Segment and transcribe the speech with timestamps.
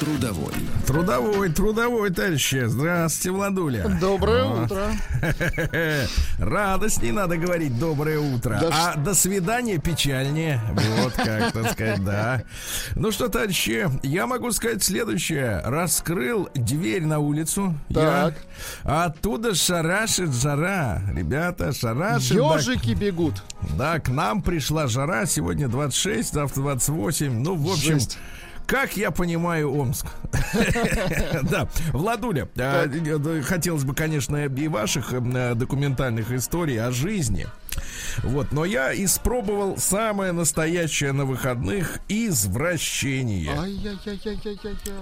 [0.00, 0.52] Трудовой.
[0.86, 2.64] Трудовой, трудовой, товарищи.
[2.66, 3.98] Здравствуйте, Владуля.
[4.00, 4.64] Доброе О.
[4.64, 4.90] утро.
[6.38, 8.58] Радость не надо говорить доброе утро.
[8.60, 10.60] Да а до свидания печальнее.
[10.98, 12.42] Вот как, так сказать, да.
[12.96, 15.62] Ну что, товарищи, я могу сказать следующее.
[15.64, 17.74] Раскрыл дверь на улицу.
[17.92, 18.34] Так.
[18.84, 19.04] Я.
[19.04, 21.02] Оттуда шарашит жара.
[21.14, 22.36] Ребята, шарашит.
[22.36, 23.42] да, Ежики бегут.
[23.78, 25.24] Да, к нам пришла жара.
[25.26, 27.32] Сегодня 26, завтра 28.
[27.32, 27.94] Ну, в общем...
[27.94, 28.18] Жесть.
[28.66, 30.06] Как я понимаю Омск.
[31.42, 32.88] Да, Владуля, а,
[33.42, 37.46] хотелось бы, конечно, и ваших э, документальных историй о жизни.
[38.22, 43.52] Вот, но я испробовал самое настоящее на выходных извращение.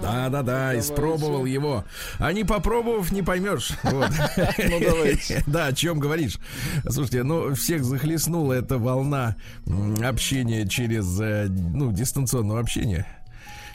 [0.01, 1.85] Да, да, да, испробовал его.
[2.19, 3.73] А не попробовав, не поймешь.
[3.93, 4.05] Ну.
[5.47, 6.39] Да, о чем говоришь?
[6.89, 9.37] Слушайте, ну, всех захлестнула эта волна
[10.03, 13.07] общения через, э, ну, дистанционного общения.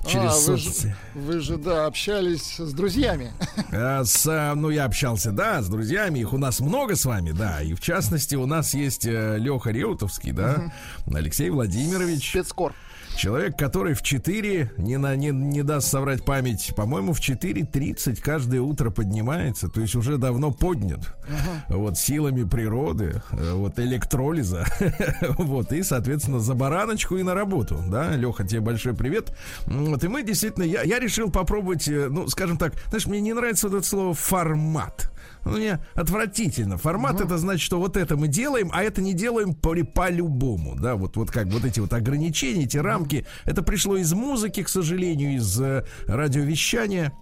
[0.08, 0.96] Через А, вы, же, соцсети.
[1.16, 3.32] вы же, да, общались с друзьями.
[3.72, 6.20] А, с, а, ну, я общался, да, с друзьями.
[6.20, 7.62] Их у нас много с вами, да.
[7.62, 10.72] И в частности, у нас есть Леха Реутовский, да,
[11.14, 12.30] Алексей Владимирович.
[12.30, 12.74] Спецкор.
[13.18, 18.62] Человек, который в 4, не, на, не, не даст соврать память, по-моему, в 4.30 каждое
[18.62, 21.00] утро поднимается, то есть уже давно поднят.
[21.68, 24.66] Вот, силами природы, э, вот, электролиза.
[25.40, 28.16] вот, и, соответственно, за бараночку и на работу, да.
[28.16, 29.36] Леха, тебе большой привет.
[29.66, 33.34] Вот, и мы действительно, я, я решил попробовать, э, ну, скажем так, знаешь, мне не
[33.34, 35.12] нравится вот это слово формат.
[35.52, 36.78] Ну, мне отвратительно.
[36.78, 40.76] Формат это значит, что вот это мы делаем, а это не делаем по- по-любому.
[40.76, 43.26] Да, вот, вот как вот эти вот ограничения, эти рамки.
[43.46, 47.14] Это пришло из музыки, к сожалению, из э, радиовещания.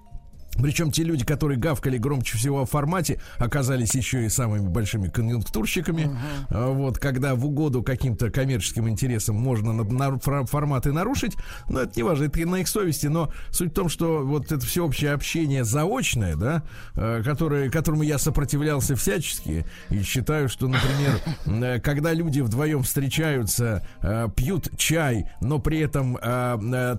[0.62, 6.10] Причем те люди, которые гавкали громче всего о формате, оказались еще и самыми большими конъюнктурщиками.
[6.50, 11.36] А Вот, когда в угоду каким-то коммерческим интересам можно на, на- форматы нарушить,
[11.70, 14.66] но это не важно, это на их совести, но суть в том, что вот это
[14.66, 16.64] всеобщее общение заочное, да,
[16.96, 23.86] э, которое, которому я сопротивлялся всячески, и считаю, что, например, э, когда люди вдвоем встречаются,
[24.02, 26.18] э, пьют чай, но при этом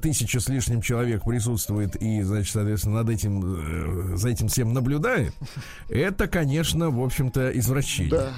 [0.00, 5.33] тысяча с лишним человек присутствует и, значит, соответственно, над этим, э, за этим всем наблюдает,
[5.89, 8.11] это, конечно, в общем-то, извращение.
[8.11, 8.31] Да.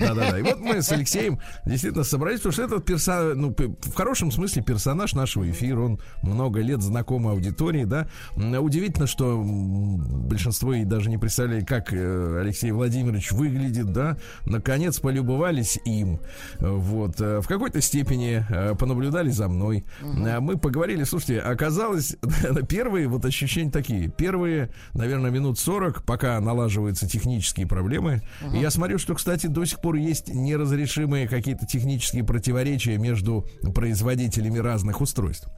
[0.00, 0.38] Да-да-да.
[0.38, 4.62] И вот мы с Алексеем действительно собрались, потому что этот персонаж, ну, в хорошем смысле
[4.62, 8.08] персонаж нашего эфира, он много лет знаком аудитории, да.
[8.36, 14.16] Удивительно, что большинство и даже не представляли, как э, Алексей Владимирович выглядит, да.
[14.46, 16.20] Наконец полюбовались им.
[16.58, 17.20] Вот.
[17.20, 18.44] Э, В какой-то степени
[18.78, 19.84] понаблюдали за мной.
[20.02, 22.16] Мы поговорили, слушайте, оказалось,
[22.68, 24.08] первые вот ощущения такие.
[24.08, 24.53] Первые,
[24.94, 28.22] наверное, минут 40, пока налаживаются технические проблемы.
[28.52, 34.58] И я смотрю, что, кстати, до сих пор есть неразрешимые какие-то технические противоречия между производителями
[34.58, 35.48] разных устройств.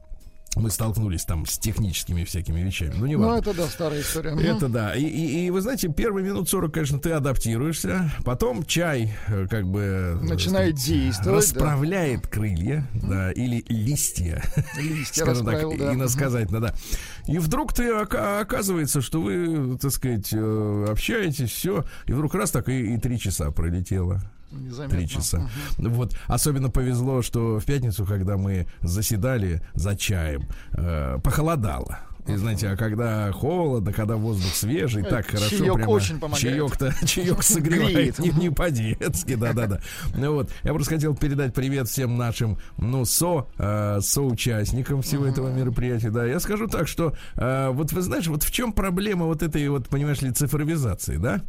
[0.59, 2.93] Мы столкнулись там с техническими всякими вещами.
[2.97, 3.39] Ну, не Ну, важно.
[3.49, 4.31] это, да, старая история.
[4.31, 4.95] Это да.
[4.95, 8.11] И, и, и вы знаете, первые минут 40, конечно, ты адаптируешься.
[8.25, 9.81] Потом чай э, как бы...
[9.81, 14.41] э, Начинает сказать, действовать, Расправляет крылья, да, или листья.
[14.77, 15.93] Листья Скажем так, да.
[15.93, 16.73] иносказательно, да.
[17.27, 22.51] И вдруг ты ока- оказывается, что вы, так сказать, э, общаетесь, все, и вдруг раз
[22.51, 24.21] так и, и три часа пролетело.
[24.51, 24.97] Незаметно.
[24.97, 25.49] Три часа.
[25.77, 26.15] Вот.
[26.27, 31.99] Особенно повезло, что в пятницу, когда мы заседали за чаем, э, похолодало.
[32.27, 35.89] И знаете, а когда холодно, когда воздух свежий, Э, так хорошо чаек прямо.
[35.89, 36.41] очень помогает.
[36.41, 39.79] Чаек-то, чаек согревает не, не по-детски, да-да-да.
[40.13, 45.53] Ну вот, я просто хотел передать привет всем нашим, ну, со, э, соучастникам всего этого
[45.53, 46.25] мероприятия, да.
[46.25, 49.87] Я скажу так, что, э, вот вы знаешь, вот в чем проблема вот этой вот,
[49.87, 51.41] понимаешь ли, цифровизации, да?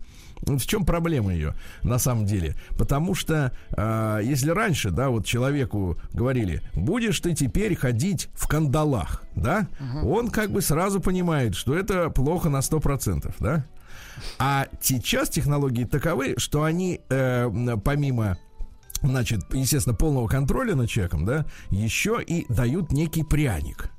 [0.42, 2.54] В чем проблема ее на самом деле?
[2.78, 9.24] Потому что э, если раньше, да, вот человеку говорили, будешь ты теперь ходить в кандалах,
[9.34, 9.68] да,
[10.02, 13.64] он как бы сразу понимает, что это плохо на 100%, да.
[14.38, 18.38] А сейчас технологии таковы, что они э, помимо
[19.02, 23.90] значит, естественно, полного контроля над человеком, да, еще и дают некий пряник.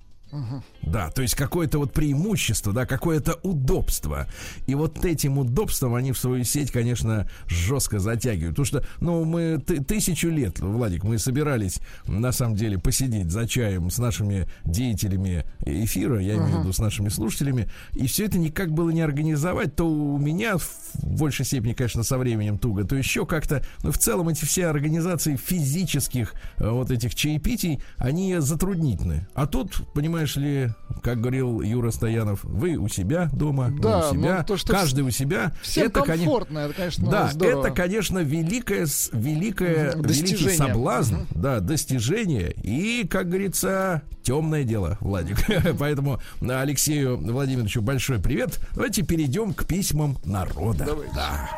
[0.81, 4.27] Да, то есть какое-то вот преимущество, да, какое-то удобство.
[4.67, 8.55] И вот этим удобством они в свою сеть, конечно, жестко затягивают.
[8.55, 13.89] Потому что, ну, мы тысячу лет, Владик, мы собирались, на самом деле, посидеть за чаем
[13.89, 18.71] с нашими деятелями эфира, я имею в виду с нашими слушателями, и все это никак
[18.71, 19.75] было не организовать.
[19.75, 20.67] То у меня в
[21.03, 25.35] большей степени, конечно, со временем туго, то еще как-то, ну, в целом эти все организации
[25.35, 29.27] физических э, вот этих чаепитий, они затруднительны.
[29.33, 30.69] А тут, понимаешь ли,
[31.01, 35.03] как говорил Юра Стоянов, вы у себя дома, да, у себя, ну, то, что каждый
[35.03, 35.53] у себя.
[35.61, 37.67] Всем это, комфортно, это, конечно, Да, здорово.
[37.67, 41.25] это, конечно, великое, великое, великий соблазн, угу.
[41.35, 45.37] да, достижение и, как говорится, темное дело, Владик.
[45.79, 48.59] Поэтому Алексею Владимировичу большой привет.
[48.73, 50.85] Давайте перейдем к письмам народа.
[50.85, 51.13] Давайте.
[51.15, 51.49] Да.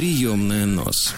[0.00, 1.14] Приемная нос.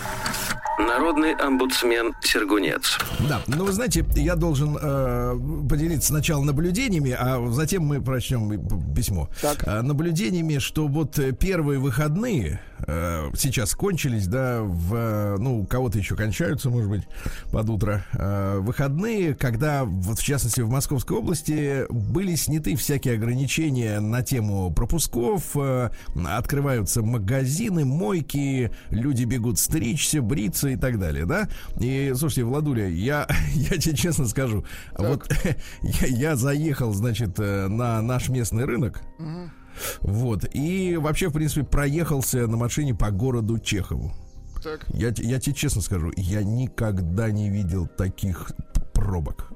[0.87, 2.99] Народный омбудсмен Сергунец.
[3.29, 5.34] Да, ну вы знаете, я должен э,
[5.69, 8.50] поделиться сначала наблюдениями, а затем мы прочтем
[8.94, 9.29] письмо.
[9.40, 9.67] Так.
[9.67, 16.17] Э, наблюдениями, что вот первые выходные э, сейчас кончились, да, в, ну, у кого-то еще
[16.17, 17.02] кончаются, может быть,
[17.50, 18.05] под утро.
[18.12, 24.73] Э, выходные, когда, вот в частности, в Московской области были сняты всякие ограничения на тему
[24.73, 25.90] пропусков, э,
[26.26, 31.49] открываются магазины, мойки, люди бегут стричься, бриться и так далее, да?
[31.79, 34.65] И, слушайте, Владуля, я, я тебе честно скажу,
[34.97, 35.09] так.
[35.09, 35.35] вот
[35.83, 39.51] я, я заехал, значит, э, на наш местный рынок, угу.
[40.01, 44.13] вот, и вообще, в принципе, проехался на машине по городу Чехову.
[44.63, 44.87] Так.
[44.95, 48.53] Я, я тебе честно скажу, я никогда не видел таких
[49.02, 49.49] пробок.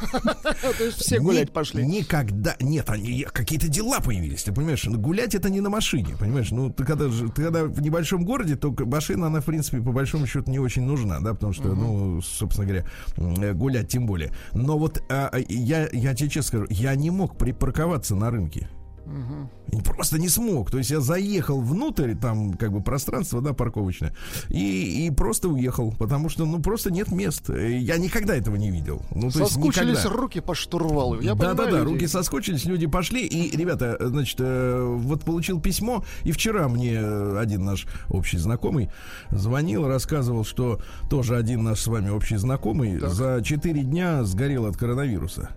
[0.78, 1.84] То есть все гулять пошли?
[1.84, 2.54] Никогда.
[2.60, 4.44] Нет, они какие-то дела появились.
[4.44, 6.14] Ты понимаешь, гулять это не на машине.
[6.18, 9.92] Понимаешь, ну ты когда, ты когда в небольшом городе, то машина, она, в принципе, по
[9.92, 14.32] большому счету не очень нужна, да, потому что, ну, собственно говоря, гулять тем более.
[14.52, 18.68] Но вот а, я, я тебе честно скажу, я не мог припарковаться на рынке.
[19.12, 19.82] Угу.
[19.82, 20.70] Просто не смог.
[20.70, 24.14] То есть я заехал внутрь, там как бы пространство, да, парковочное,
[24.48, 27.48] и, и просто уехал, потому что, ну, просто нет мест.
[27.48, 29.02] Я никогда этого не видел.
[29.14, 31.20] Ну, то соскучились есть руки по штурвалу.
[31.20, 33.26] Я да, да, да, руки соскучились, люди пошли.
[33.26, 38.90] И, ребята, значит, э, вот получил письмо, и вчера мне один наш общий знакомый
[39.30, 40.80] звонил, рассказывал, что
[41.10, 43.10] тоже один наш с вами общий знакомый так.
[43.10, 45.50] за 4 дня сгорел от коронавируса.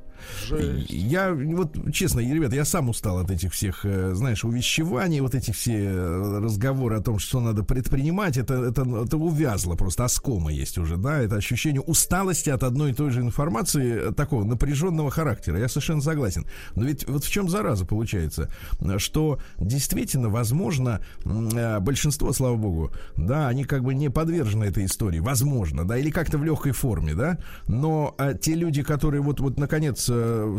[0.48, 0.90] Жесть.
[0.90, 5.56] Я, вот, честно, ребят, я сам устал от этих всех, э, знаешь, увещеваний, вот этих
[5.56, 10.78] все э, разговоры о том, что надо предпринимать, это, это, это увязло просто, оскома есть
[10.78, 15.60] уже, да, это ощущение усталости от одной и той же информации, э, такого напряженного характера,
[15.60, 16.46] я совершенно согласен.
[16.76, 18.52] Но ведь вот в чем зараза получается,
[18.98, 25.88] что действительно, возможно, большинство, слава богу, да, они как бы не подвержены этой истории, возможно,
[25.88, 30.10] да, или как-то в легкой форме, да, но а, те люди, которые вот, вот наконец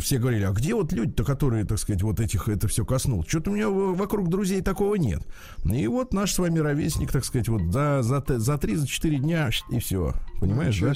[0.00, 3.29] все говорили, а где вот люди-то, которые, так сказать, вот этих это все коснулось?
[3.29, 5.23] Что-то у меня вокруг друзей такого нет.
[5.64, 9.79] И вот наш с вами ровесник, так сказать, вот за, за, за 3-4 дня и
[9.79, 10.14] все.
[10.41, 10.93] Понимаешь, да?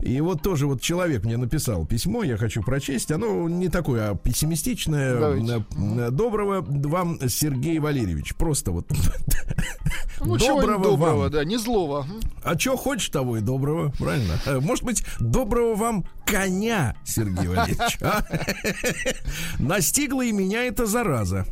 [0.00, 3.10] И вот тоже вот человек мне написал письмо, я хочу прочесть.
[3.12, 5.18] Оно не такое, а пессимистичное.
[5.18, 5.64] Давайте.
[6.10, 8.34] Доброго вам, Сергей Валерьевич.
[8.34, 8.86] Просто вот.
[10.22, 11.30] Ну, доброго, доброго вам.
[11.30, 12.06] да, не злого.
[12.44, 14.34] А что хочешь того и доброго, правильно?
[14.44, 17.89] Э, может быть, доброго вам коня, Сергей Валерьевич.
[18.00, 18.24] А?
[19.58, 21.46] Настигла и меня эта зараза.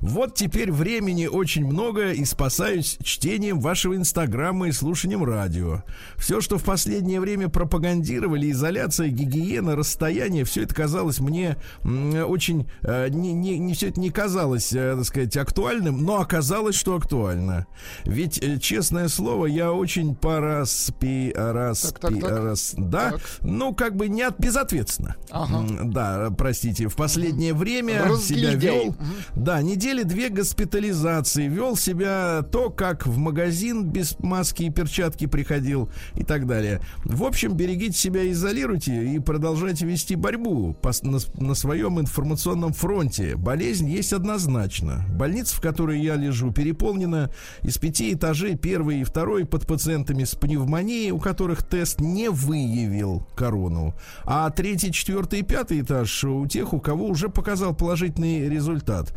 [0.00, 5.82] Вот теперь времени очень много и спасаюсь чтением вашего инстаграма и слушанием радио.
[6.16, 12.68] Все, что в последнее время пропагандировали, изоляция, гигиена, расстояние, все это казалось мне очень...
[12.82, 16.96] Э, не, не, не все это не казалось, э, так сказать, актуальным, но оказалось, что
[16.96, 17.66] актуально.
[18.04, 21.32] Ведь, э, честное слово, я очень пораспи...
[21.34, 22.44] Распи, так, так, так.
[22.44, 23.12] Рас, да?
[23.12, 23.20] Так.
[23.42, 25.16] Ну, как бы не от, безответственно.
[25.30, 25.64] Ага.
[25.84, 28.88] Да, простите, в последнее время себя вел...
[28.88, 28.96] Угу.
[29.36, 35.90] Да, недели две госпитализации, вел себя то, как в магазин без маски и перчатки приходил
[36.14, 36.80] и так далее.
[37.04, 43.36] В общем, берегите себя, изолируйте и продолжайте вести борьбу по, на, на своем информационном фронте.
[43.36, 45.04] Болезнь есть однозначно.
[45.10, 47.30] Больница, в которой я лежу, переполнена
[47.62, 53.28] из пяти этажей, первый и второй под пациентами с пневмонией, у которых тест не выявил
[53.36, 53.94] корону.
[54.24, 59.14] А третий, четвертый и пятый этаж у тех, у кого уже показал положительный результат.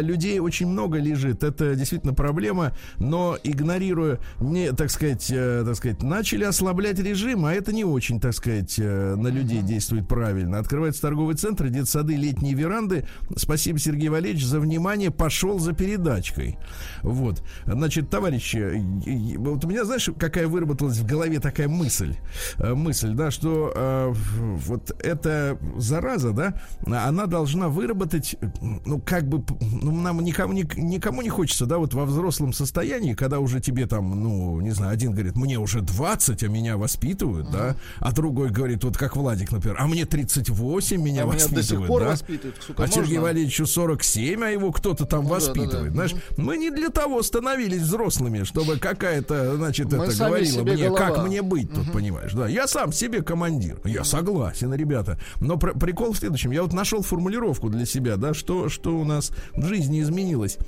[0.00, 1.42] Людей очень много лежит.
[1.44, 7.52] Это действительно проблема, но игнорируя, не, так сказать, э, так сказать, начали ослаблять режим, а
[7.52, 10.58] это не очень, так сказать, э, на людей действует правильно.
[10.58, 13.06] Открываются торговые центры, детсады, летние веранды.
[13.36, 15.10] Спасибо, Сергей Валерьевич, за внимание.
[15.10, 16.58] Пошел за передачкой.
[17.02, 17.42] Вот.
[17.66, 22.16] Значит, товарищи, вот у меня, знаешь, какая выработалась в голове такая мысль,
[22.58, 26.54] э, мысль, да, что э, вот эта зараза, да,
[26.86, 32.52] она должна выработать, ну, как бы, нам никому, никому не хочется, да, вот во взрослом
[32.52, 36.76] состоянии, когда уже тебе там, ну, не знаю, один говорит, мне уже 20, а меня
[36.76, 37.52] воспитывают, uh-huh.
[37.52, 41.62] да, а другой говорит, вот как Владик, например, а мне 38, меня а воспитывают, меня
[41.62, 42.08] до сих пор да?
[42.10, 43.02] воспитывают, сука, а можно?
[43.02, 45.90] Сергею Валерьевичу 47, а его кто-то там ну, воспитывает, да, да, да.
[45.92, 46.34] знаешь, uh-huh.
[46.42, 50.98] мы не для того становились взрослыми, чтобы какая-то, значит, мы это говорила мне, голова.
[50.98, 51.92] как мне быть тут, uh-huh.
[51.92, 56.62] понимаешь, да, я сам себе командир, я согласен, ребята, но пр- прикол в следующем, я
[56.62, 60.58] вот нашел формулировку для себя, да, что, что у нас в жизни изменилось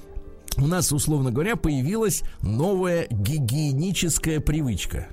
[0.58, 5.08] у нас, условно говоря, появилась новая гигиеническая привычка.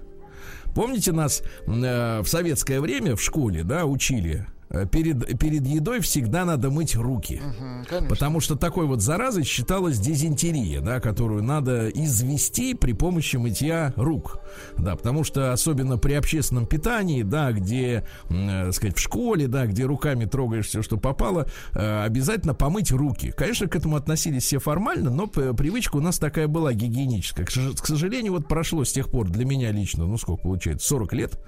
[0.76, 4.46] Помните нас э, в советское время в школе, да, учили
[4.92, 7.42] перед, перед едой всегда надо мыть руки.
[7.42, 13.94] Угу, потому что такой вот заразой считалась дизентерия, да, которую надо извести при помощи мытья
[13.96, 14.40] рук.
[14.78, 19.86] Да, потому что особенно при общественном питании, да, где, э, сказать, в школе, да, где
[19.86, 23.32] руками трогаешь все, что попало, э, обязательно помыть руки.
[23.36, 27.46] Конечно, к этому относились все формально, но привычка у нас такая была гигиеническая.
[27.46, 31.14] К, к сожалению, вот прошло с тех пор для меня лично, ну сколько получается, 40
[31.14, 31.40] лет.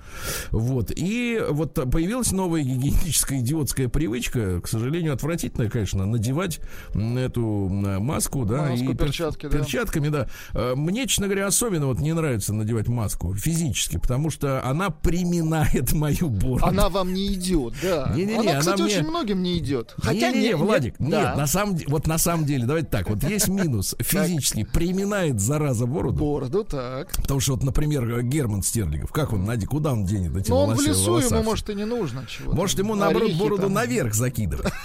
[0.49, 0.91] Вот.
[0.95, 6.61] И вот появилась новая гигиеническая классическая идиотская привычка, к сожалению, отвратительная, конечно, надевать
[6.93, 9.57] эту маску, да, маску, и перчатки, да.
[9.57, 10.27] перчатками, да.
[10.53, 15.91] Э, мне, честно говоря, особенно вот не нравится надевать маску физически, потому что она приминает
[15.93, 16.65] мою бороду.
[16.65, 18.13] Она вам не идет, да.
[18.15, 18.95] Не, не, не, она, кстати, она мне...
[18.95, 19.93] очень многим не идет.
[19.97, 21.35] Хотя не, не, не, Владик, нет, нет да.
[21.35, 25.85] на самом деле, вот на самом деле, давайте так, вот есть минус физически приминает зараза
[25.85, 26.17] бороду.
[26.17, 27.11] Бороду, так.
[27.17, 30.75] Потому что вот, например, Герман Стерлигов, как он, Нади, куда он денет эти Ну он
[30.75, 32.53] в лесу, ему может и не нужно чего.
[32.53, 33.73] Может ему наоборот бороду там.
[33.73, 34.71] наверх закидывать.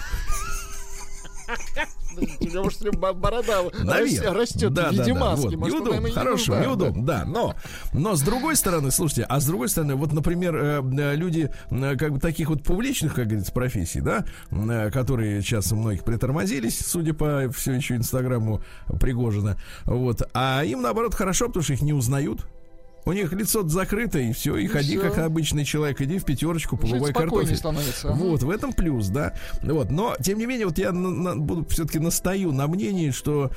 [2.40, 3.62] Потому что борода
[4.32, 5.46] растет да, в виде да, маски.
[5.46, 5.56] Вот.
[5.56, 7.24] Может, неудобно, хорошо, неудобно, да.
[7.26, 7.54] Но,
[7.92, 11.96] но с другой стороны, слушайте, а с другой стороны, вот, например, э, э, люди э,
[11.96, 14.24] как бы таких вот публичных, как говорится, профессий, да,
[14.90, 18.62] которые сейчас у многих притормозились, судя по все еще Инстаграму
[19.00, 22.46] Пригожина, вот, а им, наоборот, хорошо, потому что их не узнают,
[23.06, 25.08] у них лицо закрыто, и все, и, и ходи все.
[25.08, 27.56] как обычный человек, иди в пятерочку, полувай картофель.
[27.56, 28.08] становится.
[28.08, 29.32] Вот, в этом плюс, да.
[29.62, 33.52] Вот, но, тем не менее, вот я на, на, буду все-таки настаю на мнении, что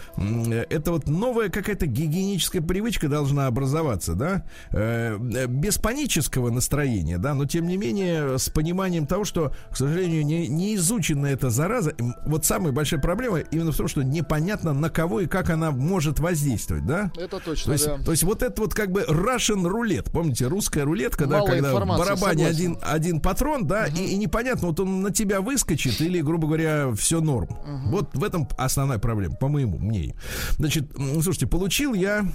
[0.69, 7.45] это вот новая какая-то гигиеническая привычка должна образоваться, да, э, без панического настроения, да, но,
[7.45, 11.95] тем не менее, с пониманием того, что, к сожалению, не, не изучена эта зараза.
[12.25, 16.19] Вот самая большая проблема именно в том, что непонятно, на кого и как она может
[16.19, 17.11] воздействовать, да.
[17.17, 17.97] Это точно, то есть, да.
[17.97, 19.05] То есть вот это вот как бы
[19.39, 20.11] Russian рулет.
[20.11, 23.97] Помните, русская рулетка, да, когда в барабане один, один патрон, да, угу.
[23.97, 27.49] и, и непонятно, вот он на тебя выскочит или, грубо говоря, все норм.
[27.49, 27.89] Угу.
[27.89, 30.15] Вот в этом основная проблема, по моему мнению.
[30.57, 32.25] Значит, слушайте, получил я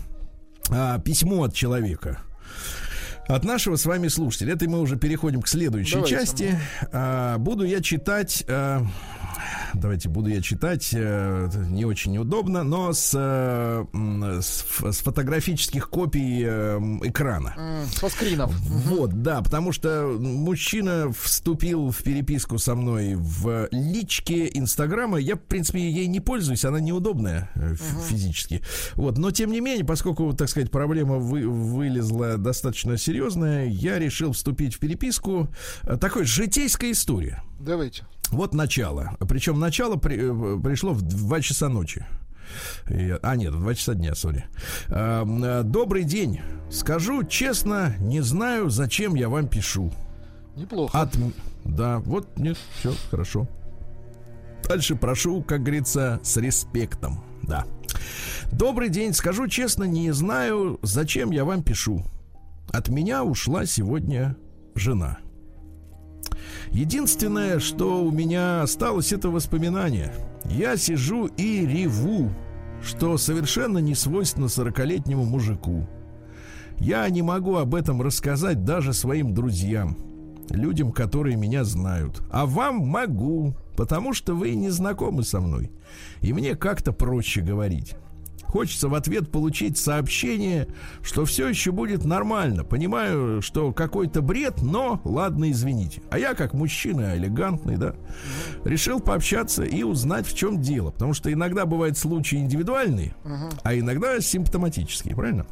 [0.70, 2.20] а, письмо от человека.
[3.26, 4.52] От нашего с вами слушателя.
[4.52, 6.14] Это мы уже переходим к следующей Давайте.
[6.14, 6.58] части.
[6.92, 8.44] А, буду я читать.
[8.48, 8.84] А,
[9.74, 13.84] давайте буду я читать, э, не очень удобно, но с, э,
[14.40, 17.84] с, с фотографических копий э, экрана.
[17.92, 18.52] Со скринов.
[18.86, 25.18] Вот, да, потому что мужчина вступил в переписку со мной в личке Инстаграма.
[25.18, 27.50] Я, в принципе, ей не пользуюсь, она неудобная
[28.08, 28.62] физически.
[28.94, 34.32] Вот, но тем не менее, поскольку, так сказать, проблема вы, вылезла достаточно серьезная, я решил
[34.32, 35.48] вступить в переписку.
[36.00, 37.42] Такой житейская история.
[37.60, 38.04] Давайте.
[38.34, 39.16] Вот начало.
[39.20, 42.04] Причем начало при, э, пришло в 2 часа ночи.
[43.22, 44.44] А, нет, в 2 часа дня, сори.
[44.88, 46.40] Э, добрый день.
[46.68, 49.92] Скажу честно, не знаю, зачем я вам пишу.
[50.56, 51.00] Неплохо.
[51.00, 51.16] От...
[51.64, 53.48] Да, вот, нет, все, хорошо.
[54.68, 57.22] Дальше прошу, как говорится, с респектом.
[57.42, 57.64] Да.
[58.50, 59.12] Добрый день.
[59.12, 62.04] Скажу честно, не знаю, зачем я вам пишу.
[62.72, 64.36] От меня ушла сегодня
[64.74, 65.18] жена.
[66.70, 70.12] Единственное, что у меня осталось, это воспоминание.
[70.44, 72.30] Я сижу и реву,
[72.82, 75.88] что совершенно не свойственно сорокалетнему мужику.
[76.78, 79.96] Я не могу об этом рассказать даже своим друзьям,
[80.50, 82.22] людям, которые меня знают.
[82.30, 85.70] А вам могу, потому что вы не знакомы со мной.
[86.20, 87.94] И мне как-то проще говорить.
[88.54, 90.68] Хочется в ответ получить сообщение,
[91.02, 92.62] что все еще будет нормально.
[92.62, 96.02] Понимаю, что какой-то бред, но ладно, извините.
[96.08, 97.96] А я, как мужчина элегантный, да,
[98.64, 100.92] решил пообщаться и узнать, в чем дело.
[100.92, 103.16] Потому что иногда бывают случаи индивидуальные,
[103.64, 105.46] а иногда симптоматические, правильно?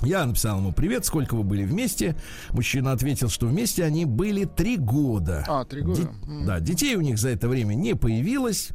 [0.00, 2.16] Я написал ему привет, сколько вы были вместе.
[2.52, 5.44] Мужчина ответил, что вместе они были три года.
[5.46, 6.00] А, три года.
[6.00, 6.46] Де- mm.
[6.46, 8.70] Да, детей у них за это время не появилось.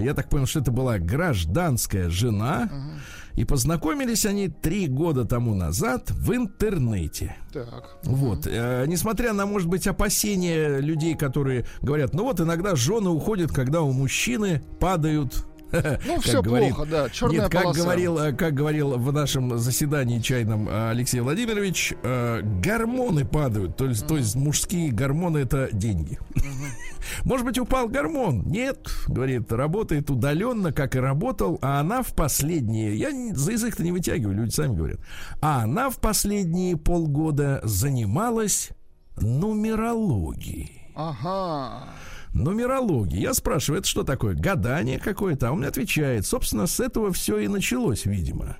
[0.00, 2.70] Я так понял, что это была гражданская жена.
[2.72, 3.40] Uh-huh.
[3.40, 7.36] И познакомились они три года тому назад в интернете.
[7.52, 7.98] Так.
[8.04, 8.46] Вот.
[8.46, 8.82] Uh-huh.
[8.82, 13.82] Э, несмотря на, может быть, опасения людей, которые говорят, ну вот иногда жены уходят, когда
[13.82, 17.08] у мужчины падают ну, все говорит, плохо, да.
[17.08, 22.40] Черная нет, как говорил, э, как говорил в нашем заседании чайном э, Алексей Владимирович, э,
[22.42, 23.76] гормоны падают.
[23.76, 24.08] То есть, uh-huh.
[24.08, 26.18] то есть мужские гормоны это деньги.
[26.34, 27.22] Uh-huh.
[27.24, 28.42] Может быть, упал гормон?
[28.46, 33.92] Нет, говорит, работает удаленно, как и работал, а она в последние, я за язык-то не
[33.92, 35.00] вытягиваю, люди сами говорят,
[35.40, 38.70] а она в последние полгода занималась
[39.16, 40.90] нумерологией.
[40.94, 41.88] Ага.
[42.36, 43.20] Нумерология.
[43.20, 44.34] Я спрашиваю, это что такое?
[44.34, 45.48] Гадание какое-то?
[45.48, 48.58] А он мне отвечает, собственно, с этого все и началось, видимо.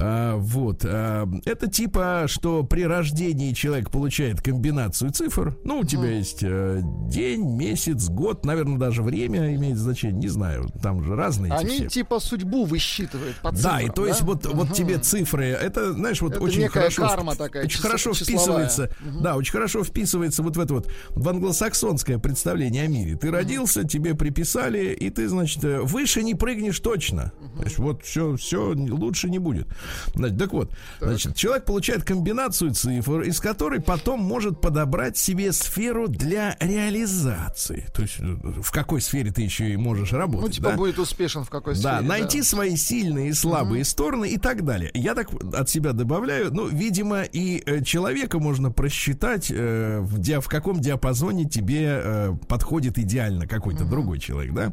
[0.00, 0.84] А, вот.
[0.84, 5.56] А, это типа, что при рождении человек получает комбинацию цифр.
[5.64, 10.18] Ну, у тебя есть а, день, месяц, год, наверное, даже время имеет значение.
[10.18, 11.52] Не знаю, там же разные.
[11.52, 11.88] Они все.
[11.88, 15.92] типа судьбу высчитывают по цифрам, Да, и то есть вот, uh вот тебе цифры, это,
[15.92, 18.68] знаешь, вот это очень хорошо, карма такая, очень чис- хорошо числовая.
[18.68, 23.16] вписывается, uh да, очень хорошо вписывается вот в это вот в англосаксонское представление о мире.
[23.16, 27.32] Ты родился, uh тебе приписали, и ты, значит, выше не прыгнешь точно.
[27.56, 29.68] То есть вот все, все лучше не будет.
[30.14, 31.08] Значит, так вот, так.
[31.08, 37.86] значит, человек получает комбинацию цифр, из которой потом может подобрать себе сферу для реализации.
[37.94, 38.22] То есть э,
[38.62, 40.48] в какой сфере ты еще и можешь работать.
[40.48, 40.76] Ну, типа да?
[40.76, 41.94] будет успешен в какой сфере.
[41.94, 42.44] Да, найти да.
[42.44, 43.88] свои сильные и слабые угу.
[43.88, 44.90] стороны и так далее.
[44.94, 50.48] Я так от себя добавляю, ну, видимо, и э, человека можно просчитать, э, в, в
[50.48, 53.90] каком диапазоне тебе э, подходит идеально какой-то угу.
[53.90, 54.72] другой человек, да?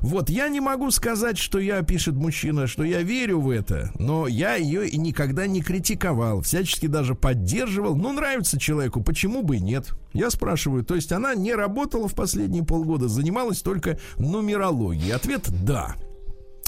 [0.00, 4.26] Вот, я не могу сказать, что я, пишет мужчина, что я верю в это, но
[4.26, 7.96] я ее и никогда не критиковал, всячески даже поддерживал.
[7.96, 9.90] Ну, нравится человеку, почему бы и нет?
[10.12, 15.12] Я спрашиваю, то есть она не работала в последние полгода, занималась только нумерологией?
[15.12, 15.94] Ответ– да.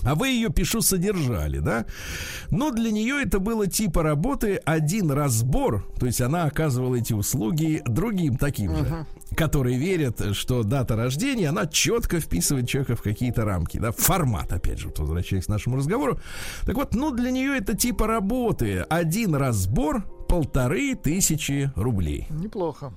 [0.04, 1.86] А вы ее, пишу, содержали, да?
[2.50, 7.82] Но для нее это было типа работы один разбор, то есть она оказывала эти услуги
[7.86, 9.06] другим таким же, uh-huh.
[9.36, 14.78] Которые верят, что дата рождения, она четко вписывает человека в какие-то рамки, да, формат, опять
[14.78, 16.18] же, возвращаясь к нашему разговору.
[16.64, 22.26] Так вот, ну, для нее это типа работы один разбор, полторы тысячи рублей.
[22.30, 22.94] Неплохо.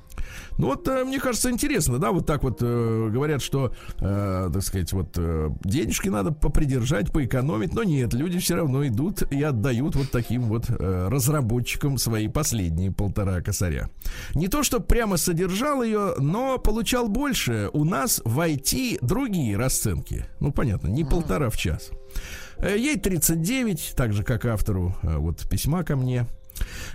[0.58, 4.64] Ну вот, э, мне кажется, интересно, да, вот так вот э, говорят, что, э, так
[4.64, 9.98] сказать, вот э, денежки надо попридержать, поэкономить, но нет, люди все равно идут и отдают
[9.98, 13.90] вот таким вот э, разработчикам свои последние полтора косаря.
[14.34, 17.70] Не то, что прямо содержал ее, но получал больше.
[17.74, 20.26] У нас в IT другие расценки.
[20.40, 21.90] Ну, понятно, не полтора в час.
[22.60, 26.26] Э, ей 39, так же, как автору э, вот письма ко мне.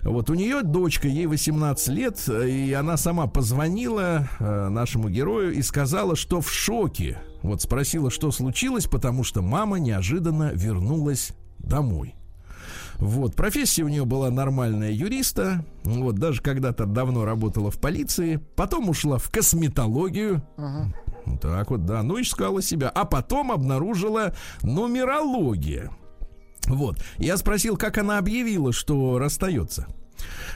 [0.03, 5.63] Вот у нее дочка, ей 18 лет, и она сама позвонила э, нашему герою и
[5.63, 7.19] сказала, что в шоке.
[7.43, 12.15] Вот спросила, что случилось, потому что мама неожиданно вернулась домой.
[13.01, 18.91] Вот, профессия у нее была нормальная юриста, вот, даже когда-то давно работала в полиции, потом
[18.91, 20.93] ушла в косметологию, ага.
[21.41, 25.91] так вот, да, ну, искала себя, а потом обнаружила нумерология.
[26.67, 26.99] Вот.
[27.19, 29.87] Я спросил, как она объявила, что расстается.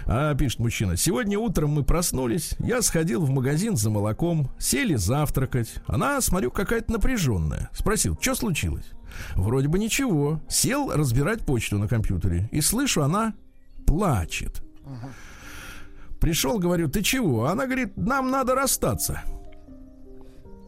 [0.06, 0.96] А, пишет мужчина.
[0.96, 2.54] Сегодня утром мы проснулись.
[2.58, 4.50] Я сходил в магазин за молоком.
[4.58, 5.74] Сели завтракать.
[5.86, 7.70] Она, смотрю, какая-то напряженная.
[7.72, 8.86] Спросил, что случилось?
[9.34, 10.40] Вроде бы ничего.
[10.48, 12.48] Сел разбирать почту на компьютере.
[12.52, 13.34] И слышу, она
[13.86, 14.62] плачет.
[16.20, 17.46] Пришел, говорю, ты чего?
[17.46, 19.22] Она говорит, нам надо расстаться.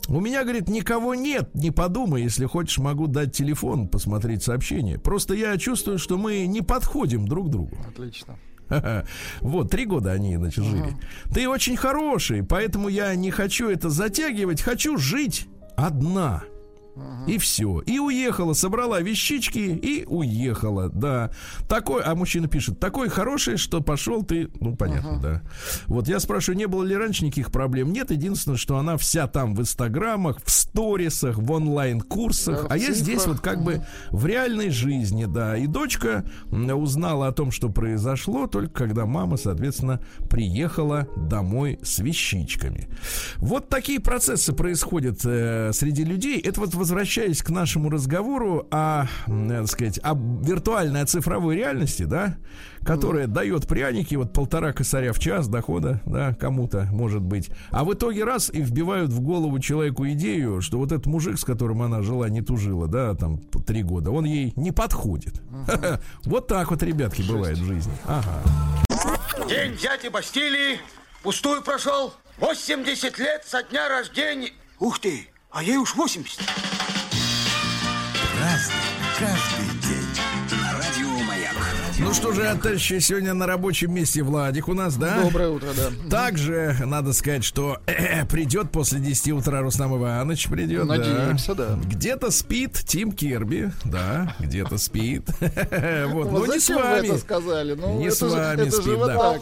[0.08, 4.98] У меня, говорит, никого нет, не подумай, если хочешь, могу дать телефон, посмотреть сообщение.
[4.98, 7.76] Просто я чувствую, что мы не подходим друг к другу.
[7.88, 8.36] Отлично.
[9.40, 10.96] Вот, три года они, значит, жили.
[11.32, 16.42] Ты очень хороший, поэтому я не хочу это затягивать, хочу жить одна.
[17.26, 17.80] И все.
[17.80, 21.30] И уехала, собрала вещички и уехала, да.
[21.68, 25.20] Такой, а мужчина пишет, такой хороший, что пошел ты, ну, понятно, uh-huh.
[25.20, 25.42] да.
[25.86, 27.92] Вот я спрашиваю, не было ли раньше никаких проблем?
[27.92, 32.92] Нет, единственное, что она вся там в инстаграмах, в сторисах, в онлайн-курсах, да, а я
[32.92, 33.64] здесь вот как uh-huh.
[33.64, 35.56] бы в реальной жизни, да.
[35.56, 42.88] И дочка узнала о том, что произошло, только когда мама, соответственно, приехала домой с вещичками.
[43.38, 46.40] Вот такие процессы происходят э, среди людей.
[46.40, 52.36] Это вот возвращаясь к нашему разговору о, так сказать, о виртуальной, о цифровой реальности, да,
[52.84, 57.50] которая дает пряники, вот полтора косаря в час дохода, да, кому-то, может быть.
[57.72, 61.44] А в итоге раз и вбивают в голову человеку идею, что вот этот мужик, с
[61.44, 65.42] которым она жила, не тужила, да, там, три года, он ей не подходит.
[66.24, 67.92] Вот так вот, ребятки, бывает в жизни.
[68.04, 68.42] Ага.
[69.48, 70.78] День дяди Бастилии
[71.24, 72.14] пустую прошел.
[72.38, 74.52] 80 лет со дня рождения.
[74.78, 76.75] Ух ты, а ей уж 80.
[78.46, 78.76] Разный,
[79.18, 79.65] каждый
[82.06, 85.24] ну что же, товарищи, сегодня на рабочем месте Владик у нас, да?
[85.24, 85.90] Доброе утро, да.
[86.08, 90.84] Также надо сказать, что э, придет после 10 утра Рустам Иванович придет.
[90.84, 91.70] Надеемся, да.
[91.70, 91.88] да.
[91.88, 95.28] Где-то спит Тим Керби, да, где-то спит.
[96.06, 97.08] Вот, ну не с вами.
[97.08, 97.74] это сказали?
[97.74, 99.40] Ну, не с вами спит, да.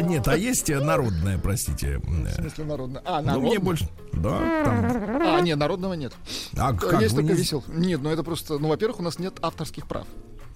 [0.00, 1.98] Нет, а есть народная, простите.
[1.98, 3.02] В смысле народная?
[3.04, 3.34] А, народная?
[3.34, 3.88] Ну, мне больше...
[4.12, 5.22] Да, там...
[5.22, 6.12] А, нет, народного нет.
[6.56, 7.00] А как?
[7.00, 7.64] Есть только весел.
[7.66, 8.58] Нет, ну это просто...
[8.58, 10.06] Ну, во-первых, у нас нет авторских прав.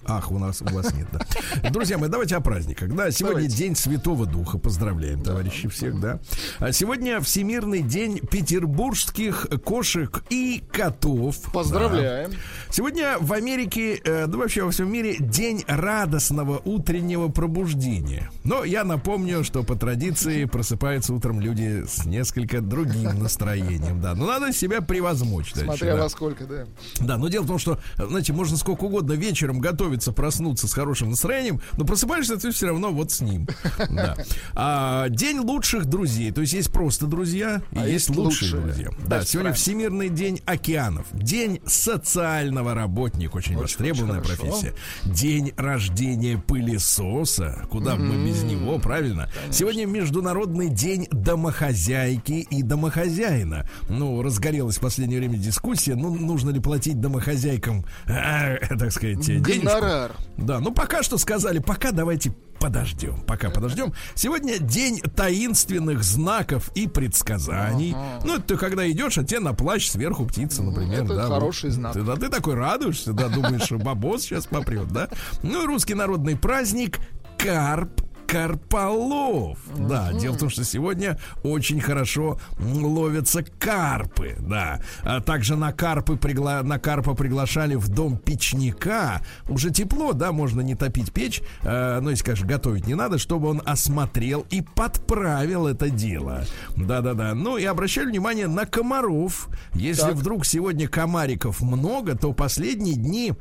[0.09, 1.69] Ах, у нас у вас нет, да.
[1.69, 2.95] Друзья мои, давайте о праздниках.
[2.95, 3.57] Да, сегодня давайте.
[3.57, 4.57] День Святого Духа.
[4.57, 5.31] Поздравляем, да.
[5.31, 6.19] товарищи, всех, да.
[6.59, 11.37] А сегодня Всемирный день петербургских кошек и котов.
[11.51, 12.31] Поздравляем.
[12.31, 12.37] Да.
[12.69, 18.31] Сегодня в Америке, э, да вообще во всем мире, день радостного утреннего пробуждения.
[18.45, 24.15] Но я напомню, что по традиции просыпаются утром люди с несколько другим настроением, да.
[24.15, 25.51] Но надо себя превозмочь.
[25.51, 26.09] Смотря дальше, во да.
[26.09, 26.65] сколько, да.
[26.99, 30.73] Да, но дело в том, что, знаете, можно сколько угодно вечером готовить готовится проснуться с
[30.73, 33.47] хорошим настроением, но просыпаешься ты все равно вот с ним.
[33.89, 34.15] Да.
[34.53, 36.31] А, день лучших друзей.
[36.31, 38.89] То есть есть просто друзья и а есть, есть лучшие, лучшие друзья.
[39.07, 41.07] Да, сегодня Всемирный день океанов.
[41.13, 43.37] День социального работника.
[43.37, 44.73] Очень, очень востребованная очень профессия.
[45.05, 47.65] День рождения пылесоса.
[47.69, 47.99] Куда mm-hmm.
[47.99, 49.29] мы без него, правильно?
[49.33, 49.53] Конечно.
[49.53, 53.67] Сегодня Международный день домохозяйки и домохозяина.
[53.89, 59.86] Ну, разгорелась в последнее время дискуссия, ну, нужно ли платить домохозяйкам, э, так сказать, денежку
[59.87, 60.15] гонорар.
[60.37, 63.93] Да, ну пока что сказали, пока давайте подождем, пока подождем.
[64.15, 67.93] Сегодня день таинственных знаков и предсказаний.
[67.95, 68.25] Ага.
[68.25, 71.03] Ну, это ты когда идешь, а тебе на плащ сверху птица, например.
[71.03, 71.75] Это да, хороший вот.
[71.75, 71.93] знак.
[71.93, 75.09] Ты, да, ты такой радуешься, да, думаешь, что бабос сейчас попрет, да?
[75.43, 76.99] Ну и русский народный праздник
[77.37, 79.57] Карп карполов.
[79.69, 79.87] Uh-huh.
[79.87, 84.81] Да, дело в том, что сегодня очень хорошо ловятся карпы, да.
[85.03, 86.61] А также на карпы пригла...
[86.63, 89.21] на карпа приглашали в дом печника.
[89.47, 93.47] Уже тепло, да, можно не топить печь, э, ну, если, конечно, готовить не надо, чтобы
[93.47, 96.45] он осмотрел и подправил это дело.
[96.75, 97.33] Да-да-да.
[97.33, 99.47] Ну и обращали внимание на комаров.
[99.73, 100.15] Если так.
[100.15, 103.33] вдруг сегодня комариков много, то последние дни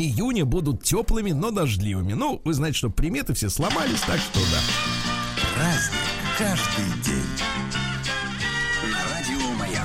[0.00, 2.14] июня будут теплыми, но дождливыми.
[2.14, 4.60] Ну, вы знаете, что приметы все сломались, так что да.
[5.54, 6.00] Праздник
[6.38, 7.61] каждый день.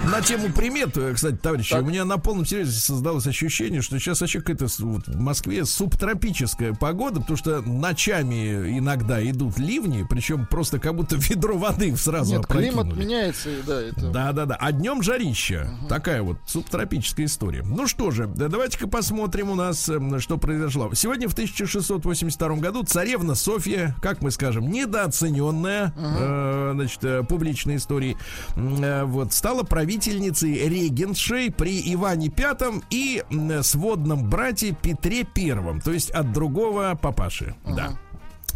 [0.08, 1.84] На тему примет, э, кстати, товарищи, так.
[1.84, 6.74] у меня на полном серьезе создалось ощущение, что сейчас вообще какая-то вот, в Москве субтропическая
[6.74, 12.46] погода, потому что ночами иногда идут ливни, причем просто как будто ведро воды сразу Нет,
[12.46, 12.90] опрокинули.
[12.90, 14.10] климат меняется, да, это...
[14.10, 14.56] Да, да, да.
[14.56, 15.70] А днем жарища.
[15.82, 15.88] Угу.
[15.90, 17.64] Такая вот субтропическая история.
[17.64, 20.94] Ну что же, да, давайте-ка посмотрим у нас, эм, что произошло.
[20.94, 26.02] Сегодня в 1682 году царевна Софья, как мы скажем, недооцененная, угу.
[26.02, 28.16] э, значит, э, публичной истории,
[28.56, 33.24] э, вот, стала правительством правительницей регеншей при Иване Пятом и
[33.62, 37.56] сводном брате Петре Первом, то есть от другого папаши.
[37.66, 37.76] Uh-huh.
[37.76, 38.00] Да.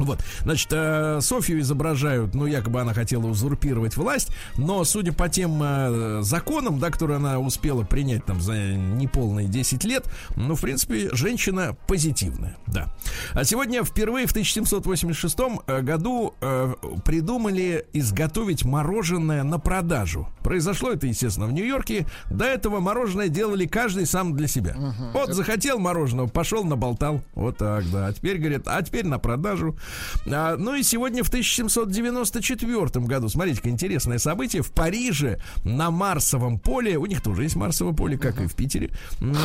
[0.06, 5.62] Вот, значит, э, Софию изображают, ну, якобы она хотела узурпировать власть, но, судя по тем
[5.64, 11.10] э, законам, да, которые она успела принять там за неполные 10 лет, ну, в принципе,
[11.14, 12.94] женщина позитивная, да.
[13.34, 15.38] А сегодня впервые в 1786
[15.68, 16.34] э, году
[17.06, 20.28] придумали изготовить мороженое на продажу.
[20.44, 22.08] Произошло это, естественно, в Нью-Йорке.
[22.30, 24.76] До этого мороженое делали каждый сам для себя.
[25.14, 27.22] Вот захотел мороженого, пошел наболтал.
[27.34, 28.08] Вот так, да.
[28.08, 29.78] А теперь, говорит, а теперь на продажу.
[30.26, 36.98] А, ну и сегодня в 1794 году, смотрите, интересное событие, в Париже на Марсовом поле,
[36.98, 38.46] у них тоже есть Марсовое поле, как uh-huh.
[38.46, 38.92] и в Питере,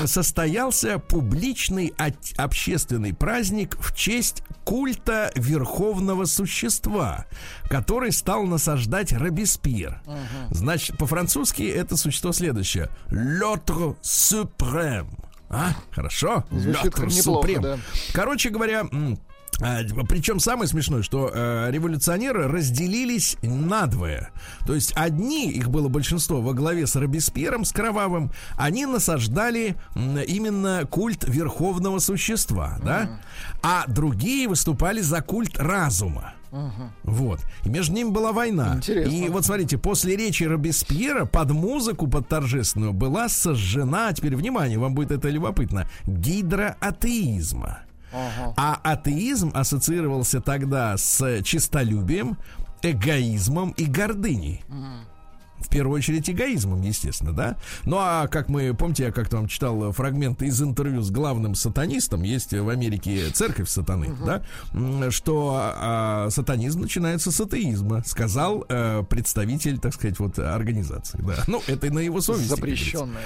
[0.04, 1.94] состоялся публичный
[2.36, 7.26] общественный праздник в честь культа верховного существа,
[7.68, 10.02] который стал насаждать Робеспьер.
[10.06, 10.16] Uh-huh.
[10.50, 12.88] Значит, по-французски это существо следующее.
[13.10, 15.08] L'autre suprême.
[15.48, 16.44] А, хорошо.
[16.50, 17.60] L'autre suprême.
[17.60, 17.78] Да.
[18.12, 18.86] Короче говоря,
[19.58, 24.30] Причем самое смешное, что э, революционеры разделились надвое.
[24.66, 30.24] То есть одни, их было большинство во главе с Робеспьером, с Кровавым, они насаждали э,
[30.26, 33.20] именно культ верховного существа, да?
[33.62, 36.34] А другие выступали за культ разума.
[36.52, 36.90] Угу.
[37.04, 37.40] Вот.
[37.64, 38.76] И между ними была война.
[38.76, 39.12] Интересно.
[39.12, 44.94] И вот смотрите, после речи Робеспьера под музыку, под торжественную, была сожжена, теперь внимание, вам
[44.94, 47.80] будет это любопытно, гидра атеизма.
[48.56, 52.38] А атеизм ассоциировался тогда с чистолюбием,
[52.82, 54.64] эгоизмом и гордыней.
[54.68, 55.15] Угу
[55.66, 57.56] в первую очередь эгоизмом, естественно, да.
[57.84, 62.22] Ну а как мы, помните, я как-то вам читал фрагменты из интервью с главным сатанистом,
[62.22, 64.24] есть в Америке церковь сатаны, угу.
[64.24, 71.42] да, что а, сатанизм начинается с атеизма, сказал а, представитель, так сказать, вот организации, да.
[71.46, 72.48] Ну, это на его совести.
[72.48, 73.20] Запрещенный.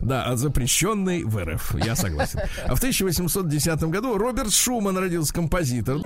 [0.00, 2.40] Да, а запрещенный в РФ, я согласен.
[2.66, 5.98] А в 1810 году Роберт Шуман родился композитор.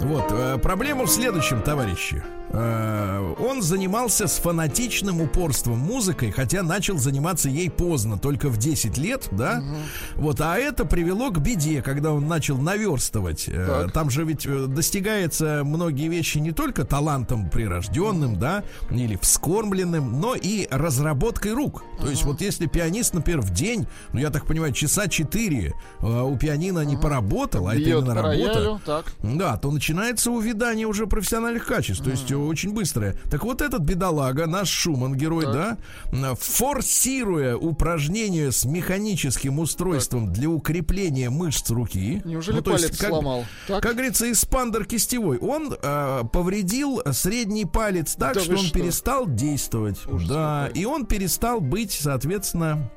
[0.00, 2.22] Вот, э, проблема в следующем, товарищи.
[2.50, 8.96] Э, он занимался с фанатичным упорством музыкой, хотя начал заниматься ей поздно, только в 10
[8.96, 9.58] лет, да?
[9.58, 10.22] Угу.
[10.22, 13.48] Вот, а это привело к беде, когда он начал наверстывать.
[13.48, 13.92] Э, так.
[13.92, 20.68] Там же ведь достигается многие вещи не только талантом прирожденным, да, или вскормленным, но и
[20.70, 21.82] разработкой рук.
[22.00, 26.36] То есть вот если пианист, например, в день, ну я так понимаю, часа 4 у
[26.36, 29.12] пианино не поработал, а это именно работа, так.
[29.22, 32.02] да, то начинается увядание уже профессиональных качеств.
[32.02, 33.16] То есть очень быстрое.
[33.30, 35.78] Так вот этот бедолага, наш Шуман, герой, так.
[36.10, 40.34] да, форсируя упражнение с механическим устройством так.
[40.34, 42.22] для укрепления мышц руки.
[42.24, 43.44] Неужели ну, палец есть, как, сломал?
[43.68, 43.82] Так?
[43.82, 45.36] Как говорится, испандер кистевой.
[45.38, 48.78] Он э, повредил средний палец так, да что он что?
[48.78, 49.98] перестал действовать.
[50.06, 50.80] Ужас да, какой.
[50.80, 52.90] и он перестал быть, соответственно,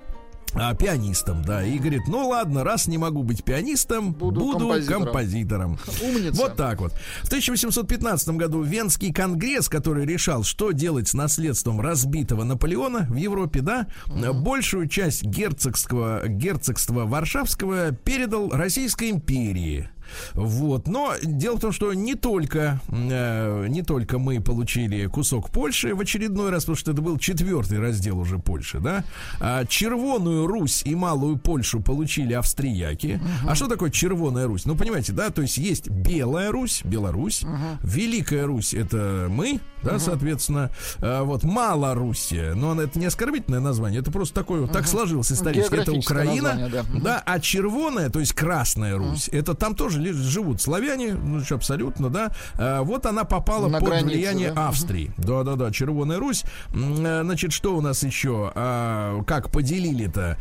[0.53, 5.03] а, пианистом, да, и говорит, ну ладно, раз не могу быть пианистом, буду, буду композитором.
[5.03, 5.79] композитором.
[6.01, 6.41] Умница.
[6.41, 6.93] Вот так вот.
[7.23, 13.61] В 1815 году Венский конгресс, который решал, что делать с наследством разбитого Наполеона в Европе,
[13.61, 14.33] да, угу.
[14.33, 19.89] большую часть герцогского, герцогства Варшавского передал Российской империи.
[20.33, 20.87] Вот.
[20.87, 25.99] Но дело в том, что не только, э, не только мы получили кусок Польши в
[25.99, 29.03] очередной раз, потому что это был четвертый раздел уже Польши, да,
[29.39, 33.19] а Червоную Русь и Малую Польшу получили австрияки.
[33.21, 33.49] Угу.
[33.51, 34.65] А что такое Червоная Русь?
[34.65, 37.51] Ну, понимаете, да, то есть есть Белая Русь, Беларусь, угу.
[37.83, 39.99] Великая Русь это мы, да, угу.
[39.99, 44.73] соответственно, а, вот Малоруссия, но это не оскорбительное название, это просто такое, угу.
[44.73, 46.99] так сложилось исторически, это Украина, название, да.
[47.01, 49.37] да, а Червоная, то есть Красная Русь, угу.
[49.37, 52.31] это там тоже живут славяне, ну, что абсолютно, да.
[52.55, 54.67] А, вот она попала На под границе, влияние да?
[54.67, 55.11] Австрии.
[55.17, 56.43] Да-да-да, Червоная Русь.
[56.73, 58.51] Э, значит, что у нас еще?
[58.55, 60.37] А, как поделили-то?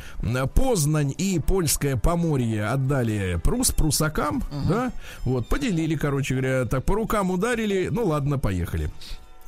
[0.55, 4.69] Познань и польское Поморье отдали прус, прусакам, угу.
[4.69, 4.93] да?
[5.25, 7.89] Вот, поделили, короче говоря, так по рукам ударили.
[7.91, 8.91] Ну, ладно, поехали.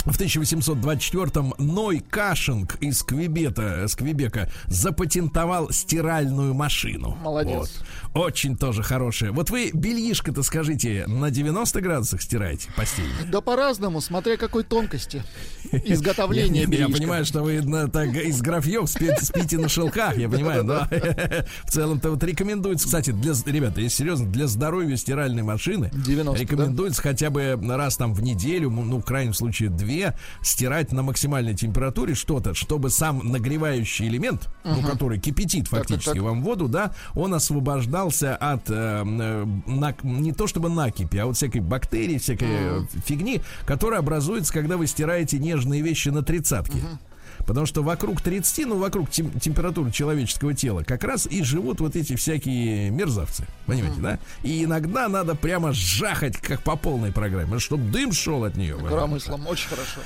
[0.04, 7.16] В 1824-м Ной Кашинг из Квебета, с Квебека запатентовал стиральную машину.
[7.22, 7.82] Молодец.
[8.14, 8.24] Вот.
[8.26, 9.32] Очень тоже хорошая.
[9.32, 13.04] Вот вы бельишко-то скажите, на 90 градусах стираете постель?
[13.30, 15.22] Да по-разному, смотря какой тонкости
[15.72, 17.60] изготовления Я понимаю, что вы
[17.92, 20.88] так из графьев спите на шелках, я понимаю, но
[21.64, 27.30] в целом-то вот рекомендуется, кстати, для, ребята, если серьезно, для здоровья стиральной машины рекомендуется хотя
[27.30, 32.54] бы раз там в неделю, ну, в крайнем случае, две, стирать на максимальной температуре что-то,
[32.54, 38.70] чтобы сам нагревающий элемент, ну, который кипятит фактически вам воду, да, он освобождал освобождался от
[38.70, 43.02] э, на, не то чтобы накипи, а вот всякой бактерии, всякой uh-huh.
[43.04, 46.78] фигни, которая образуется, когда вы стираете нежные вещи на тридцатке.
[46.78, 47.07] Uh-huh.
[47.48, 51.96] Потому что вокруг 30, ну, вокруг тем, температуры человеческого тела как раз и живут вот
[51.96, 53.46] эти всякие мерзавцы.
[53.64, 54.02] Понимаете, uh-huh.
[54.02, 54.18] да?
[54.42, 58.76] И иногда надо прямо жахать, как по полной программе, чтобы дым шел от нее.
[58.76, 60.00] Коромыслом, очень хорошо.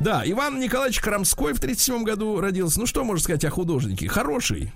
[0.00, 2.80] Да, Иван Николаевич Крамской в 37 году родился.
[2.80, 4.08] Ну, что можно сказать о художнике?
[4.08, 4.72] Хороший.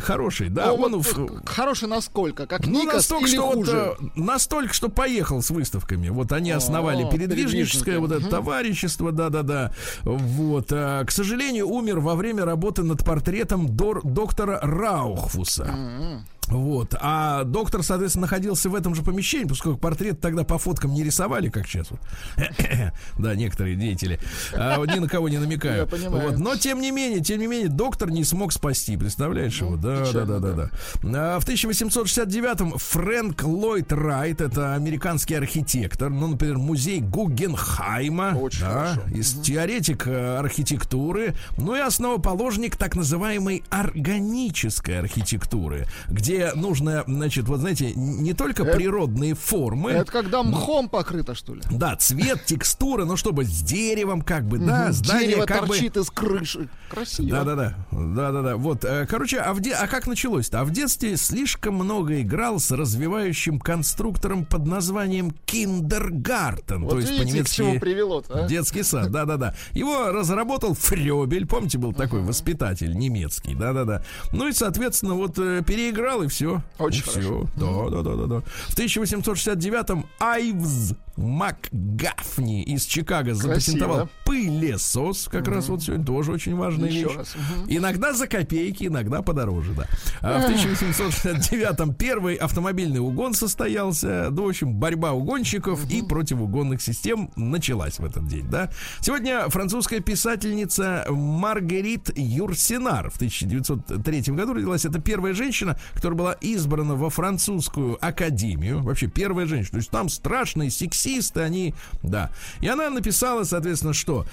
[0.00, 0.68] Хороший, да.
[0.68, 2.46] Ну, он, вот, хороший насколько?
[2.46, 3.96] Как ну, Никас настолько, или что хуже?
[3.98, 6.08] Вот, настолько, что поехал с выставками.
[6.08, 8.30] Вот они основали О, передвижническое вот это угу.
[8.30, 9.72] товарищество, да-да-да.
[10.02, 10.68] Вот.
[10.70, 15.64] А, к сожалению, умер во время работы над портретом дор- доктора Раухфуса.
[15.64, 16.24] Угу.
[16.48, 16.94] Вот.
[17.00, 21.48] А доктор, соответственно, находился в этом же помещении, поскольку портрет тогда по фоткам не рисовали,
[21.48, 21.88] как сейчас.
[23.18, 24.18] да, некоторые деятели.
[24.52, 25.88] А, ни на кого не намекаю.
[26.08, 26.38] Вот.
[26.38, 28.96] Но, тем не менее, тем не менее, доктор не смог спасти.
[28.96, 29.76] Представляешь его?
[29.76, 30.70] Да, да, да, да, да.
[31.04, 38.36] А, в 1869-м Фрэнк Ллойд Райт, это американский архитектор, ну, например, музей Гугенхайма.
[38.38, 46.52] Очень да, из теоретик э, архитектуры, ну и основоположник так называемой органической архитектуры, где где
[46.54, 49.92] нужно, значит, вот знаете, не только это, природные формы.
[49.92, 51.62] Это когда мхом покрыто, что ли?
[51.70, 56.00] Да, цвет, текстура, ну чтобы с деревом, как бы, да, здание Дерево как торчит бы...
[56.00, 56.68] из крыши.
[56.90, 57.30] Красиво.
[57.30, 57.74] Да, да, да.
[57.90, 58.56] Да, да, да.
[58.56, 59.72] Вот, э, короче, а, в де...
[59.72, 60.60] а как началось-то?
[60.60, 66.82] А в детстве слишком много играл с развивающим конструктором под названием Kindergarten.
[66.82, 68.46] Вот то есть по-немецки привело а?
[68.46, 69.10] детский сад.
[69.10, 69.54] Да, да, да.
[69.72, 71.46] Его разработал Фрёбель.
[71.46, 72.26] Помните, был такой uh-huh.
[72.26, 73.54] воспитатель немецкий.
[73.54, 74.02] Да, да, да.
[74.32, 76.62] Ну и, соответственно, вот э, переиграл и все.
[76.78, 77.20] Очень и хорошо.
[77.20, 77.48] Все.
[77.56, 78.40] Да, да, да, да, да.
[78.68, 84.10] В 1869-м Айвз МакГафни из Чикаго запатентовал Красиво.
[84.24, 85.28] пылесос.
[85.30, 85.50] Как угу.
[85.50, 87.16] раз вот сегодня тоже очень важная Еще вещь.
[87.16, 87.34] Раз.
[87.34, 87.66] Угу.
[87.68, 89.86] Иногда за копейки, иногда подороже, да.
[90.20, 94.28] А в 1869-м первый автомобильный угон состоялся.
[94.30, 95.92] Ну, в общем, борьба угонщиков угу.
[95.92, 98.70] и противоугонных систем началась в этот день, да.
[99.00, 104.84] Сегодня французская писательница Маргарит Юрсинар в 1903 году родилась.
[104.84, 108.82] Это первая женщина, которая была избрана во французскую академию.
[108.82, 109.72] Вообще первая женщина.
[109.72, 112.30] То есть там страшные сексисты сексисты, они, да.
[112.60, 114.26] И она написала, соответственно, что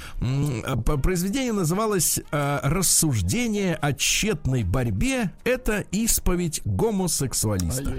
[1.03, 5.31] произведение называлось э, «Рассуждение о тщетной борьбе.
[5.43, 7.95] Это исповедь гомосексуалиста».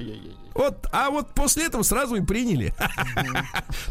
[0.52, 2.74] Вот, а вот после этого сразу и приняли.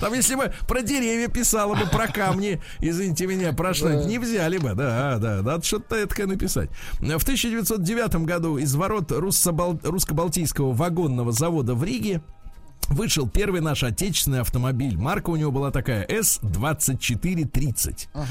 [0.02, 4.58] Там, если бы про деревья писала бы, про камни, извините меня, про что не взяли
[4.58, 4.74] бы.
[4.76, 6.70] Да, да, надо что-то это написать.
[7.00, 12.22] В 1909 году из ворот русско-балтийского вагонного завода в Риге
[12.90, 14.98] вышел первый наш отечественный автомобиль.
[14.98, 18.08] Марка у него была такая С-2430.
[18.14, 18.28] Ага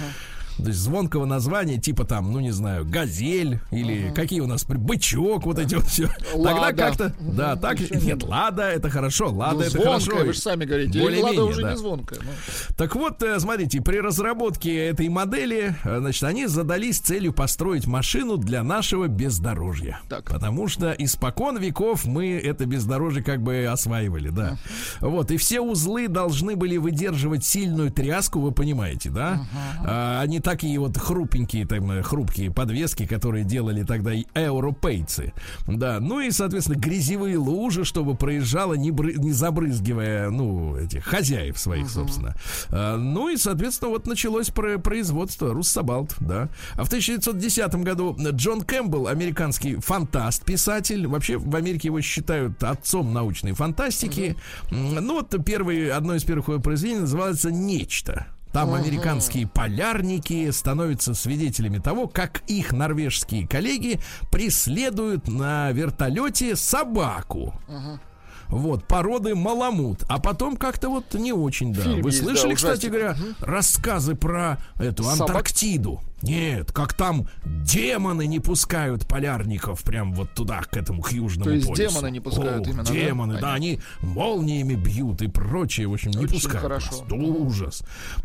[0.58, 4.64] то есть звонкого названия, типа там, ну не знаю, газель или uh какие у нас
[4.64, 6.08] бычок, вот эти вот все.
[6.32, 10.26] Тогда как-то, да, так нет, лада, это хорошо, лада ну, это звонкая, хорошо.
[10.26, 11.70] Вы же сами говорите, более лада уже да.
[11.70, 12.20] не звонкая.
[12.20, 12.30] Но...
[12.76, 18.36] Так вот, э, смотрите, при разработке этой модели, э, значит, они задались целью построить машину
[18.36, 20.24] для нашего бездорожья, так.
[20.24, 24.58] потому что испокон веков мы это бездорожье как бы осваивали, да.
[25.00, 29.46] uh Вот и все узлы должны были выдерживать сильную тряску, вы понимаете, да?
[29.84, 35.34] uh Они такие вот хрупенькие, там, э, хрупкие подвески, которые делали тогда и европейцы.
[35.66, 41.58] Да, ну и, соответственно, грязевые лужи, чтобы проезжала, не, бры, не забрызгивая, ну, этих хозяев
[41.58, 41.90] своих, uh-huh.
[41.90, 42.34] собственно.
[42.70, 46.48] А, ну и, соответственно, вот началось про производство Руссобалт, да.
[46.76, 53.12] А в 1910 году Джон Кэмпбелл, американский фантаст, писатель, вообще в Америке его считают отцом
[53.12, 54.34] научной фантастики.
[54.70, 55.00] Uh-huh.
[55.00, 58.28] Ну вот первый, одно из первых его произведений называется «Нечто».
[58.52, 67.54] Там американские полярники становятся свидетелями того, как их норвежские коллеги преследуют на вертолете собаку.
[68.48, 70.04] Вот, породы маламут.
[70.08, 71.82] А потом как-то вот не очень, да.
[71.82, 75.20] Фильм Вы есть, слышали, да, кстати говоря, рассказы про эту Собак?
[75.28, 76.00] Антарктиду?
[76.20, 81.50] Нет, как там демоны не пускают полярников прям вот туда, к этому, к южному То
[81.52, 81.94] есть полюсу.
[81.94, 83.40] демоны не пускают О, именно, демоны, да?
[83.40, 86.60] да, они молниями бьют и прочее, в общем, не Очень пускают.
[86.62, 87.04] хорошо.
[87.08, 87.12] Нас.
[87.12, 87.82] Ужас.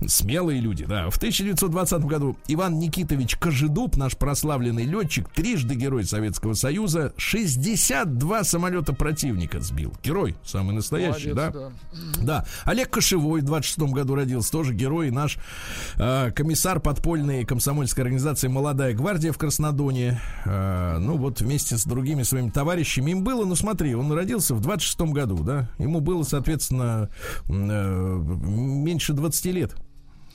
[0.08, 1.12] Смелые люди, да.
[1.12, 8.94] В 1920 году Иван Никитович Кожедуб, наш прославленный летчик, трижды герой Советского Союза, 62 самолета
[8.94, 9.94] противника сбил.
[10.14, 11.72] Герой, самый настоящий, Молодец, да?
[12.22, 12.22] да?
[12.22, 12.46] Да.
[12.66, 15.40] Олег Кошевой в 26 году родился, тоже герой, наш
[15.96, 20.22] э, комиссар комсомольский комсомольской организации «Молодая гвардия» в Краснодоне.
[20.46, 24.62] Э, ну, вот вместе с другими своими товарищами им было, ну, смотри, он родился в
[24.62, 25.68] 26-м году, да?
[25.80, 27.10] Ему было, соответственно,
[27.50, 29.76] э, меньше 20 лет.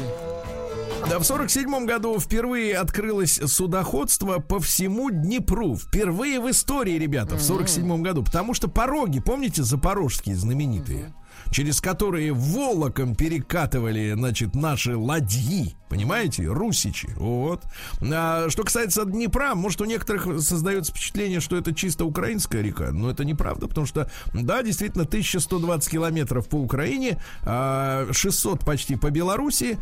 [1.09, 5.77] Да, в сорок седьмом году впервые открылось судоходство по всему Днепру.
[5.77, 8.25] Впервые в истории, ребята, в сорок седьмом году.
[8.25, 11.15] Потому что пороги, помните, запорожские знаменитые?
[11.51, 16.47] Через которые волоком перекатывали, значит, наши ладьи Понимаете?
[16.47, 17.09] Русичи.
[17.17, 17.63] Вот.
[18.03, 22.91] А, что касается Днепра, может, у некоторых создается впечатление, что это чисто украинская река.
[22.91, 29.11] Но это неправда, потому что, да, действительно, 1120 километров по Украине, 600 а, почти по
[29.11, 29.79] Беларуси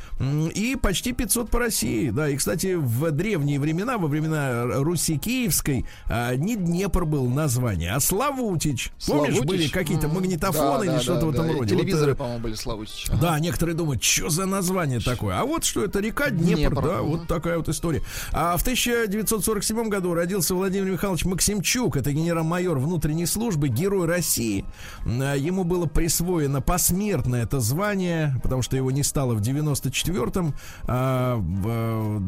[0.55, 2.11] и почти 500 по России.
[2.11, 7.93] Да, и, кстати, в древние времена, во времена Руси Киевской, а, не Днепр был название,
[7.93, 8.93] а Славутич.
[9.07, 9.45] Помнишь, Славутич?
[9.47, 11.77] были какие-то магнитофоны да, или да, что-то да, в этом роде?
[11.77, 13.07] Телевизоры, вот, э, по-моему, были Славутич.
[13.21, 15.39] Да, некоторые думают, что за название такое.
[15.39, 16.83] А вот что это река Днепр, Днепр.
[16.83, 18.03] да, вот такая вот история.
[18.33, 24.65] А в 1947 году родился Владимир Михайлович Максимчук, это генерал-майор внутренней службы, герой России.
[25.05, 30.55] А, ему было присвоено посмертно это звание, потому что его не стало в 94-м.
[30.85, 31.43] А,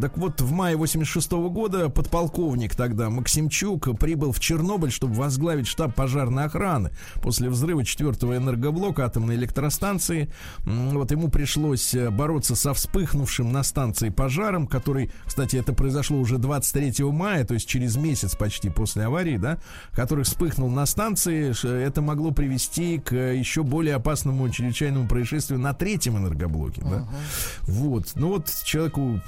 [0.01, 5.67] так вот, в мае 86 -го года подполковник тогда Максимчук прибыл в Чернобыль, чтобы возглавить
[5.67, 6.91] штаб пожарной охраны
[7.23, 10.29] после взрыва четвертого энергоблока атомной электростанции.
[10.65, 16.39] Вот ему пришлось э, бороться со вспыхнувшим на станции пожаром, который, кстати, это произошло уже
[16.39, 19.59] 23 мая, то есть через месяц почти после аварии, да,
[19.93, 26.17] который вспыхнул на станции, это могло привести к еще более опасному чрезвычайному происшествию на третьем
[26.19, 26.97] энергоблоке, да.
[26.97, 27.07] Uh-huh.
[27.63, 28.13] Вот.
[28.15, 29.21] Ну вот человеку,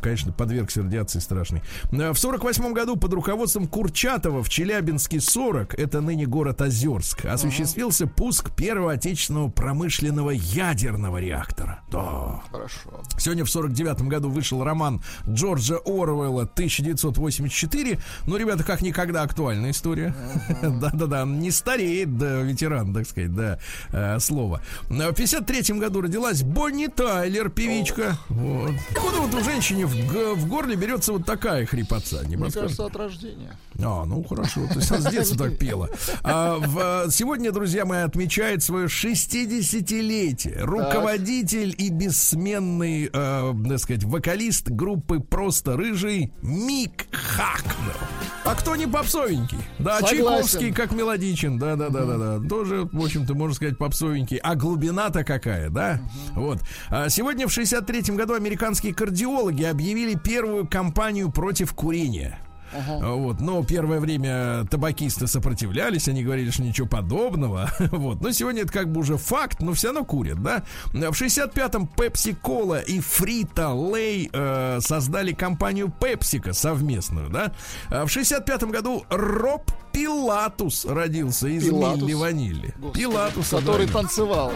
[0.00, 1.62] конечно, подвергся радиации страшной.
[1.90, 8.14] В 48 году под руководством Курчатова в Челябинске 40, это ныне город Озерск, осуществился uh-huh.
[8.14, 11.80] пуск первого отечественного промышленного ядерного реактора.
[11.90, 12.42] Да.
[12.50, 13.02] Хорошо.
[13.18, 17.98] Сегодня в 49 1989 году вышел роман Джорджа Оруэлла 1984.
[18.26, 20.14] Ну, ребята, как никогда актуальная история.
[20.62, 23.58] Да-да-да, не стареет, да, ветеран, так сказать, да,
[23.92, 24.60] э, слово.
[24.88, 28.18] В 53 году родилась Бонни Тайлер, певичка.
[28.28, 28.72] Вот.
[28.90, 32.26] Откуда вот у женщины в, в горле берется вот такая хрипотца?
[32.26, 33.56] Не Мне кажется, от рождения.
[33.78, 35.90] А, ну хорошо, то есть она с детства так пела.
[36.22, 40.60] А, в, сегодня, друзья мои, отмечает свое 60-летие.
[40.60, 47.96] Руководитель и бессменный э, так сказать, вокалист группы «Просто рыжий» Мик Хакнер.
[48.44, 49.58] А кто не попсовенький?
[49.78, 50.18] Да, Согласен.
[50.18, 52.48] Чайковский как мелодичен, да-да-да-да-да.
[52.48, 54.36] Тоже, в общем-то, можно сказать, попсовенький.
[54.36, 56.00] А глубина-то какая, да?
[56.34, 56.60] Вот.
[56.88, 62.38] А сегодня в 63-м году американские кардиологи объявили первую кампанию против курения.
[62.76, 63.14] Ага.
[63.14, 67.70] Вот, но первое время табакисты сопротивлялись, они говорили, что ничего подобного.
[67.96, 70.62] Вот, но сегодня это как бы уже факт, но все равно курят, да.
[70.92, 77.52] В 65-м Pepsi Cola и Фрита Лей э, создали компанию Пепсика совместную, да.
[77.88, 82.02] А в 65-м году Роб Пилатус родился из Пилатус.
[82.02, 82.74] Милли Ванилли.
[82.92, 84.52] Пилатус, который танцевал.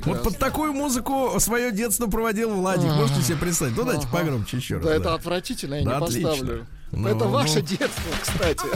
[0.00, 0.22] Прекрасно.
[0.22, 2.90] Вот под такую музыку свое детство проводил Владик.
[2.90, 2.96] А-а-а.
[2.96, 3.76] Можете себе представить?
[3.76, 4.84] Ну, дайте погромче еще раз.
[4.84, 4.96] Да, да.
[4.96, 6.28] это отвратительно, я да, не отлично.
[6.30, 6.66] поставлю.
[6.92, 7.30] Ну, это ну...
[7.30, 8.66] ваше детство, кстати.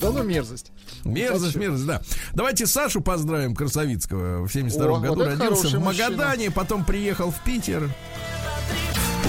[0.00, 0.72] Да ну мерзость.
[1.04, 2.00] Мерзость, мерзость, да.
[2.34, 4.46] Давайте Сашу поздравим Красовицкого.
[4.46, 6.52] В 72 году вот родился в Магадане, мужчина.
[6.52, 7.90] потом приехал в Питер.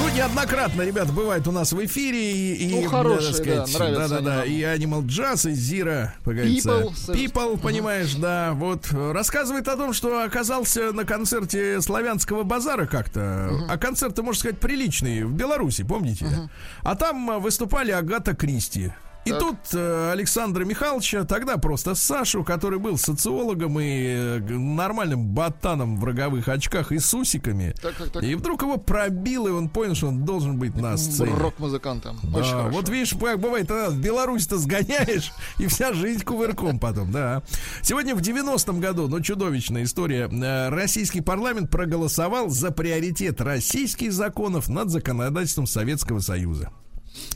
[0.04, 4.20] Ну, неоднократно, ребят, бывает у нас в эфире и, ну, хорошие, сказать, да, да, да,
[4.20, 10.24] да, и Animal Jazz, и Zira, People, People понимаешь, да, вот рассказывает о том, что
[10.24, 13.66] оказался на концерте славянского базара как-то, uh-huh.
[13.70, 16.26] а концерт, можно сказать, приличный в Беларуси, помните?
[16.26, 16.50] Uh-huh.
[16.84, 18.92] А там выступали Агата Кристи.
[19.26, 19.40] И так.
[19.40, 26.04] тут э, Александра Михайловича, тогда просто Сашу, который был социологом и э, нормальным ботаном в
[26.04, 27.74] роговых очках и с усиками.
[27.82, 28.24] Так, так, так.
[28.24, 31.34] И вдруг его пробил, и он понял, что он должен быть на сцене.
[31.34, 32.20] Рок-музыкантом.
[32.24, 37.44] Да, вот видишь, как бывает, тогда в Беларусь-то сгоняешь, и вся жизнь кувырком потом, да.
[37.82, 44.68] Сегодня в 90-м году, ну, чудовищная история, э, российский парламент проголосовал за приоритет российских законов
[44.68, 46.72] над законодательством Советского Союза.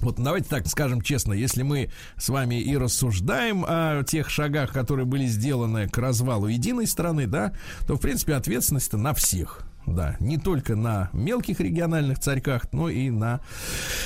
[0.01, 5.05] Вот давайте так скажем честно, если мы с вами и рассуждаем о тех шагах, которые
[5.05, 7.53] были сделаны к развалу единой страны, да,
[7.87, 9.66] то, в принципе, ответственность на всех.
[9.87, 13.39] Да, не только на мелких региональных царьках, но и на,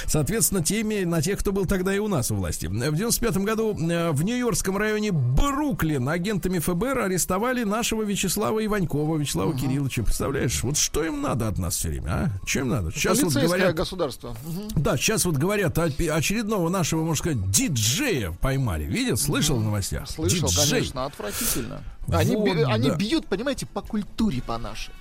[0.06, 2.68] соответственно, теме, на тех, кто был тогда и у нас у власти.
[2.68, 9.50] В 95 году э, в Нью-Йоркском районе Бруклин агентами ФБР арестовали нашего Вячеслава Иванькова, Вячеслава
[9.50, 9.58] угу.
[9.58, 10.04] Кирилловича.
[10.04, 12.30] Представляешь, вот что им надо от нас все время, а?
[12.46, 12.92] Чем надо?
[12.92, 13.76] Сейчас вот говорят...
[13.76, 14.30] государство.
[14.30, 14.82] Угу.
[14.82, 18.84] Да, сейчас вот говорят, очередного нашего, можно сказать, диджея поймали.
[18.84, 19.18] Видел?
[19.18, 19.64] Слышал угу.
[19.64, 20.10] в новостях?
[20.10, 20.70] Слышал, Диджей.
[20.70, 21.82] конечно, отвратительно.
[22.08, 24.94] Они, вот, би- они бьют, понимаете, по культуре по нашей.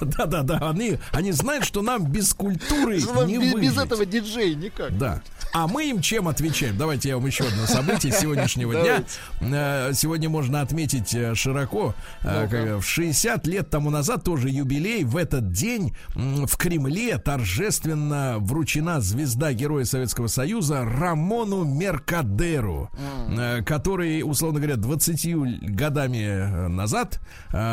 [0.00, 4.96] Да-да-да, они, они знают, что нам без культуры не без, без этого диджей никак.
[4.98, 5.22] Да.
[5.52, 6.76] А мы им чем отвечаем?
[6.76, 9.04] Давайте я вам еще одно событие сегодняшнего дня.
[9.40, 11.94] Э, сегодня можно отметить э, широко.
[12.22, 15.04] Э, в 60 лет тому назад тоже юбилей.
[15.04, 22.90] В этот день в Кремле торжественно вручена звезда Героя Советского Союза Рамону Меркадеру,
[23.64, 27.20] который, условно говоря, 20 годами назад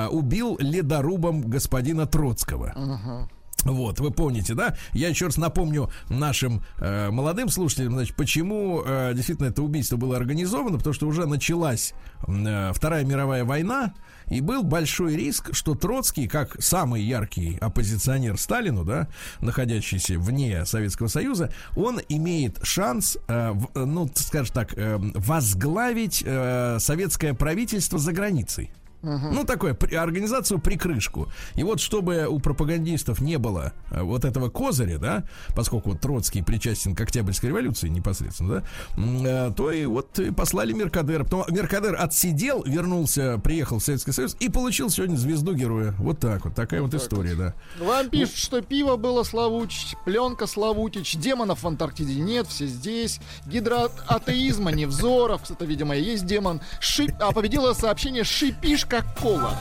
[0.09, 3.27] убил ледорубом господина Троцкого.
[3.63, 4.75] Вот, вы помните, да?
[4.91, 10.17] Я еще раз напомню нашим э, молодым слушателям, значит, почему э, действительно это убийство было
[10.17, 11.93] организовано, потому что уже началась
[12.27, 13.93] э, Вторая мировая война,
[14.29, 19.07] и был большой риск, что Троцкий, как самый яркий оппозиционер Сталину, да,
[19.41, 26.77] находящийся вне Советского Союза, он имеет шанс, э, в, ну, скажем так, э, возглавить э,
[26.79, 28.71] советское правительство за границей.
[29.03, 29.27] Угу.
[29.33, 31.27] Ну, такое, при, организацию прикрышку.
[31.55, 35.23] И вот, чтобы у пропагандистов не было э, вот этого козыря, да,
[35.55, 38.63] поскольку вот Троцкий причастен к Октябрьской революции непосредственно,
[38.95, 41.25] да, э, то и вот послали Меркадера.
[41.25, 45.93] Потом Меркадер отсидел, вернулся, приехал в Советский Союз и получил сегодня звезду героя.
[45.99, 47.53] Вот так вот, такая вот, вот история, вот.
[47.79, 47.85] да.
[47.85, 53.19] Вам пишут, ну, что пиво было Славутич, пленка Славутич, демонов в Антарктиде нет, все здесь,
[53.47, 57.11] гидроатеизма, невзоров, это, видимо, и есть демон, Шип...
[57.19, 59.57] а победило сообщение «Шипишка Кока-Кола.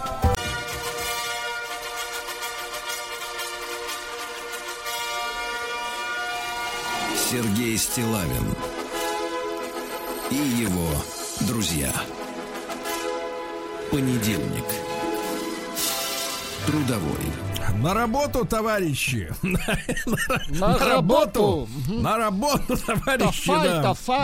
[7.16, 8.54] Сергей Стилавин
[10.30, 10.90] и его
[11.46, 11.94] друзья.
[13.90, 14.91] Понедельник.
[16.66, 17.32] Трудовой.
[17.78, 19.32] На работу, товарищи!
[19.42, 21.68] На работу!
[21.88, 23.50] На работу, товарищи!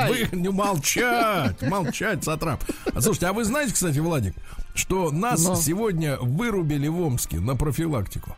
[0.09, 1.61] Вы не молчать!
[1.63, 2.63] Молчать, Сатрап!
[2.99, 4.35] Слушайте, а вы знаете, кстати, Владик,
[4.75, 5.57] что нас Но.
[5.57, 8.37] сегодня вырубили в Омске на профилактику.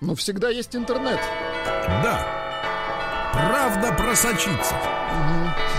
[0.00, 1.18] Ну, всегда есть интернет.
[2.02, 2.24] Да.
[3.32, 4.74] Правда просочится.
[4.74, 5.77] По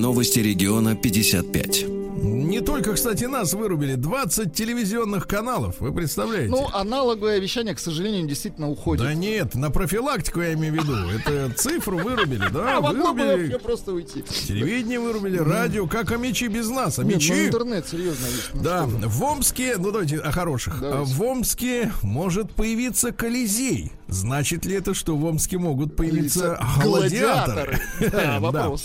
[0.00, 1.86] Новости региона 55.
[1.86, 3.94] Не только, кстати, нас вырубили.
[3.94, 5.76] 20 телевизионных каналов.
[5.80, 6.50] Вы представляете?
[6.50, 9.04] Ну, аналоговое вещание, к сожалению, действительно уходит.
[9.04, 10.94] Да нет, на профилактику я имею в виду.
[11.08, 12.76] Это цифру вырубили, да?
[12.76, 13.56] А вырубили.
[13.56, 14.22] просто уйти.
[14.22, 15.86] Телевидение вырубили, радио.
[15.86, 16.98] Как о мечи без нас?
[16.98, 17.32] А мечи...
[17.32, 18.26] Ну, интернет, серьезно.
[18.52, 20.78] Ну, да, в Омске, ну давайте о хороших.
[20.80, 21.10] Давайте.
[21.14, 23.92] В Омске может появиться Колизей.
[24.08, 27.80] Значит ли это, что в Омске могут появиться гладиаторы?
[28.12, 28.84] Да, вопрос.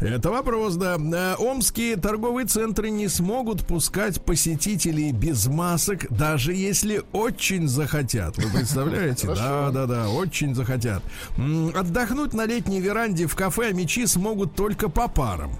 [0.00, 0.96] Это вопрос, да.
[0.96, 8.36] Э, омские торговые центры не смогут пускать посетителей без масок, даже если очень захотят.
[8.36, 9.28] Вы представляете?
[9.28, 11.02] Да, да, да, очень захотят.
[11.74, 15.52] Отдохнуть на летней веранде в кафе мечи смогут только по парам.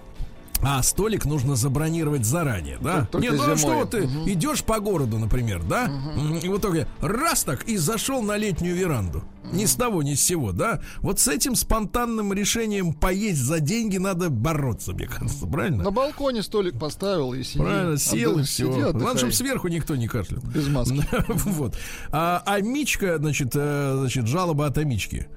[0.63, 3.05] А столик нужно забронировать заранее, да?
[3.11, 4.29] Только Нет, ну а что ты угу.
[4.29, 5.91] идешь по городу, например, да?
[6.17, 6.37] Угу.
[6.37, 9.23] И в итоге раз так и зашел на летнюю веранду.
[9.43, 9.55] Угу.
[9.55, 10.81] Ни с того, ни с сего, да?
[10.99, 15.83] Вот с этим спонтанным решением поесть за деньги надо бороться, мне кажется, правильно?
[15.83, 17.65] На балконе столик поставил и сидел.
[17.65, 18.91] Правильно, сел и все.
[18.93, 20.41] Главное, чтобы сверху никто не кашлял.
[20.43, 21.03] Без маски.
[21.27, 21.75] вот.
[22.11, 25.27] А, а Мичка, значит, э, значит, жалоба от Амички.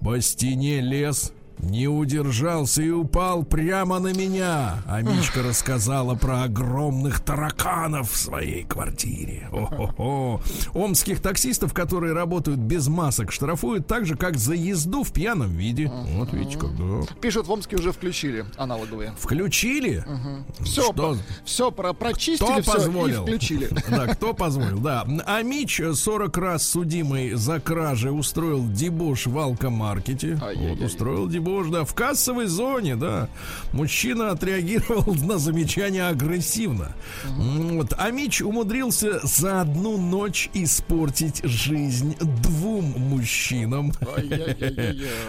[0.00, 4.82] По стене лес, не удержался и упал прямо на меня.
[4.86, 9.48] А Мичка рассказала про огромных тараканов в своей квартире.
[9.52, 10.40] О-хо-хо.
[10.74, 15.90] Омских таксистов, которые работают без масок, штрафуют так же, как за езду в пьяном виде.
[16.14, 17.06] Вот видите, как да.
[17.20, 19.14] Пишут, в Омске уже включили аналоговые.
[19.18, 19.98] Включили?
[20.06, 20.64] Угу.
[20.64, 21.16] Все, что?
[21.44, 23.22] все про прочистили, кто позволил?
[23.22, 23.70] и включили.
[23.94, 25.06] Да, кто позволил, да.
[25.24, 30.40] А Мич, 40 раз судимый за кражи, устроил дебош в алкомаркете.
[30.56, 33.28] Вот, устроил дебош боже, да, в кассовой зоне, да,
[33.72, 36.94] мужчина отреагировал на замечание агрессивно.
[37.24, 37.92] Вот.
[37.96, 43.92] А Мич умудрился за одну ночь испортить жизнь двум мужчинам.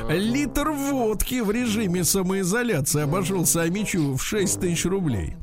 [0.10, 5.36] Литр водки в режиме самоизоляции обошелся Амичу в 6 тысяч рублей.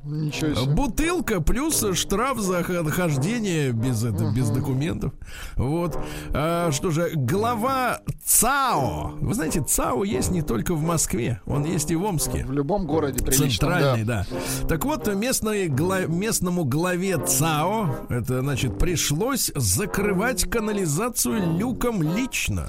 [0.69, 5.13] Бутылка плюс штраф за хождение без, это, без документов.
[5.57, 5.99] Вот.
[6.31, 9.15] А, что же, глава ЦАО.
[9.21, 12.45] Вы знаете, ЦАО есть не только в Москве, он есть и в Омске.
[12.47, 14.27] В любом городе приличном, Центральный, да.
[14.69, 22.67] Так вот, местной, гла- местному главе ЦАО, это значит, пришлось закрывать канализацию люком лично.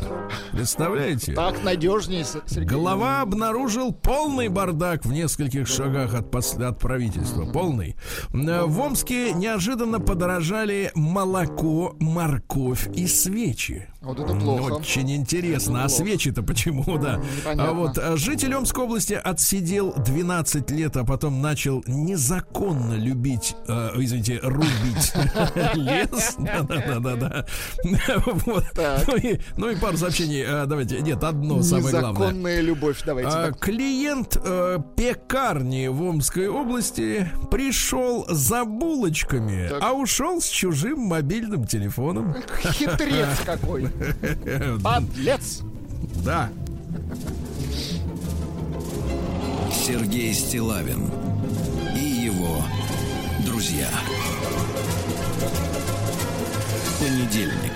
[0.52, 1.34] Представляете?
[1.34, 2.68] Так надежнее, Сергей.
[2.70, 7.46] Глава обнаружил полный бардак в нескольких шагах от, пос- от правительства.
[7.52, 7.96] Полный.
[8.34, 13.88] Э, В Омске неожиданно подорожали молоко, морковь и свечи.
[14.04, 14.74] Вот это плохо.
[14.74, 15.84] Очень интересно.
[15.86, 16.04] А плохо.
[16.04, 17.22] свечи-то почему, да?
[17.38, 17.70] Непонятно.
[17.70, 23.92] А вот а, житель Омской области отсидел 12 лет, а потом начал незаконно любить, э,
[23.96, 25.14] извините, рубить
[25.76, 26.36] лес.
[26.38, 27.46] Да-да-да-да.
[28.46, 28.66] Вот.
[29.08, 30.44] Ну и- Ну и пару сообщений.
[30.46, 32.12] А, Давайте, нет, одно самое главное.
[32.12, 32.98] Незаконная любовь.
[33.06, 33.30] Давайте.
[33.32, 33.52] А.
[33.54, 42.36] Клиент э, пекарни в Омской области пришел за булочками, а ушел с чужим мобильным телефоном.
[42.74, 43.93] Хитрец какой.
[44.84, 45.62] Подлец.
[46.24, 46.50] Да.
[49.72, 51.10] Сергей Стилавин
[51.96, 52.64] и его
[53.46, 53.90] друзья.
[57.00, 57.74] Понедельник.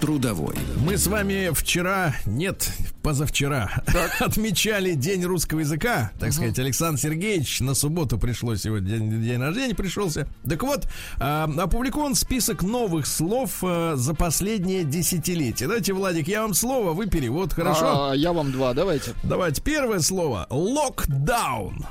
[0.00, 0.56] Трудовой.
[0.76, 2.70] Мы с вами вчера, нет,
[3.02, 3.82] позавчера,
[4.20, 6.10] отмечали День русского языка.
[6.18, 10.28] Так сказать, Александр Сергеевич на субботу пришло сегодня, день, день рождения пришелся.
[10.48, 10.88] Так вот,
[11.18, 15.68] а, опубликован список новых слов а, за последнее десятилетие.
[15.68, 18.10] Давайте, Владик, я вам слово, вы перевод, хорошо?
[18.10, 19.14] А, я вам два, давайте.
[19.22, 20.46] Давайте, первое слово.
[20.50, 21.86] Локдаун.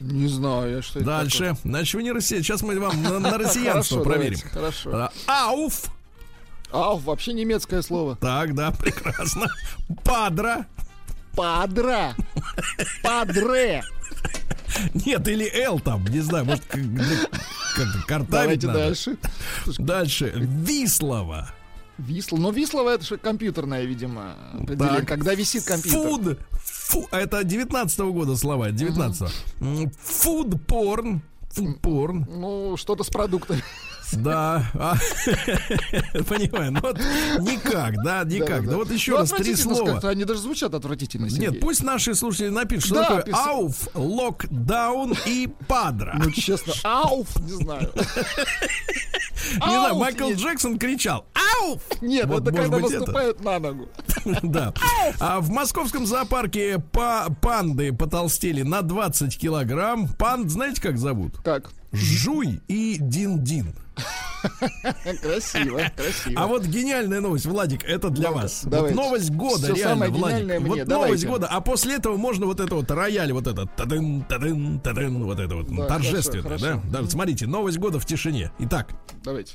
[0.00, 1.56] Не знаю, я что это Дальше.
[1.64, 2.44] Значит, вы не россиян.
[2.44, 3.38] Сейчас мы вам на, на такое.
[3.46, 4.38] россиянство проверим.
[4.54, 5.10] давайте, Хорошо.
[5.26, 5.90] А, Ауф.
[6.72, 8.16] А, вообще немецкое слово.
[8.16, 9.46] Так, да, прекрасно.
[10.04, 10.66] Падра.
[11.34, 12.14] Падра.
[13.02, 13.82] Падре.
[15.06, 16.64] Нет, или Л там, не знаю, может,
[18.06, 18.78] картавить Давайте надо.
[18.80, 19.16] дальше.
[19.78, 20.32] Дальше.
[20.36, 21.50] Вислова.
[21.96, 22.36] Висло.
[22.36, 25.08] Но Вислова это же компьютерная, видимо, определение, Так.
[25.08, 26.00] когда висит компьютер.
[26.00, 26.38] Фуд.
[26.62, 29.28] Фу, это 19 года слова, 19
[30.00, 31.22] Фуд порн.
[31.50, 32.26] Фуд порн.
[32.28, 33.62] Ну, что-то с продуктами.
[34.12, 34.64] Да.
[34.74, 34.94] А,
[36.28, 36.98] Понимаю, ну вот
[37.40, 38.68] никак, да, никак.
[38.68, 40.00] Да вот еще Ну, раз три слова.
[40.02, 41.26] Они даже звучат отвратительно.
[41.26, 46.16] Нет, пусть наши слушатели напишут, что такое ауф, локдаун и падра.
[46.18, 47.90] Ну, честно, ауф, не знаю.
[49.54, 50.30] Не знаю, Майкл.
[50.32, 51.24] Джексон кричал
[51.62, 51.80] ауф!
[52.02, 53.88] Нет, Вот, это когда наступают на ногу.
[54.42, 54.74] Да.
[55.20, 60.08] А в московском зоопарке па- панды потолстели на 20 килограмм.
[60.08, 61.38] Панд, знаете, как зовут?
[61.42, 61.70] Как?
[61.92, 63.72] Жуй и Дин-Дин.
[65.22, 66.40] Красиво, красиво.
[66.40, 68.62] А вот гениальная новость, Владик, это для вас.
[68.64, 68.96] Вот давайте.
[68.96, 70.26] новость года, Всё реально, самое Владик.
[70.38, 71.26] гениальное Вот мне, новость давайте.
[71.26, 75.40] года, а после этого можно вот это вот рояль, вот это тадын, тадын, тадын, вот
[75.40, 76.70] это вот Да, торжественно, хорошо, да?
[76.74, 76.88] хорошо.
[76.92, 78.52] Да, вот смотрите, новость года в тишине.
[78.60, 78.90] Итак,
[79.24, 79.54] Давайте.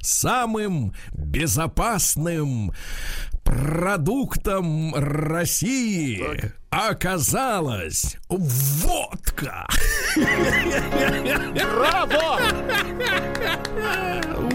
[0.00, 2.72] самым безопасным
[3.56, 6.24] продуктом России
[6.70, 9.66] оказалась водка.
[11.54, 12.40] Браво!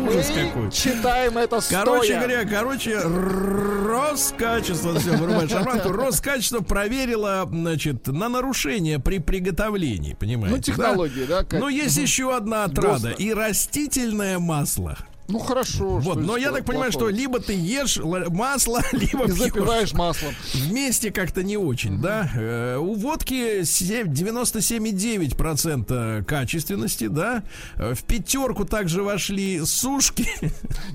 [0.08, 0.72] Ужас какой.
[0.72, 2.20] читаем это Короче стоя.
[2.20, 10.56] говоря, короче, Роскачество, все, вырубай шарманку, Роскачество проверило, значит, на нарушение при приготовлении, понимаете?
[10.56, 11.44] Ну, технологии, да?
[11.44, 14.98] как- Но есть еще одна отрада, и растительное масло.
[15.30, 15.98] Ну, хорошо.
[15.98, 20.34] Вот, но я так понимаю, что либо ты ешь масло, либо И запиваешь маслом.
[20.54, 22.30] Вместе как-то не очень, да?
[22.36, 27.44] Э, у водки се- 97,9% качественности, да?
[27.76, 30.30] Э, В пятерку также вошли сушки.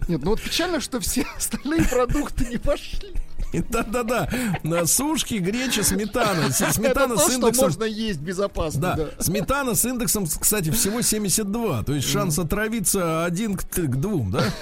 [0.08, 3.10] Нет, ну вот печально, что все остальные продукты не пошли.
[3.70, 4.28] Да-да-да.
[4.86, 6.50] Сушки, греча, сметана.
[6.50, 7.66] Сметана с индексом...
[7.66, 8.80] можно есть безопасно.
[8.80, 11.82] Да, сметана с индексом, кстати, всего 72.
[11.84, 14.42] То есть шанс отравиться один к, к двум, да?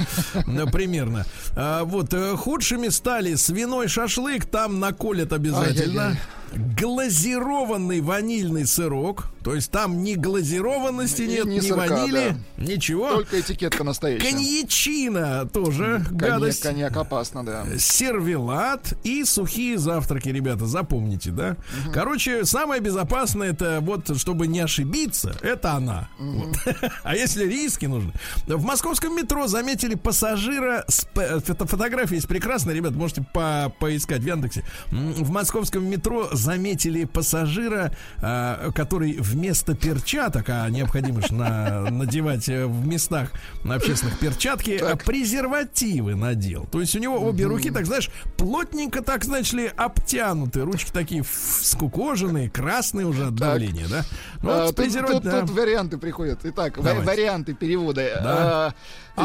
[0.60, 1.24] Э, Примерно.
[1.56, 6.16] А, вот, э, худшими стали свиной шашлык, там наколят обязательно.
[6.54, 9.26] Глазированный ванильный сырок.
[9.42, 13.10] То есть там ни глазированности И нет, ни ни, сырка, ванили, ничего.
[13.14, 14.30] Только этикетка настоящая.
[14.30, 16.62] Коньячина тоже Коньяк, гадость.
[16.62, 17.64] коньяк опасно, да.
[17.78, 21.56] Сервелат и сухие завтраки, ребята, запомните, да?
[21.94, 26.08] Короче, самое безопасное это вот, чтобы не ошибиться, это она.
[26.18, 26.54] Вот.
[27.02, 28.12] А если риски нужны?
[28.46, 34.20] В московском метро заметили пассажира с п- фото- фотография есть прекрасная, ребят, можете по- поискать
[34.20, 34.64] в Яндексе.
[34.90, 42.66] В московском метро заметили пассажира, а, который вместо перчаток, а необходимо же на- надевать э,
[42.66, 43.30] в местах
[43.64, 46.66] общественных перчатки, а, презервативы надел.
[46.72, 50.62] То есть у него обе руки, так знаешь, плотненько, так, знаешь ли, обтянуты.
[50.62, 51.24] Ручки такие
[51.60, 54.04] скукоженные, красные уже от давления, да?
[54.42, 55.40] Ну, А, вот тут, презерватив- тут- да.
[55.42, 56.40] тут варианты приходят.
[56.44, 57.06] Итак, ва- Давайте.
[57.10, 58.20] варианты перевода.
[58.22, 58.74] Да.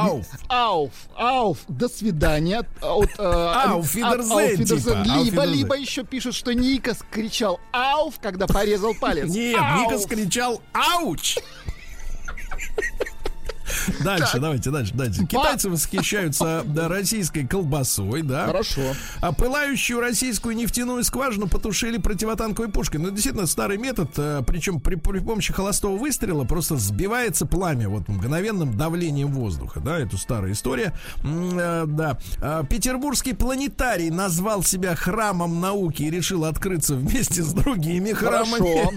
[0.01, 0.25] Ауф.
[0.49, 0.91] Ауф.
[1.15, 1.57] Ауф.
[1.67, 2.59] До свидания.
[2.81, 5.03] От, э, Ауф, от- Ауф, типа.
[5.23, 9.29] Либо, либо еще пишут, что Никас кричал Ауф, когда порезал палец.
[9.29, 9.81] Нет, Ауф.
[9.91, 11.37] Никас кричал «Ауч!»
[14.03, 15.25] Дальше, давайте, дальше, дальше.
[15.25, 18.45] Китайцы восхищаются да, российской колбасой, да.
[18.47, 18.81] Хорошо.
[19.21, 22.99] А пылающую российскую нефтяную скважину потушили противотанковой пушкой.
[22.99, 28.07] Ну, действительно, старый метод, э, причем при, при помощи холостого выстрела просто сбивается пламя вот
[28.07, 30.93] мгновенным давлением воздуха, да, это старая история.
[31.23, 32.17] Э, да.
[32.41, 38.45] А, Петербургский планетарий назвал себя храмом науки и решил открыться вместе с другими храмами.
[38.45, 38.91] Хорошо.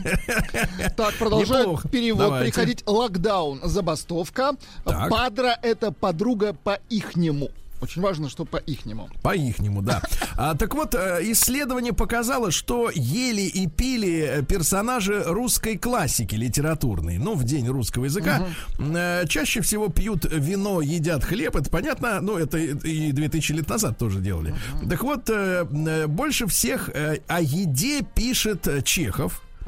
[0.97, 2.53] Так, продолжает перевод Давайте.
[2.53, 2.83] приходить.
[2.87, 4.53] Локдаун, забастовка.
[4.85, 5.11] Так.
[5.11, 7.51] Падра это подруга по ихнему.
[7.81, 9.09] Очень важно, что по ихнему.
[9.23, 10.03] По ихнему, да.
[10.37, 17.35] А, так вот, э, исследование показало, что ели и пили персонажи русской классики литературной, ну,
[17.35, 18.47] в день русского языка.
[18.79, 23.97] Э, Чаще всего пьют вино, едят хлеб, это понятно, ну, это и 2000 лет назад
[23.97, 24.55] тоже делали.
[24.89, 26.91] Так вот, э, больше всех
[27.29, 28.83] о еде пишет э,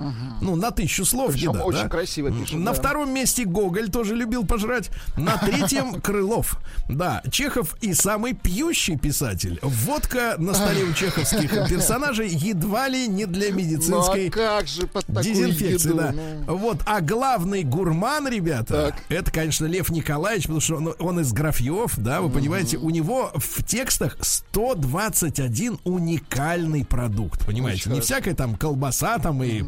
[0.01, 0.14] Чехов.
[0.40, 1.88] Ну, на тысячу слов Причем еда, очень да?
[1.88, 2.72] красиво пишет, На да.
[2.72, 4.90] втором месте Гоголь тоже любил пожрать.
[5.16, 6.59] На третьем Крылов.
[6.88, 9.59] Да, Чехов и самый пьющий писатель.
[9.62, 14.86] Водка на столе у чеховских персонажей едва ли не для Ну медицинской а как же
[14.86, 15.98] под дезинфекции, еду?
[15.98, 16.12] да.
[16.46, 19.03] Ну, Вот, а главный гурман, ребята, Так.
[19.09, 23.32] это, конечно, Лев Николаевич, потому что он, он из графьев, да, вы понимаете, у него
[23.34, 28.14] в текстах 121 уникальный продукт, понимаете, Очень не хорошо.
[28.14, 29.64] всякая там колбаса там и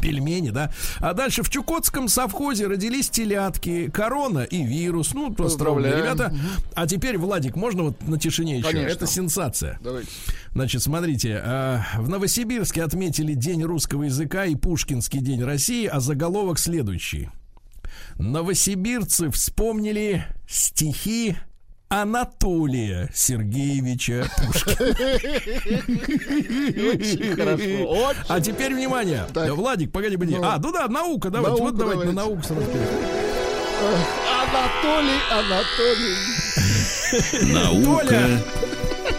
[0.00, 0.72] Пельмени, да.
[0.98, 5.14] А дальше в Чукотском совхозе родились телятки, корона и вирус.
[5.14, 6.34] Ну, поздравляю, ребята.
[6.74, 8.68] А теперь, Владик, можно вот на тишине еще?
[8.68, 8.88] Конечно.
[8.88, 9.78] Это сенсация.
[9.82, 10.08] Давайте.
[10.52, 16.58] Значит, смотрите, а, в Новосибирске отметили День русского языка и Пушкинский день России, а заголовок
[16.58, 17.30] следующий.
[18.18, 21.36] Новосибирцы вспомнили стихи
[21.92, 24.96] Анатолия Сергеевича Пушкина.
[28.28, 29.26] А теперь внимание.
[29.34, 30.36] Владик, погоди, погоди.
[30.36, 30.42] Ну.
[30.42, 31.62] А, ну да, наука, давайте.
[31.62, 32.62] Вот давайте на науку сразу.
[34.40, 36.16] Анатолий, Анатолий.
[37.52, 38.40] Наука Толя.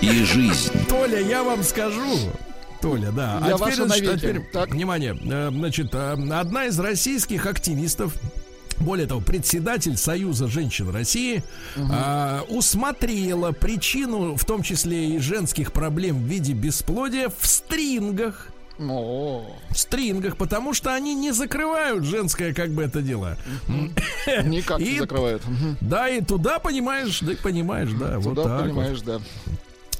[0.02, 0.72] и жизнь.
[0.90, 2.18] Толя, я вам скажу.
[2.82, 3.40] Толя, да.
[3.48, 4.70] Я а теперь, значит, а теперь, Так.
[4.72, 8.16] внимание, э, значит, э, одна из российских активистов,
[8.80, 11.44] более того, председатель Союза женщин России
[11.76, 18.48] э, усмотрела причину, в том числе и женских проблем в виде бесплодия, в стрингах.
[18.80, 23.38] Ну, В стрингах, потому что они не закрывают женское, как бы это дело.
[24.44, 25.44] никак не закрывают.
[25.80, 28.70] Да, и туда, понимаешь, да, понимаешь, да, вот Туда, так вот.
[28.70, 29.20] понимаешь, да.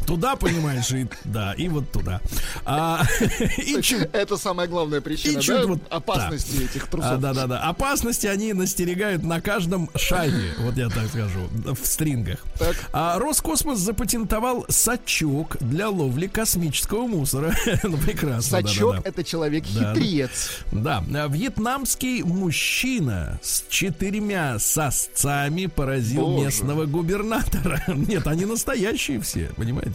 [0.06, 2.22] Туда, понимаешь, и да, и вот туда.
[2.66, 3.04] А,
[3.58, 7.20] и чуть Это самая главная причина, И чуть да, вот- опасности этих А, трусов.
[7.20, 7.60] да, да, да.
[7.62, 12.40] Опасности они настерегают на каждом шаге, вот я так скажу, в стрингах.
[12.60, 12.76] Так.
[12.92, 17.56] А Роскосмос запатентовал сачок для ловли космического мусора.
[17.84, 18.62] ну, прекрасно.
[18.62, 19.10] да, Сачок да, да.
[19.10, 19.94] это человек Да, да.
[19.96, 20.50] хитрец.
[20.72, 26.46] Да, а вьетнамский мужчина с четырьмя сосцами поразил Боже.
[26.46, 27.82] местного губернатора.
[27.88, 29.93] Нет, они настоящие все, понимаете?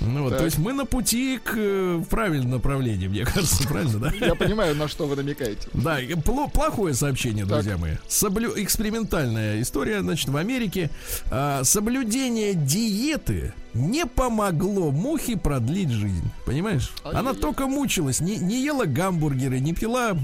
[0.00, 4.12] Ну, вот, то есть мы на пути к э, правильному направлению, мне кажется, правильно, да?
[4.18, 5.68] Я понимаю, на что вы намекаете.
[5.74, 5.98] Да,
[6.52, 7.96] плохое сообщение, друзья мои.
[8.08, 8.52] Соблю...
[8.56, 10.90] Экспериментальная история, значит, в Америке.
[11.30, 16.30] А, соблюдение диеты не помогло мухе продлить жизнь.
[16.46, 16.90] Понимаешь?
[17.04, 20.16] Она только мучилась, не, не ела гамбургеры, не пила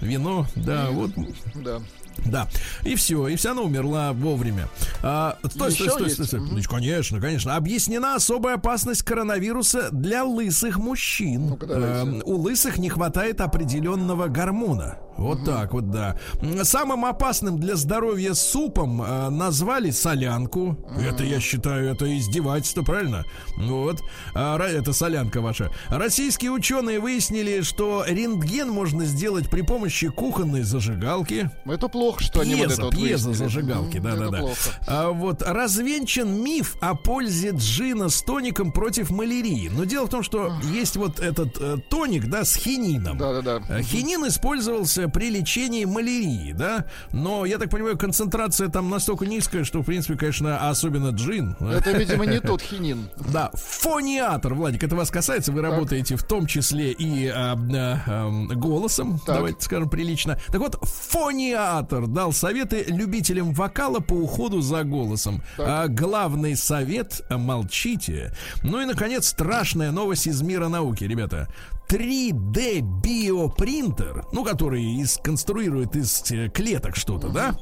[0.00, 0.46] вино.
[0.56, 1.12] Да, вот.
[1.54, 1.80] Да.
[2.26, 2.48] Да,
[2.84, 4.68] и все, и вся она умерла вовремя.
[5.02, 6.40] А, стой, Еще стой, стой, стой, стой.
[6.40, 7.56] Ну, Конечно, конечно.
[7.56, 11.56] Объяснена особая опасность коронавируса для лысых мужчин.
[11.60, 12.10] Давайте.
[12.10, 14.98] Эм, у лысых не хватает определенного гормона.
[15.16, 16.16] Вот так вот, да.
[16.62, 20.76] Самым опасным для здоровья супом э, назвали солянку.
[20.98, 23.24] Это, я считаю, это издевательство, правильно?
[23.56, 24.00] Вот.
[24.34, 25.70] А, это солянка ваша.
[25.88, 31.50] Российские ученые выяснили, что рентген можно сделать при помощи кухонной зажигалки.
[31.66, 33.34] Это плохо, что они вот это вот выяснили.
[33.34, 34.38] зажигалки, Мгм, да, да, это да.
[34.38, 34.58] плохо.
[34.86, 39.68] А вот развенчан миф о пользе джина с тоником против малярии.
[39.72, 43.18] Но дело в том, что есть вот этот э, тоник, да, с хинином.
[43.18, 43.60] Да-да-да.
[43.68, 49.64] Э, Хинин использовался при лечении малярии, да, но я так понимаю, концентрация там настолько низкая,
[49.64, 51.56] что в принципе, конечно, особенно джин.
[51.60, 53.08] Это, видимо, не тот хинин.
[53.32, 59.20] Да, фониатор, Владик, это вас касается, вы работаете в том числе и а, а, голосом,
[59.24, 59.36] Так.
[59.36, 60.38] давайте скажем прилично.
[60.48, 65.42] Так вот, фониатор дал советы любителям вокала по уходу за голосом.
[65.58, 68.34] А, главный совет– молчите.
[68.62, 71.48] Ну и, наконец, страшная новость из мира науки, ребята.
[71.88, 77.56] 3D биопринтер, ну, который из, конструирует из э, клеток что-то, да?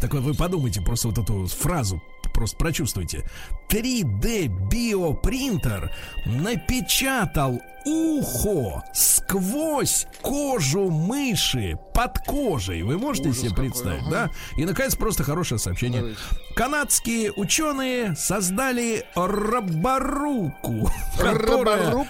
[0.00, 2.00] Так вот, вы подумайте просто вот эту фразу,
[2.32, 3.28] просто прочувствуйте.
[3.70, 5.92] 3D биопринтер
[6.26, 12.82] напечатал ухо сквозь кожу мыши под кожей.
[12.82, 14.10] Вы можете Ужас себе какой, представить, ага.
[14.10, 14.30] да?
[14.56, 16.00] И, наконец, просто хорошее сообщение.
[16.00, 16.20] Давайте.
[16.54, 22.06] Канадские ученые создали роборуку, которая?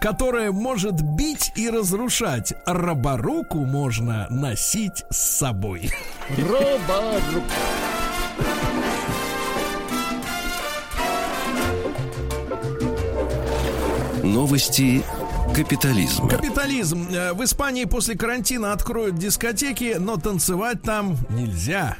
[0.00, 2.54] Которая может бить и разрушать.
[2.64, 5.90] Роборуку можно носить с собой.
[6.38, 7.44] Роборуку.
[14.22, 15.02] Новости
[15.54, 16.28] капитализма.
[16.28, 17.08] Капитализм.
[17.10, 21.96] Э, В Испании после карантина откроют дискотеки, но танцевать там нельзя.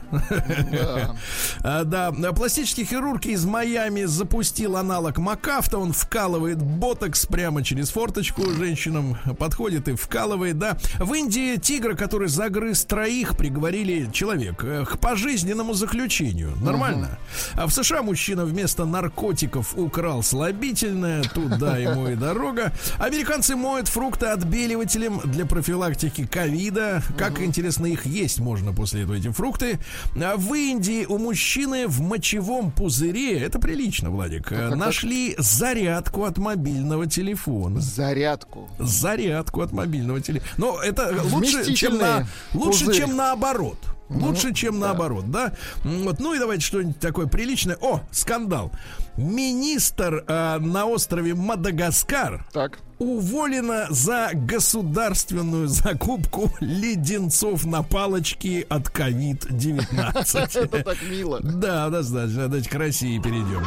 [0.70, 1.16] Да.
[1.62, 5.78] А, Да, пластический хирург из Майами запустил аналог Макафта.
[5.78, 9.16] Он вкалывает ботокс прямо через форточку женщинам.
[9.38, 10.76] Подходит и вкалывает, да.
[10.98, 16.52] В Индии тигра, который загрыз троих, приговорили человек э, к пожизненному заключению.
[16.62, 17.18] Нормально.
[17.54, 21.22] А в США мужчина вместо наркотиков украл слабительное.
[21.22, 22.72] Туда ему и дорога.
[22.98, 27.02] Американцы моют фрукты отбеливателем для профилактики ковида.
[27.16, 29.78] Как интересно их есть можно после этого эти фрукты.
[30.16, 36.38] А В Индии у мужчины в мочевом пузыре, это прилично, Владик, э, нашли зарядку от
[36.38, 37.80] мобильного телефона.
[37.80, 38.68] Зарядку.
[38.78, 40.50] Зарядку от мобильного телефона.
[40.56, 42.96] Но это лучше, чем, на, лучше, пузырь.
[42.96, 43.78] чем наоборот.
[44.10, 45.52] Лучше, чем наоборот, да?
[45.84, 47.76] Вот, ну и давайте что-нибудь такое приличное.
[47.80, 48.72] О, скандал.
[49.16, 52.78] Министр э, на острове Мадагаскар Так.
[52.98, 60.58] уволена за государственную закупку леденцов на палочке от COVID-19.
[60.64, 61.40] Это так мило.
[61.42, 62.46] Да, достаточно.
[62.48, 63.62] Давайте к России перейдем.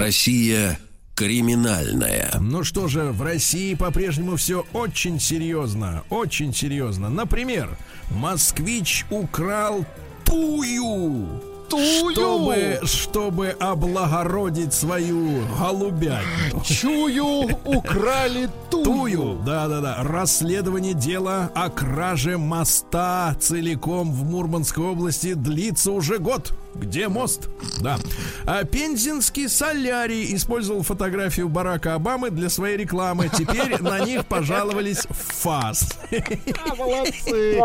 [0.00, 0.78] Россия
[1.14, 2.32] криминальная.
[2.40, 6.02] Ну что же, в России по-прежнему все очень серьезно.
[6.08, 7.10] Очень серьезно.
[7.10, 7.76] Например,
[8.10, 9.84] москвич украл
[10.24, 11.42] тую.
[11.68, 12.12] Тую!
[12.12, 16.62] Чтобы, чтобы облагородить свою голубятню.
[16.64, 18.84] Чую, украли тую.
[18.84, 26.52] Тую, да-да-да, расследование дела о краже моста целиком в Мурманской области длится уже год.
[26.74, 27.48] Где мост?
[27.80, 27.98] Да.
[28.46, 33.28] А Пензенский солярий использовал фотографию Барака Обамы для своей рекламы.
[33.28, 35.98] Теперь на них пожаловались в ФАС.
[36.10, 37.60] А, Молодцы.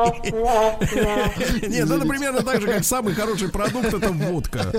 [1.67, 4.71] Нет, это примерно так же, как самый хороший продукт это водка.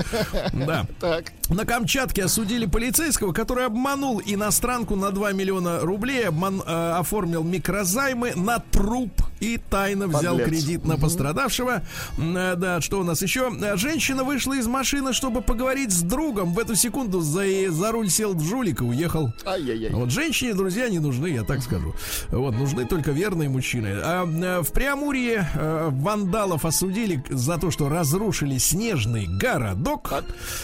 [0.52, 0.86] Да.
[1.00, 1.32] Так.
[1.48, 8.32] На Камчатке осудили полицейского, который обманул иностранку на 2 миллиона рублей, обман, э, оформил микрозаймы
[8.34, 10.48] на труп и тайно взял Подлец.
[10.48, 11.82] кредит на пострадавшего.
[12.18, 13.52] Э, Да, что у нас еще?
[13.62, 16.52] Э, Женщина вышла из машины, чтобы поговорить с другом.
[16.52, 19.32] В эту секунду за, за руль сел жулик и уехал.
[19.44, 19.92] Ай-яй-яй.
[19.92, 21.94] Вот женщине друзья не нужны, я так скажу.
[22.30, 23.94] Вот нужны только верные мужчины.
[24.02, 30.12] А, э, в Преамурье э, вандалов осудили за то, что разрушили снежный городок.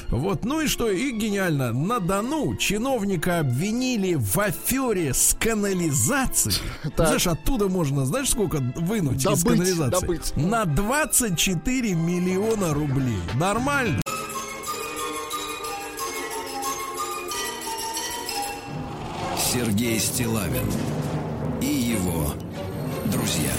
[0.09, 0.91] Вот, ну и что?
[0.91, 1.73] И гениально.
[1.73, 6.57] На Дону чиновника обвинили в афере с канализацией.
[6.97, 7.07] Так.
[7.09, 10.01] Знаешь, оттуда можно, знаешь, сколько вынуть из Добыть, канализации?
[10.01, 10.37] добыть.
[10.37, 13.19] На 24 миллиона рублей.
[13.35, 14.01] Нормально?
[19.37, 20.67] Сергей Стилавин
[21.61, 22.33] и его
[23.07, 23.53] друзья.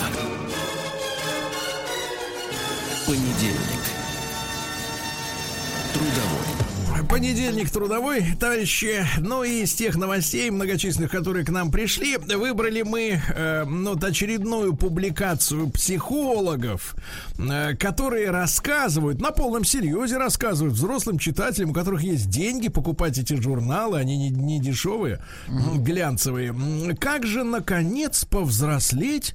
[3.06, 3.83] Понедельник.
[7.10, 9.06] Понедельник трудовой, товарищи.
[9.20, 14.04] Ну и из тех новостей многочисленных, которые к нам пришли, выбрали мы э, ну, вот
[14.04, 16.96] очередную публикацию психологов,
[17.38, 23.34] э, которые рассказывают, на полном серьезе рассказывают взрослым читателям, у которых есть деньги покупать эти
[23.36, 26.56] журналы, они не, не дешевые, глянцевые.
[27.00, 29.34] Как же, наконец, повзрослеть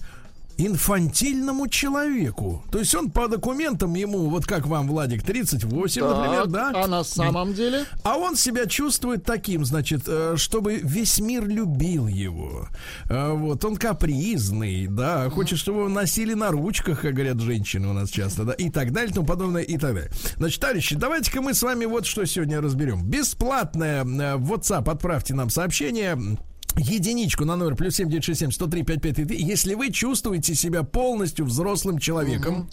[0.59, 2.63] инфантильному человеку.
[2.71, 6.73] То есть он по документам ему, вот как вам, Владик, 38, Так, например, да?
[6.75, 7.85] А на самом деле?
[8.03, 12.69] А он себя чувствует таким, значит, э, чтобы весь мир любил его.
[13.09, 17.93] Э, Вот, он капризный, да, хочет, чтобы его носили на ручках, как говорят женщины у
[17.93, 20.11] нас часто, да, и так далее, и тому подобное, и так далее.
[20.37, 23.05] Значит, товарищи, давайте-ка мы с вами вот что сегодня разберем.
[23.05, 26.19] Бесплатное э, в WhatsApp отправьте нам сообщение
[26.77, 32.69] единичку на номер плюс 7967 103 5533, если вы чувствуете себя полностью взрослым человеком.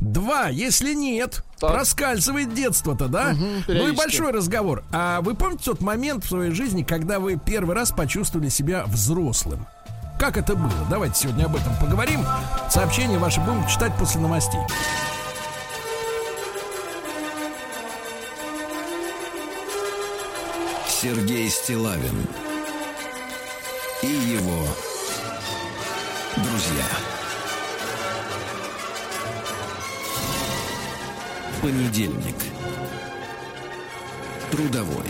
[0.00, 1.72] Два, если нет, Так.
[1.72, 3.36] проскальзывает детство-то, да?
[3.68, 4.84] ну и большой разговор.
[4.90, 9.66] А вы помните тот момент в своей жизни, когда вы первый раз почувствовали себя взрослым?
[10.18, 10.72] Как это было?
[10.88, 12.24] Давайте сегодня об этом поговорим.
[12.70, 14.60] Сообщения ваши будем читать после новостей.
[20.88, 22.26] Сергей Стилавин
[24.02, 24.66] и его
[26.36, 26.84] друзья.
[31.62, 32.36] Понедельник.
[34.50, 35.06] Трудовой.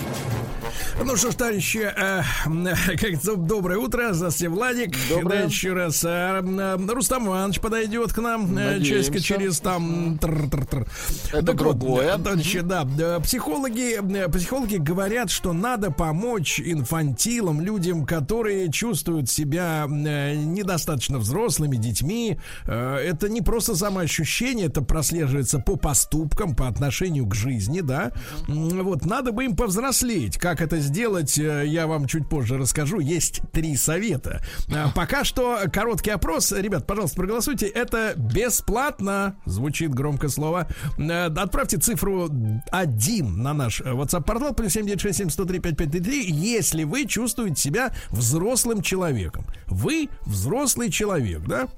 [1.04, 2.22] Ну что ж, товарищи, э,
[2.96, 4.12] как доброе утро.
[4.12, 4.96] Здравствуйте, Владик.
[5.08, 5.40] Доброе.
[5.42, 6.04] Да, еще раз.
[6.04, 8.56] э, э, Рустам Иванович подойдет к нам.
[8.56, 8.80] э.
[8.82, 10.18] Часика через там.
[10.18, 10.86] тр-тр-тр.
[11.32, 12.14] Это Так вот, другое.
[12.16, 12.86] э, товарищи, да.
[12.98, 14.00] э, Психологи,
[14.30, 22.38] психологи говорят, что надо помочь инфантилам, людям, которые чувствуют себя недостаточно взрослыми, детьми.
[22.64, 28.12] Это не просто самоощущение, это прослеживается по поступкам, по отношению к жизни, да.
[28.48, 30.38] Вот, надо бы им повзрослеть.
[30.38, 32.98] Как это сделать, э, я вам чуть позже расскажу.
[32.98, 34.42] Есть три совета.
[34.74, 36.52] А, Пока что короткий опрос.
[36.52, 37.66] Ребят, пожалуйста, проголосуйте.
[37.66, 39.36] Это бесплатно.
[39.46, 40.68] Звучит громко слово.
[40.98, 42.28] Э, Отправьте цифру
[42.72, 49.46] 1 на наш э, WhatsApp-портал плюс 7967 103 5533, если вы чувствуете себя взрослым человеком.
[49.68, 51.68] Вы взрослый человек, да?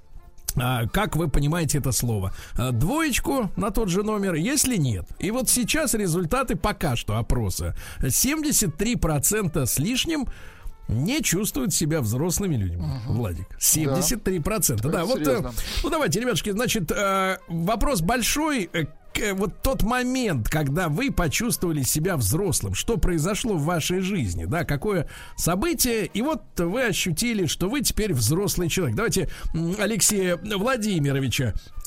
[0.61, 2.32] А, как вы понимаете это слово?
[2.56, 5.06] А, Двоечку на тот же номер, если нет.
[5.18, 7.76] И вот сейчас результаты пока что опроса.
[8.00, 10.26] 73% с лишним
[10.88, 12.82] не чувствуют себя взрослыми людьми.
[13.06, 13.46] Владик.
[13.59, 14.80] 73%.
[14.82, 15.20] Да, Это вот.
[15.20, 15.52] э, серьезно.
[15.82, 18.70] Ну давайте, ребятушки, значит, э, вопрос большой.
[19.20, 24.64] Э, Вот тот момент, когда вы почувствовали себя взрослым, что произошло в вашей жизни, да,
[24.64, 28.96] какое событие, и вот вы ощутили, что вы теперь взрослый человек.
[28.96, 29.28] Давайте
[29.78, 31.54] Алексея Владимировича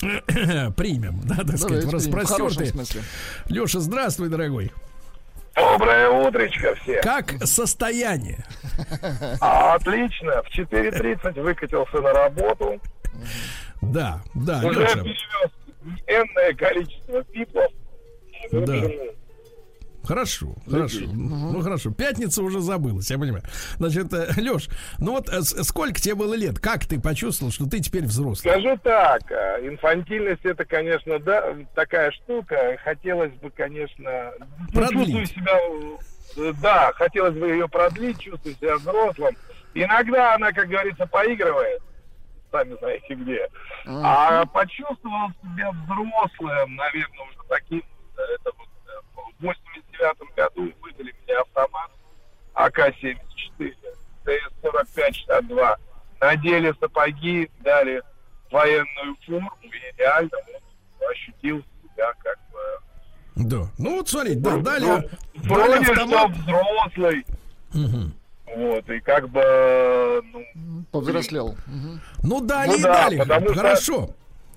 [0.76, 2.70] примем, да, так сказать, в Давайте, в распростертые.
[2.70, 3.02] смысле.
[3.48, 4.72] Леша, здравствуй, дорогой.
[5.54, 7.00] Доброе утречко все.
[7.02, 8.44] Как состояние?
[9.40, 10.42] Отлично.
[10.42, 12.80] В 4.30 выкатился на работу.
[13.82, 14.94] Да, да, Уже Леша.
[15.00, 15.50] перевез
[16.06, 17.70] энное количество пиплов.
[18.50, 18.82] Да.
[20.04, 21.00] Хорошо, хорошо.
[21.12, 21.92] Ну хорошо.
[21.92, 23.44] Пятница уже забылась, я понимаю.
[23.78, 24.68] Значит, Леш,
[24.98, 26.58] ну вот э, сколько тебе было лет?
[26.58, 28.52] Как ты почувствовал, что ты теперь взрослый?
[28.52, 32.76] Скажу так, э, инфантильность это, конечно, да, такая штука.
[32.82, 35.06] Хотелось бы, конечно, ну, Продлить.
[35.06, 35.58] чувствую себя,
[36.36, 39.36] э, да, хотелось бы ее продлить, чувствую себя взрослым.
[39.74, 41.80] Иногда она, как говорится, поигрывает,
[42.52, 43.48] сами знаете где.
[43.86, 48.90] А почувствовал себя взрослым, наверное, уже таким, э, это вот э,
[49.40, 51.90] в 89 году выдали мне автомат
[52.54, 53.74] АК-74,
[54.24, 55.76] ТС-45-62.
[56.20, 58.02] Надели сапоги, дали
[58.52, 63.48] военную форму, и реально вот, ощутил себя как бы...
[63.48, 63.66] Да.
[63.78, 66.30] Ну вот смотри, да, дали, ну, дали вроде что автомат.
[66.30, 67.26] взрослый.
[67.72, 68.14] Мгм.
[68.56, 71.56] Вот, и как бы, ну, Повзрослел.
[71.66, 72.00] Мгм.
[72.22, 73.18] Ну дали Ну и да, дали.
[73.18, 74.10] потому что- Хорошо.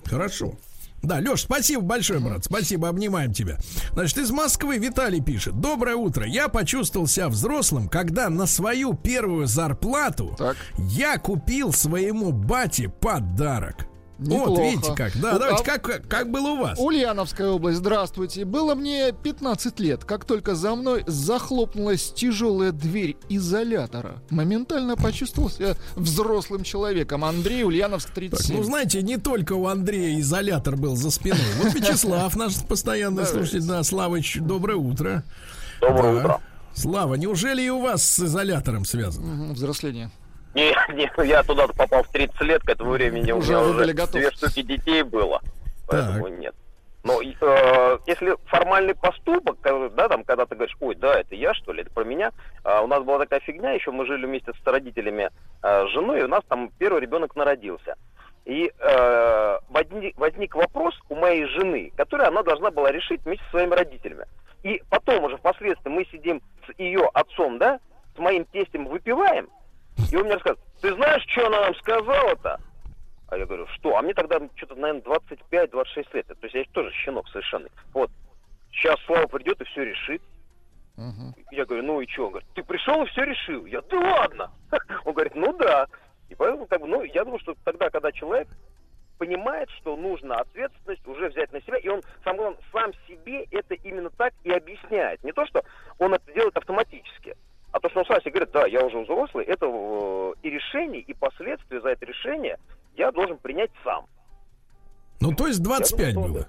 [0.05, 0.53] Хорошо.
[1.01, 2.43] Да, Леш, спасибо большое, брат.
[2.45, 3.57] Спасибо, обнимаем тебя.
[3.93, 5.59] Значит, из Москвы Виталий пишет.
[5.61, 6.25] Доброе утро.
[6.25, 10.57] Я почувствовал себя взрослым, когда на свою первую зарплату Так.
[10.77, 13.85] я купил своему бате подарок.
[14.17, 14.49] Неплохо.
[14.49, 15.11] Вот, видите как.
[15.19, 16.79] Да, давайте, а- как, как было у вас?
[16.79, 18.45] Ульяновская область, здравствуйте.
[18.45, 24.21] Было мне 15 лет, как только за мной захлопнулась тяжелая дверь изолятора.
[24.29, 27.25] Моментально почувствовал себя взрослым человеком.
[27.25, 28.57] Андрей Ульяновск, Так, 37.
[28.57, 31.37] ну, знаете, не только у Андрея изолятор был за спиной.
[31.61, 35.23] Вот Вячеслав, наш постоянный слушатель, да, Славыч, доброе утро.
[35.81, 36.41] доброе утро.
[36.73, 39.53] Слава, неужели и у вас с изолятором связано?
[39.53, 40.09] Взросление.
[40.55, 43.69] Не, не, я туда попал в 30 лет, к этому времени у Уже меня вы
[43.71, 44.19] уже были готовы.
[44.21, 45.41] две штуки детей было.
[45.87, 46.55] Поэтому нет.
[47.03, 51.53] Но э, если формальный поступок, который, да, там, когда ты говоришь, ой, да, это я,
[51.53, 52.31] что ли, это про меня,
[52.63, 55.29] а у нас была такая фигня, еще мы жили вместе с родителями
[55.61, 57.95] э, с женой, и у нас там первый ребенок народился.
[58.45, 63.51] И э, возник, возник вопрос у моей жены, который она должна была решить вместе со
[63.51, 64.25] своими родителями.
[64.63, 67.79] И потом уже впоследствии мы сидим с ее отцом, да,
[68.15, 69.47] с моим тестем выпиваем,
[70.11, 72.59] и он мне рассказывает, ты знаешь, что она нам сказала-то?
[73.27, 73.97] А я говорю, что?
[73.97, 76.27] А мне тогда что-то, наверное, 25-26 лет.
[76.27, 77.67] То есть я тоже щенок совершенно.
[77.93, 78.11] Вот.
[78.71, 80.21] Сейчас Слава придет и все решит.
[81.51, 82.25] Я говорю, ну и что?
[82.25, 83.65] Он говорит, ты пришел и все решил.
[83.65, 84.51] Я, да ладно.
[85.05, 85.87] Он говорит, ну да.
[86.29, 88.47] И поэтому, как бы, ну, я думаю, что тогда, когда человек
[89.17, 93.73] понимает, что нужно ответственность уже взять на себя, и он сам, главное, сам себе это
[93.75, 95.23] именно так и объясняет.
[95.23, 95.63] Не то, что
[95.99, 97.35] он это делает автоматически,
[97.75, 101.01] а то, что он сам себе говорит, да, я уже взрослый, это э, и решение,
[101.01, 102.57] и последствия за это решение
[102.95, 104.05] я должен принять сам.
[105.19, 106.47] Ну, то есть 25 думаю, было.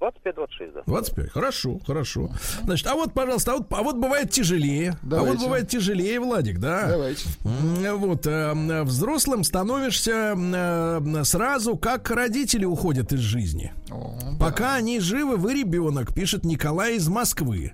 [0.00, 0.82] 25-26, да.
[0.86, 1.30] 25.
[1.30, 2.30] Хорошо, хорошо.
[2.64, 4.92] Значит, а вот, пожалуйста, а вот, а вот бывает тяжелее.
[4.92, 5.36] А Давайте.
[5.36, 6.88] вот бывает тяжелее, Владик, да?
[6.88, 7.24] Давайте.
[7.42, 13.72] Вот, э, взрослым становишься э, сразу, как родители уходят из жизни.
[13.90, 17.72] О, Пока они живы, вы ребенок, пишет Николай из Москвы.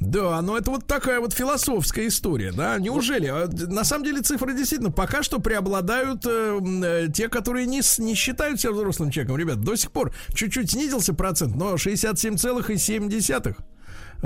[0.00, 2.78] Да, но это вот такая вот философская история, да?
[2.78, 3.26] Неужели?
[3.26, 8.14] А, На самом деле цифры действительно пока что преобладают э, э, те, которые не, не
[8.14, 9.38] считают себя взрослым человеком.
[9.38, 13.56] Ребят, до сих пор чуть-чуть снизился процент, но 67,7.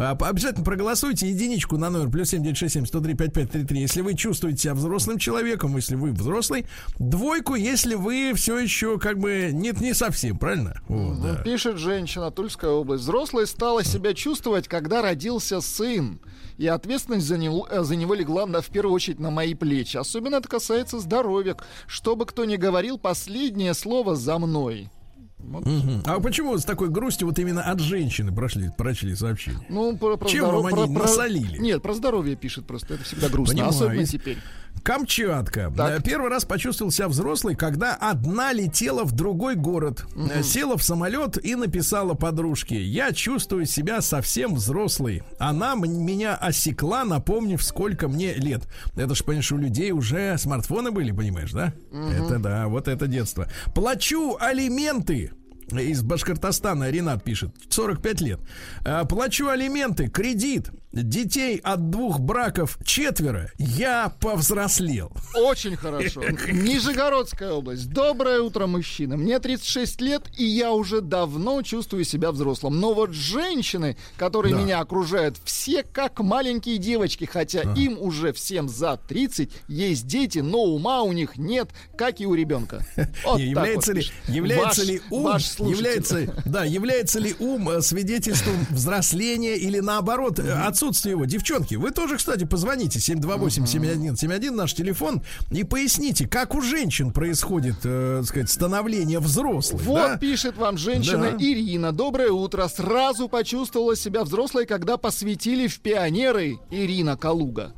[0.00, 5.18] А, Обязательно проголосуйте единичку на номер плюс 7967 103 5533, если вы чувствуете себя взрослым
[5.18, 6.66] человеком, если вы взрослый.
[7.00, 10.80] Двойку, если вы все еще как бы нет, не совсем, правильно?
[10.86, 11.34] Вот, да.
[11.42, 13.02] Пишет женщина, Тульская область.
[13.02, 16.20] Взрослой стала себя чувствовать, когда родился сын.
[16.58, 19.96] И ответственность за него, э, за него легла на- в первую очередь на мои плечи.
[19.96, 21.56] Особенно это касается здоровья.
[21.86, 24.90] Что бы кто ни говорил, последнее слово за мной.
[25.38, 25.64] Вот.
[25.66, 26.02] Мгм.
[26.04, 29.60] А почему с такой грустью вот именно от женщины прошли, прочли сообщение?
[29.68, 31.58] Ну, про, про Чем здоро- вам про- они про- насолили?
[31.58, 32.94] Нет, про здоровье пишет просто.
[32.94, 33.54] Это всегда грустно.
[33.54, 33.70] Понимаю.
[33.70, 34.38] Особенно теперь.
[34.82, 35.72] Камчатка.
[35.76, 36.00] Так.
[36.00, 40.82] Э, Первый раз почувствовал себя взрослый, когда одна летела в другой город, Э, села в
[40.82, 45.22] самолет и написала подружке: "Я чувствую себя совсем взрослый".
[45.38, 48.62] Она меня осекла, напомнив, сколько мне лет.
[48.96, 51.72] Это ж, понимаешь, у людей уже смартфоны были, понимаешь, да?
[51.92, 53.48] Это да, вот это детство.
[53.74, 55.32] Плачу алименты.
[55.70, 58.40] Из Башкортостана Ренат пишет, 45 лет.
[58.86, 63.50] «Э, Плачу алименты, кредит, детей от двух браков четверо.
[63.58, 65.12] Я повзрослел.
[65.34, 66.22] Очень хорошо.
[66.50, 67.90] Нижегородская область.
[67.90, 69.16] Доброе утро, мужчина.
[69.16, 72.80] Мне 36 лет, и я уже давно чувствую себя взрослым.
[72.80, 74.60] Но вот женщины, которые Да.
[74.62, 80.62] меня окружают, все как маленькие девочки, хотя им уже всем за 30, есть дети, но
[80.62, 82.84] ума у них нет, как и у ребенка.
[83.24, 87.68] Вот Не, является вот ли, является Ваш- ли ум, ваш является, да, является ли ум
[87.70, 91.24] э, свидетельством взросления или наоборот э, отсутствия его?
[91.24, 98.18] Девчонки, вы тоже, кстати, позвоните 728-7171, наш телефон, и поясните, как у женщин происходит, э,
[98.20, 99.82] так сказать, становление взрослых.
[99.82, 100.16] Вот да?
[100.16, 101.36] пишет вам женщина Да.
[101.38, 101.92] Ирина.
[101.92, 102.68] Доброе утро.
[102.68, 107.72] Сразу почувствовала себя взрослой, когда посвятили в пионеры Ирина Калуга.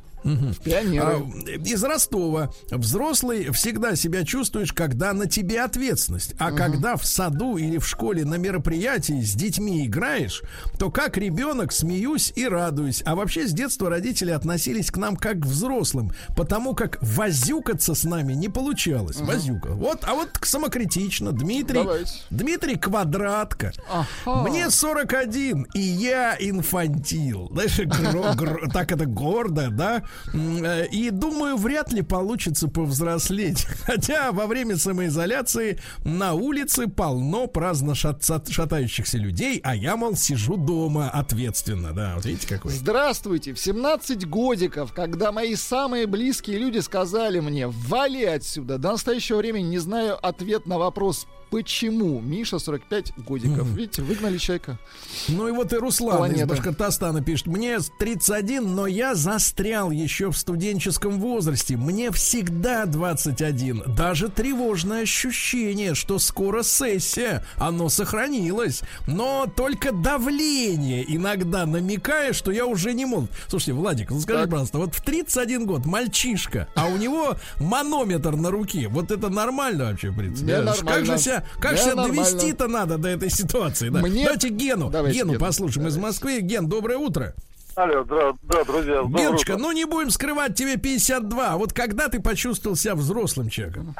[0.63, 1.05] Пионеры.
[1.05, 2.51] А, из Ростова.
[2.69, 6.33] Взрослый всегда себя чувствуешь, когда на тебе ответственность.
[6.39, 10.41] А когда в саду или в школе на мероприятии с детьми играешь,
[10.77, 13.01] то как ребенок смеюсь и радуюсь.
[13.05, 18.03] А вообще с детства родители относились к нам как к взрослым, потому как возюкаться с
[18.03, 19.19] нами не получалось.
[19.19, 19.69] Возюка.
[19.69, 21.31] Вот, а вот самокритично.
[21.31, 21.79] Дмитрий.
[21.83, 22.13] Давайте.
[22.29, 23.71] Дмитрий Квадратка.
[23.89, 24.43] Ага.
[24.49, 27.49] Мне 41, и я инфантил.
[27.51, 30.03] Знаешь, гро- гро- так это гордо, да?
[30.33, 33.65] Э, И думаю, вряд ли получится повзрослеть.
[33.85, 40.15] Хотя во время самоизоляции на улице полно праздно шат- шат- шатающихся людей, а я, мол,
[40.15, 41.93] сижу дома ответственно.
[41.93, 42.71] Да, вот видите, какой.
[42.71, 43.53] Здравствуйте.
[43.53, 49.63] В 17 годиков, когда мои самые близкие люди сказали мне «Вали отсюда», до настоящего времени
[49.63, 53.67] не знаю ответ на вопрос «Почему?» Миша, 45 годиков.
[53.67, 54.79] Видите, выгнали человека.
[55.27, 56.47] Ну и вот и Руслан из Планета.
[56.47, 57.47] Башкортостана пишет.
[57.47, 61.75] Мне 31, но я застрял еще в студенческом возрасте.
[61.75, 63.83] Мне всегда 21.
[63.97, 67.45] Даже тревожное ощущение, что скоро сессия.
[67.57, 68.81] Оно сохранилось.
[69.05, 73.29] Но только давление иногда намекая, что я уже не молод.
[73.49, 74.49] Слушайте, Владик, ну скажи, Так.
[74.51, 78.87] пожалуйста, вот в 31 год мальчишка, а у него манометр на руке.
[78.87, 80.45] Вот это нормально вообще, в принципе?
[80.45, 80.65] Не?
[80.65, 81.40] Как же нормально.
[81.59, 82.07] Как нормально.
[82.07, 83.89] довести-то надо до этой ситуации?
[83.89, 84.01] Да?
[84.01, 84.89] Мне- Давайте Гену.
[84.89, 85.45] Давайте Гену Гену.
[85.45, 86.39] послушаем из Москвы.
[86.41, 87.33] Ген, доброе утро.
[87.75, 89.01] Алло, да, да, друзья.
[89.03, 91.51] Геночка, ну не будем скрывать тебе 52.
[91.53, 93.95] А Вот когда ты почувствовал себя взрослым человеком?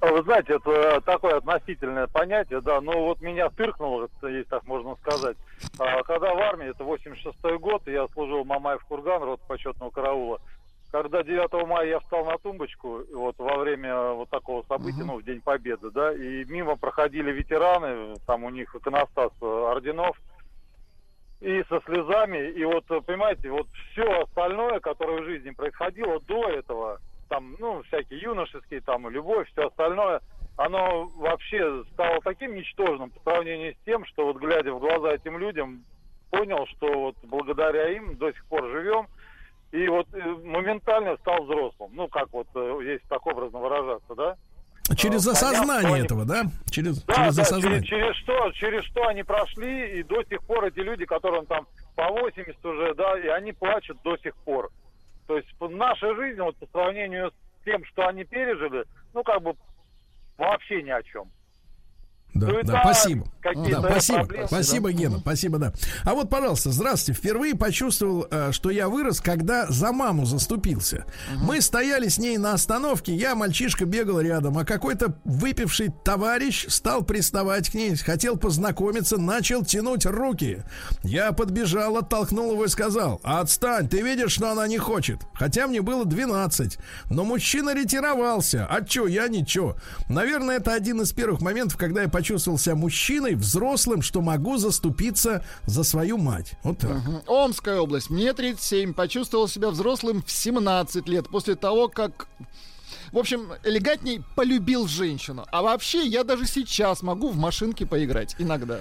[0.00, 4.96] Ой, вы знаете, это такое относительное понятие, да, но вот меня тыркнуло, если так можно
[5.00, 5.36] сказать.
[5.78, 10.40] А, когда в армии, это 86-й год, я служил Мамаев Курган, рот почетного караула,
[10.92, 15.24] когда 9 мая я встал на тумбочку, вот во время вот такого события, ну, в
[15.24, 20.20] День Победы, да, и мимо проходили ветераны, там у них иконостас орденов,
[21.40, 27.00] и со слезами, и вот, понимаете, вот все остальное, которое в жизни происходило до этого,
[27.30, 30.20] там, ну, всякие юношеские, там, любовь, все остальное,
[30.58, 35.38] оно вообще стало таким ничтожным по сравнению с тем, что вот глядя в глаза этим
[35.38, 35.84] людям,
[36.30, 39.06] понял, что вот благодаря им до сих пор живем,
[39.72, 41.90] и вот э, моментально стал взрослым.
[41.94, 44.36] Ну, как вот, э, есть так образно выражаться, да?
[44.96, 46.42] Через А, осознание понятно, этого, да?
[46.70, 47.82] Через, Да, через да, осознание.
[47.82, 51.66] через, через что, через что они прошли, и до сих пор эти люди, которым там
[51.96, 54.70] по 80 уже, да, и они плачут до сих пор.
[55.26, 59.54] То есть наша жизнь, вот по сравнению с тем, что они пережили, ну, как бы
[60.36, 61.30] вообще ни о чем.
[62.34, 63.26] Да, Ну да, спасибо.
[63.42, 65.72] Да, спасибо, проблемы, спасибо, Гена, спасибо, да.
[66.04, 67.18] А вот, пожалуйста, здравствуйте.
[67.18, 71.04] Впервые почувствовал, э, что я вырос, когда за маму заступился.
[71.42, 77.02] Мы стояли с ней на остановке, я, мальчишка, бегал рядом, а какой-то выпивший товарищ стал
[77.02, 80.62] приставать к ней, хотел познакомиться, начал тянуть руки.
[81.02, 85.20] Я подбежал, оттолкнул его и сказал, отстань, ты видишь, что она не хочет.
[85.34, 86.78] Хотя мне было 12.
[87.10, 88.66] Но мужчина ретировался.
[88.70, 89.76] А чё, я ничего.
[90.08, 95.44] Наверное, это один из первых моментов, когда я почувствовал себя мужчиной, взрослым, что могу заступиться
[95.66, 96.52] за свою мать.
[96.62, 96.92] Вот так.
[96.92, 97.22] Мгм.
[97.26, 98.10] Омская область.
[98.10, 98.94] Мне 37.
[98.94, 102.28] Почувствовал себя взрослым в 17 лет после того, как...
[103.10, 105.44] В общем, элегантней полюбил женщину.
[105.50, 108.36] А вообще, я даже сейчас могу в машинке поиграть.
[108.38, 108.78] Иногда.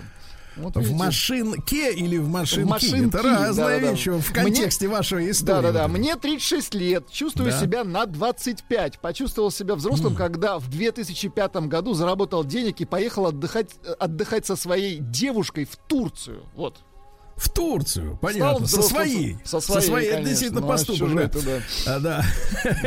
[0.58, 2.66] Вот В машинке или в машинке?
[2.66, 3.92] В машинке, Это разная да-да-да.
[3.94, 5.62] вещь в Мне- контексте вашей истории.
[5.62, 7.60] Да-да-да, мне 36 лет, чувствую Да.
[7.60, 9.00] себя на 25.
[9.00, 14.56] Почувствовал себя взрослым, когда в 2005 году заработал денег и поехал отдыхать, э, отдыхать со
[14.56, 16.44] своей девушкой в Турцию.
[16.56, 16.80] Вот.
[17.42, 19.36] В Турцию, понятно, со своей.
[19.44, 20.30] со своей, это конечно.
[20.30, 21.16] действительно Ну, а поступок.
[21.16, 21.22] да.
[21.24, 21.62] это, да.
[21.88, 22.26] А, да.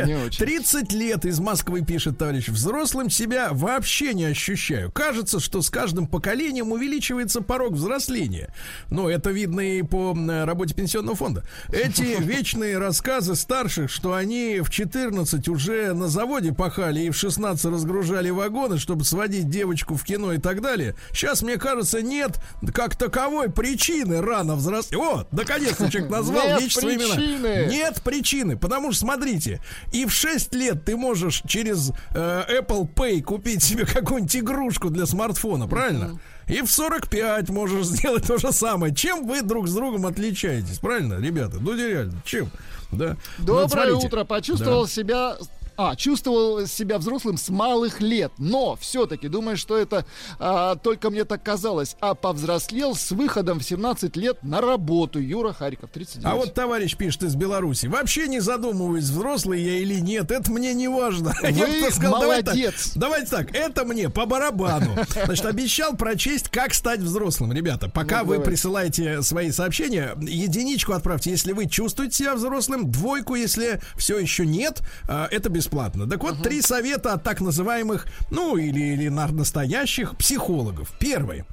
[0.05, 0.45] Не очень.
[0.45, 2.47] 30 лет из Москвы пишет товарищ.
[2.47, 4.93] Взрослым себя вообще не ощущаю.
[4.93, 8.53] Кажется, что с каждым поколением увеличивается порог взросления.
[8.89, 10.15] Но это видно и по
[10.45, 11.43] работе пенсионного фонда.
[11.73, 17.65] Эти вечные рассказы старших, что они в 14 уже на заводе пахали и в 16
[17.65, 20.95] разгружали вагоны, чтобы сводить девочку в кино и так далее.
[21.11, 22.39] Сейчас, мне кажется, нет
[22.73, 24.99] как таковой причины рано взрослеть.
[25.01, 27.15] О, наконец-то человек назвал Нет вещи своими именами.
[27.17, 27.65] причины.
[27.71, 29.61] Нет причины, потому что, смотрите,
[29.91, 35.07] и в 6 лет ты можешь через э, Apple Pay купить себе какую-нибудь игрушку для
[35.07, 36.19] смартфона, правильно?
[36.47, 38.93] И в 45 можешь сделать то же самое.
[38.93, 41.57] Чем вы друг с другом отличаетесь, правильно, ребята?
[41.59, 42.51] Ну, реально, чем?
[42.91, 43.17] Да.
[43.39, 44.07] Ну, вот Доброе смотрите.
[44.07, 44.23] утро.
[44.25, 44.89] Почувствовал Да.
[44.91, 45.37] себя.
[45.77, 50.05] А, чувствовал себя взрослым с малых лет, но все-таки думаю, что это
[50.39, 51.95] а, только мне так казалось.
[51.99, 55.19] А повзрослел с выходом в 17 лет на работу.
[55.19, 56.25] Юра Харьков, 39.
[56.25, 57.87] А вот товарищ пишет из Беларуси.
[57.87, 60.31] Вообще не задумываюсь, взрослый я или нет.
[60.31, 61.33] Это мне не важно.
[61.43, 62.91] Я Вы сказал, давай так, молодец.
[62.95, 64.95] Давайте так, это мне по барабану.
[65.25, 67.51] Значит, обещал прочесть, как стать взрослым.
[67.53, 68.51] Ребята, пока Ну, вы давайте.
[68.51, 74.81] присылаете свои сообщения, единичку отправьте, если вы чувствуете себя взрослым, двойку, если все еще нет,
[75.07, 76.07] а, это бесплатно.
[76.07, 80.91] Так вот, три совета от так называемых, ну, или, или на- настоящих психологов.
[80.99, 81.43] Первый.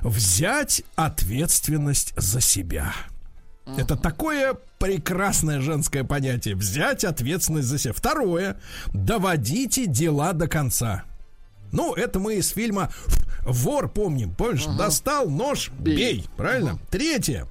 [0.00, 2.92] Взять ответственность за себя.
[3.78, 6.56] Это такое прекрасное женское понятие.
[6.56, 7.92] Взять ответственность за себя.
[7.92, 8.56] Второе.
[8.92, 11.04] Доводите дела до конца.
[11.70, 12.90] Ну, это мы из фильма
[13.46, 14.34] «Вор» помним.
[14.34, 14.66] Помнишь?
[14.66, 15.96] Достал нож, бей.
[15.96, 16.26] Бей.
[16.36, 16.78] Правильно?
[16.90, 17.46] Третье.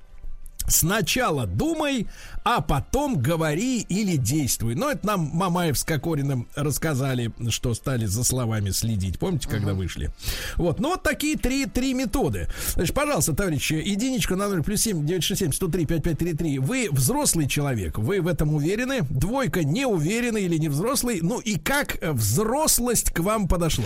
[0.67, 2.07] Сначала думай,
[2.43, 4.75] а потом говори или действуй.
[4.75, 9.19] Но это нам Мамаев с Кокориным рассказали, что стали за словами следить.
[9.19, 10.11] Помните, когда вышли?
[10.55, 10.79] Вот.
[10.79, 12.47] Ну, вот такие три, три методы.
[12.73, 16.59] Значит, пожалуйста, товарищи, единичка на 0 плюс 7 967 103 5533.
[16.59, 19.01] Вы взрослый человек, вы в этом уверены?
[19.09, 21.19] Двойка не уверены или не взрослый?
[21.21, 23.85] Ну и как взрослость к вам подошла?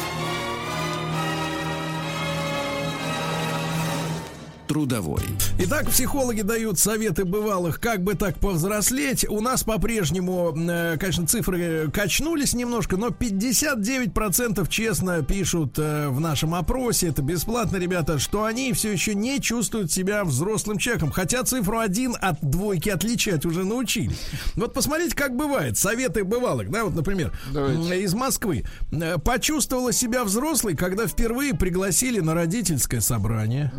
[4.71, 5.23] Трудовой.
[5.59, 9.27] Итак, психологи дают советы бывалых, как бы так повзрослеть.
[9.27, 16.55] У нас по-прежнему, э, конечно, цифры качнулись немножко, но 59% честно пишут э, в нашем
[16.55, 21.77] опросе, это бесплатно, ребята, что они все еще не чувствуют себя взрослым человеком, хотя цифру
[21.77, 24.21] один от двойки отличать уже научились.
[24.55, 25.77] Вот посмотрите, как бывает.
[25.77, 28.03] Советы бывалых, да, вот, например, Давайте.
[28.03, 28.63] из Москвы.
[28.93, 33.69] Э, Почувствовала себя взрослой, когда впервые пригласили на родительское собрание.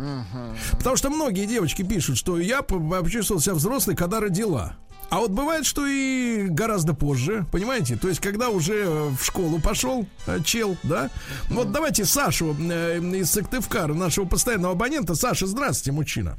[0.83, 4.75] Потому что многие девочки пишут, что я по- почувствовал себя взрослой, когда родила.
[5.09, 7.95] А вот бывает, что и гораздо позже, понимаете?
[7.95, 11.09] То есть, когда уже э, в школу пошел э, чел, да?
[11.49, 15.15] Вот давайте Сашу э, из Сыктывкара, нашего постоянного абонента.
[15.15, 16.35] Саша, здравствуйте, мужчина.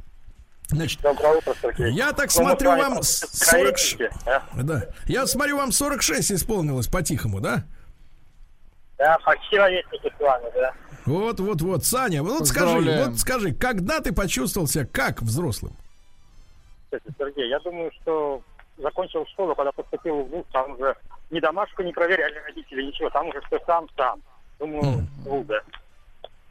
[0.67, 3.63] Значит, я так Ну, смотрю, вам просто 40...
[3.63, 4.43] ровесники, а?
[4.61, 4.83] Да.
[5.07, 7.63] Я смотрю, вам 46 исполнилось по-тихому, да?
[8.99, 10.71] Да, почти ровесники с вами, да.
[11.05, 11.85] Вот, вот, вот.
[11.85, 15.73] Саня, вот скажи, вот скажи, когда ты почувствовал себя как взрослым?
[16.85, 18.41] Кстати, Сергей, я думаю, что
[18.77, 20.95] закончил школу, когда поступил в ВУЗ, там уже
[21.31, 24.21] ни домашку не проверяли родители, ничего, там уже все сам-сам.
[24.59, 25.07] Думаю,
[25.47, 25.59] да.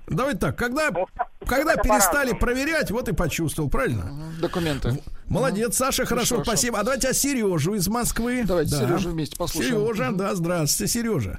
[0.07, 1.07] Давайте так, когда, Ну,
[1.47, 2.41] когда перестали по-разному.
[2.41, 4.13] проверять, вот и почувствовал, правильно?
[4.39, 5.03] Документы.
[5.29, 6.45] Молодец, Саша, хорошо, хорошо.
[6.45, 6.79] спасибо.
[6.79, 8.45] А давайте о Сережу из Москвы.
[8.45, 8.87] Давайте Да.
[8.87, 9.75] Сережу вместе послушаем.
[9.87, 11.39] Сережа, да, здравствуйте, Сережа.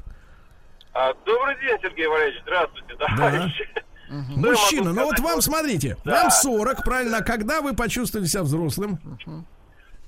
[0.96, 2.42] А, добрый день, Сергей Валерьевич.
[2.44, 3.70] Здравствуйте, товарищи.
[4.08, 6.22] Мужчина, ну вот вам, смотрите, Да.
[6.22, 8.98] вам 40, правильно, а когда вы почувствовали себя взрослым?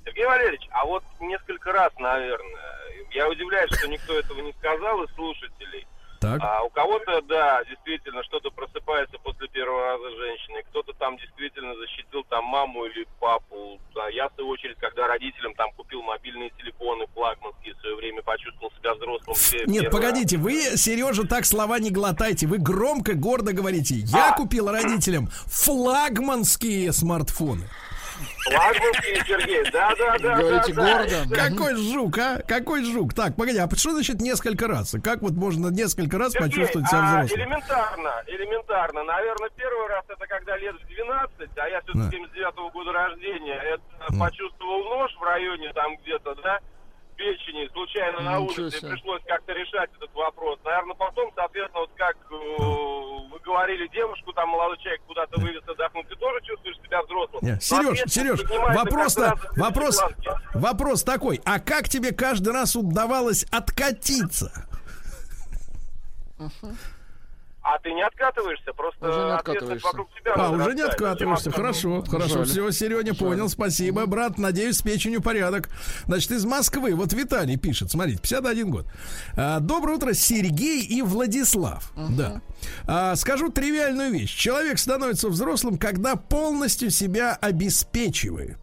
[0.06, 2.62] Сергей Валерьевич, а вот несколько раз, наверное,
[3.10, 5.86] я удивляюсь, что никто этого не сказал из слушателей.
[6.20, 6.40] Так.
[6.42, 10.62] А у кого-то, да, действительно, что-то просыпается после первого раза женщины.
[10.70, 13.80] Кто-то там действительно защитил там маму или папу.
[13.94, 18.22] Да, я, в свою очередь, когда родителям там купил мобильные телефоны флагманские, в свое время
[18.22, 19.36] почувствовал себя взрослым.
[19.36, 22.46] в пе- Нет, первый погодите, вы, Сережа, так слова не глотайте.
[22.48, 23.94] Вы громко, гордо говорите.
[23.94, 24.36] Я А.
[24.36, 27.68] купил родителям флагманские смартфоны.
[28.18, 28.58] Раз.
[28.58, 30.36] Флагманские, Сергей, да-да-да.
[30.36, 31.24] Говорите да, гордо.
[31.28, 31.36] да.
[31.48, 32.42] Какой жук, а?
[32.46, 33.14] Какой жук?
[33.14, 34.94] Так, погоди, а что значит несколько раз?
[35.02, 37.40] Как вот можно несколько раз Сергей, почувствовать себя а, взрослым?
[37.40, 39.04] элементарно, элементарно.
[39.04, 42.10] Наверное, первый раз это когда лет в 12, а я все-таки Да.
[42.10, 46.58] 79 года рождения, это почувствовал нож в районе там где-то, да,
[47.18, 50.58] печени, случайно на Ничего улице, и пришлось как-то решать этот вопрос.
[50.64, 52.34] Наверное, потом, соответственно, вот как э,
[53.30, 57.40] вы говорили, девушку, там молодой человек куда-то вывез отдохнуть, ты тоже чувствуешь себя взрослым.
[57.42, 59.18] Не, Сереж, Сереж, каждый раз
[59.56, 60.02] вопрос,
[60.54, 64.52] вопрос такой, а как тебе каждый раз удавалось откатиться?
[67.70, 69.86] А ты не откатываешься, просто Уже не откатываешься.
[69.86, 71.50] вокруг тебя А, уже не откатываешься.
[71.50, 72.44] Хорошо, хорошо.
[72.44, 72.46] Жаль.
[72.46, 73.48] Все, Сереня, понял.
[73.50, 74.38] Спасибо, брат.
[74.38, 75.68] Надеюсь, с печенью порядок.
[76.06, 76.94] Значит, из Москвы.
[76.94, 77.90] Вот Виталий пишет.
[77.90, 78.86] Смотрите, 51 год.
[79.36, 81.92] А, Доброе утро, Сергей и Владислав.
[82.10, 82.40] Да.
[82.86, 84.34] А, скажу тривиальную вещь.
[84.34, 88.58] Человек становится взрослым, когда полностью себя обеспечивает.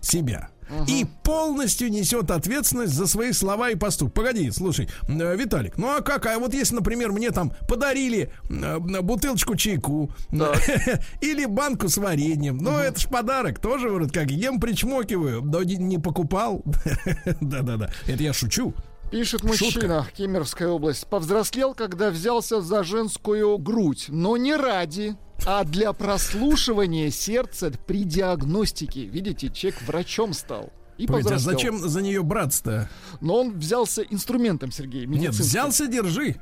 [0.00, 0.48] Себя.
[0.86, 4.14] И полностью несет ответственность за свои слова и поступки.
[4.14, 6.26] Погоди, слушай, э, Виталик, ну а как?
[6.26, 10.10] А вот если, например, мне там подарили э, бутылочку чайку
[11.20, 15.76] или банку с вареньем, ну это ж подарок, тоже вроде как ем, причмокиваю, но не,
[15.76, 16.62] не покупал.
[17.40, 18.74] Да-да-да, это я шучу.
[19.10, 21.06] Пишет мужчина, Кемеровская область.
[21.08, 29.04] Повзрослел, когда взялся за женскую грудь, но не ради, а для прослушивания сердца при диагностике.
[29.04, 30.72] Видите, человек врачом стал.
[30.98, 32.90] И Погоди, а зачем за нее браться-то?
[33.20, 35.06] Но он взялся инструментом, Сергей.
[35.06, 36.36] Нет, взялся, держи.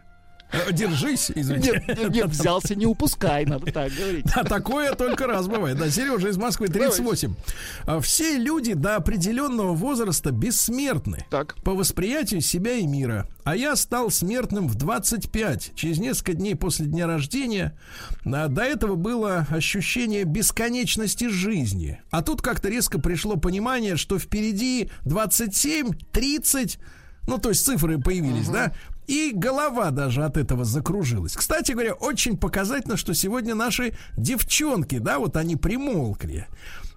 [0.51, 1.83] Э, Держись, извините.
[1.87, 4.27] Нет, нет, нет, взялся, не упускай, надо так говорить.
[4.35, 5.79] А такое только раз бывает.
[5.79, 7.35] Да, Сережа из Москвы 38.
[7.85, 11.27] А Все люди до определенного возраста бессмертны.
[11.31, 11.57] Так.
[11.63, 13.29] По восприятию себя и мира.
[13.45, 17.79] А я стал смертным в 25, через несколько дней после дня рождения.
[18.25, 22.01] А До этого было ощущение бесконечности жизни.
[22.11, 26.79] А тут как-то резко пришло понимание, что впереди 27, 30,
[27.27, 28.73] ну то есть цифры появились, да?
[29.09, 31.33] И голова даже от этого закружилась.
[31.35, 36.47] Кстати говоря, очень показательно, что сегодня наши девчонки, да, вот они примолкли.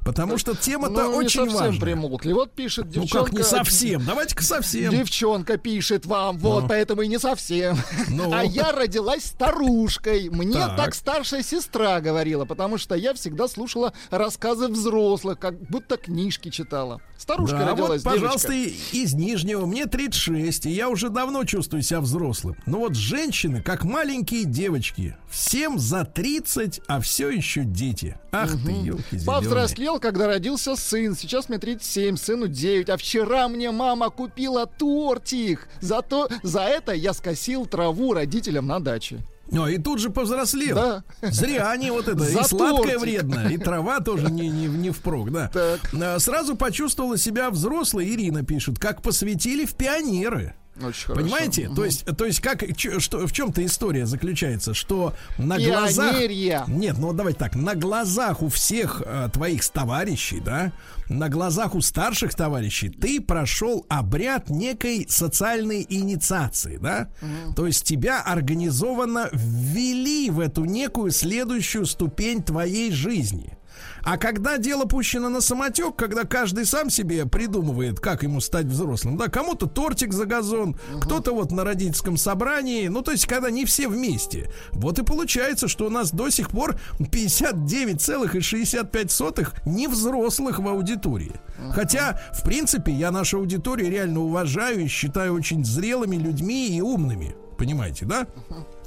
[0.04, 1.80] Потому что тема-то Ну, не очень совсем важная.
[1.80, 2.34] примолкли.
[2.34, 3.26] Вот пишет Ну девчонка.
[3.30, 4.04] как не совсем?
[4.04, 4.92] Давайте-ка совсем.
[4.92, 7.78] Девчонка пишет вам, вот поэтому и не совсем.
[8.10, 8.34] Ну.
[8.34, 10.30] А я родилась старушкой.
[10.32, 10.76] Мне Так.
[10.76, 10.96] так.
[10.96, 17.00] старшая сестра говорила, потому что я всегда слушала рассказы взрослых, как будто книжки читала.
[17.22, 18.80] Старушка Да, родилась, вот, пожалуйста, девочка.
[18.94, 19.68] и- из Нижнего.
[19.68, 22.56] Мне 36, и я уже давно чувствую себя взрослым.
[22.66, 28.18] Но вот женщины, как маленькие девочки, всем за 30, а все еще дети.
[28.32, 31.16] Ах ты, елки Повзрослел, когда родился сын.
[31.16, 32.90] Сейчас мне 37, сыну 9.
[32.90, 35.68] А вчера мне мама купила тортик.
[35.80, 39.20] Зато за это я скосил траву родителям на даче.
[39.52, 40.76] О, и тут же повзрослел.
[40.76, 41.04] Да.
[41.22, 42.24] Зря они вот это.
[42.24, 43.02] И За сладкое тортик.
[43.02, 45.50] вредно, и трава тоже не, не, не впрок, да.
[45.50, 45.80] Так.
[45.94, 50.56] А, Сразу почувствовала себя взрослой, Ирина пишет, как посвятили в пионеры.
[50.84, 51.24] Очень хорошо.
[51.24, 51.70] Понимаете?
[51.76, 56.12] То есть, то есть как, что, в чем-то история заключается, что на глазах...
[56.12, 56.64] Пионерия.
[56.68, 60.72] Нет, ну вот давайте так, на глазах у всех э, твоих товарищей, да,
[61.10, 67.10] на глазах у старших товарищей ты прошел обряд некой социальной инициации, да?
[67.56, 73.58] То есть тебя организованно ввели в эту некую следующую ступень твоей жизни.
[74.04, 79.18] А когда дело пущено на самотек, когда каждый сам себе придумывает, как ему стать взрослым,
[79.18, 83.66] да, кому-то тортик за газон, кто-то вот на родительском собрании, ну, то есть, когда не
[83.66, 84.52] все вместе.
[84.72, 91.34] Вот и получается, что у нас до сих пор 59,65 невзрослых в аудитории.
[91.72, 97.36] Хотя, в принципе, я нашу аудиторию реально уважаю и считаю очень зрелыми людьми и умными.
[97.62, 98.26] Понимаете, да?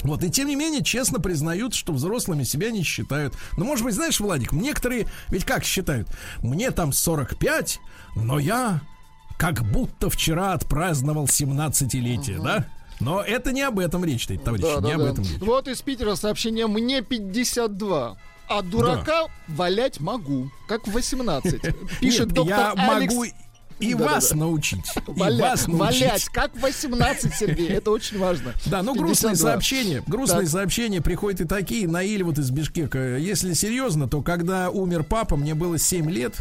[0.02, 3.32] Вот, и тем не менее, честно признают, что взрослыми себя не считают.
[3.56, 6.09] Ну, может быть, знаешь, Владик, некоторые ведь как считают?
[6.42, 7.78] Мне там 45,
[8.16, 8.80] но я
[9.38, 12.66] как будто вчера отпраздновал 17-летие, да?
[12.98, 15.10] Но это не об этом речь, товарищи, Да, не да, об да.
[15.12, 15.38] этом речь.
[15.38, 18.16] Вот из Питера сообщение «Мне 52».
[18.48, 21.60] А дурака валять могу, как в 18.
[22.01, 23.14] Пишет Нет, доктор я Алекс.
[23.14, 23.26] могу
[23.80, 24.14] и Да-да-да.
[24.14, 24.84] вас научить.
[24.96, 26.01] И Валя- вас научить.
[26.02, 28.52] Валять, как в 18, Сергей, это очень важно.
[28.66, 29.51] Да, ну грустные 52.
[29.51, 30.02] сообщения.
[30.06, 30.51] Грустные Так.
[30.51, 31.88] сообщения приходят и такие.
[31.88, 33.16] Наиль вот из Бишкека.
[33.16, 36.36] Если серьезно, то когда умер папа, мне было 7 лет.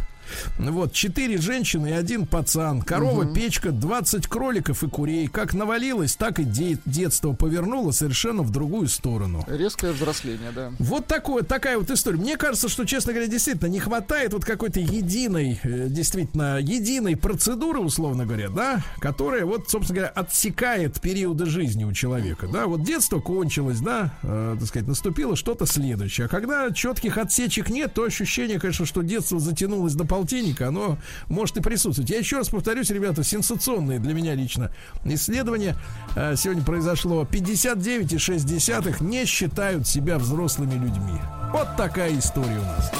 [0.58, 2.82] Вот, четыре женщины и один пацан.
[2.82, 5.28] Корова, печка, 20 кроликов и курей.
[5.28, 9.44] Как навалилось, так и де- детство повернуло совершенно в другую сторону.
[9.48, 10.72] Резкое взросление, да.
[10.78, 12.18] Вот такое, такая вот история.
[12.18, 17.80] Мне кажется, что, честно говоря, действительно не хватает вот какой-то единой, э, действительно, единой процедуры,
[17.80, 22.66] условно говоря, да, которая вот, собственно говоря, отсекает периоды жизни у человека, да.
[22.66, 26.26] Вот детство кончилось, да, э, так сказать, наступило что-то следующее.
[26.26, 30.96] А когда четких отсечек нет, то ощущение, конечно, что детство затянулось до полтинника, оно
[31.28, 32.08] может и присутствовать.
[32.08, 34.70] Я еще раз повторюсь, ребята, сенсационные для меня лично
[35.04, 35.74] исследования.
[36.14, 41.18] Э, Сегодня произошло 59,6 не считают себя взрослыми людьми.
[41.52, 42.92] Вот такая история у нас.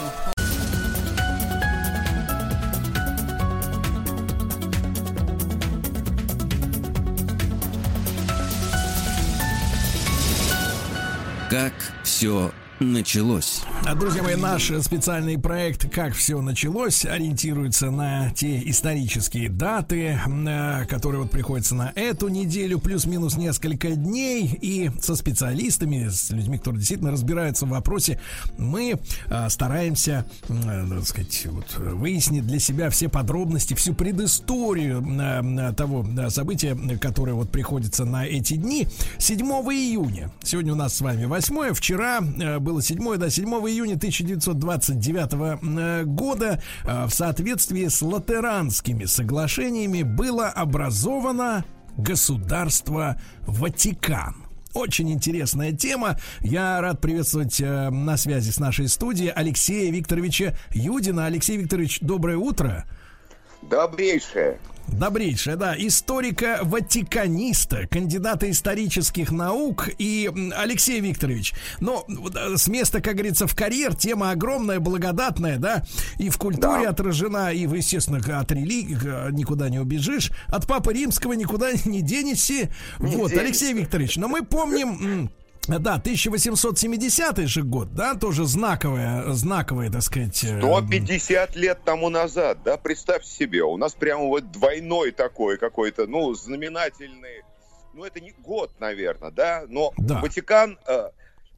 [11.48, 11.72] Как
[12.02, 12.50] все
[12.80, 13.62] началось.
[13.86, 20.86] А, Друзья мои, наш специальный проект «Как все началось» ориентируется на те исторические даты, э,
[20.86, 24.58] которые вот приходятся на эту неделю, плюс-минус несколько дней.
[24.60, 28.20] И со специалистами, с людьми, которые действительно разбираются в вопросе,
[28.58, 35.72] мы э, стараемся, э, так сказать, вот, выяснить для себя все подробности, всю предысторию э,
[35.74, 38.88] того события, которое вот приходится на эти дни.
[39.18, 40.32] 7 июня.
[40.42, 42.20] Сегодня у нас с вами 8 Вчера
[42.64, 50.48] было 7 да, 7 июня 1929 э, года э, в соответствии с латеранскими соглашениями было
[50.48, 51.64] образовано
[51.96, 54.36] государство Ватикан.
[54.72, 56.18] Очень интересная тема.
[56.40, 61.26] Я рад приветствовать э, на связи с нашей студией Алексея Викторовича Юдина.
[61.26, 62.86] Алексей Викторович, доброе утро.
[63.70, 64.58] Добрейшее.
[64.86, 71.54] Добрейшее, да, историка-ватиканиста, кандидата исторических наук и Алексей Викторович.
[71.80, 75.82] Но вот, э, с места, как говорится, в карьер тема огромная, благодатная, да,
[76.18, 76.90] и в культуре Да.
[76.90, 82.68] отражена, и, естественно, от религии э, никуда не убежишь, от Папы Римского никуда не денешься.
[82.98, 83.40] Вот, денешься.
[83.40, 85.30] Алексей Викторович, но мы помним...
[85.66, 90.44] Да, 1870 же год, да, тоже знаковая, знаковая, так сказать.
[90.44, 96.06] э, 150 лет тому назад, да, представьте себе, у нас прямо вот двойной такой какой-то,
[96.06, 97.42] ну, знаменательный,
[97.94, 100.20] ну, это не год, наверное, да, но Да.
[100.20, 101.10] Ватикан, э,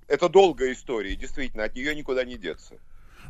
[0.08, 2.74] это долгая история, действительно, от нее никуда не деться.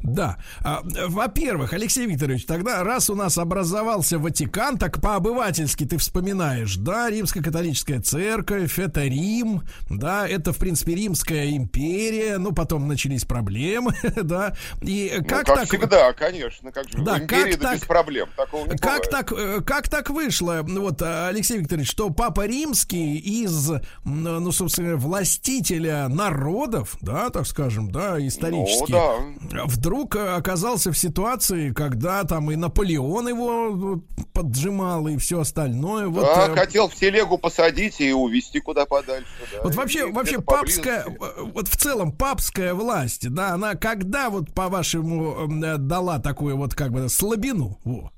[0.03, 0.37] Да.
[0.63, 7.11] А, Во-первых, Алексей Викторович, тогда раз у нас образовался Ватикан, так по-обывательски ты вспоминаешь, да,
[7.11, 13.93] Римско-католическая церковь, это Рим, да, это, в принципе, Римская империя, ну, потом начались проблемы,
[14.23, 15.69] да, и Ну, как как так...
[15.69, 18.81] всегда, конечно, как же, Да, в империи как да так- без проблем, такого не Как
[19.07, 19.11] бывает.
[19.11, 23.71] так, э, как так вышло, ну вот, Алексей Викторович, что Папа Римский из,
[24.05, 29.65] ну, собственно, властителя народов, да, так скажем, да, исторически, Ну, да.
[29.87, 33.99] Вдруг э, оказался в ситуации, когда там и Наполеон его вот,
[34.33, 36.09] поджимал и все остальное.
[36.09, 39.29] Вот, Да, э, хотел в телегу посадить и увезти куда подальше.
[39.53, 39.63] да.
[39.63, 41.39] вот вообще, вообще папская, поблизости.
[41.39, 46.75] э, вот в целом папская власть, да, она когда вот по-вашему э, дала такую вот
[46.75, 47.79] как бы слабину?
[47.85, 48.11] Во.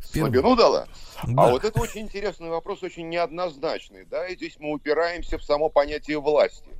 [0.00, 0.86] Слабину дала?
[1.24, 1.44] Да.
[1.44, 4.06] А вот это очень интересный вопрос, очень неоднозначный.
[4.06, 6.70] Да, и здесь мы упираемся в само понятие власти.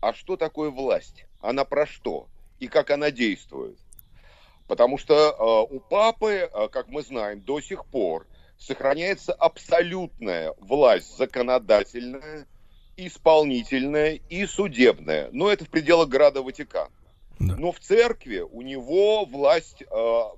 [0.00, 1.26] а что такое власть?
[1.40, 2.28] Она про что?
[2.60, 3.78] И как она действует?
[4.68, 8.26] Потому что э, у папы, э, как мы знаем, до сих пор
[8.56, 12.46] сохраняется абсолютная власть законодательная,
[12.96, 15.30] исполнительная и судебная.
[15.32, 16.90] Но это в пределах града Ватикан.
[17.40, 17.56] Да.
[17.56, 19.86] Но в церкви у него власть э,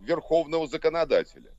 [0.01, 1.51] верховного законодателя.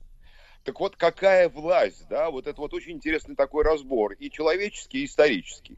[0.64, 5.04] Так вот, какая власть, да, вот это вот очень интересный такой разбор, и человеческий, и
[5.04, 5.76] исторический.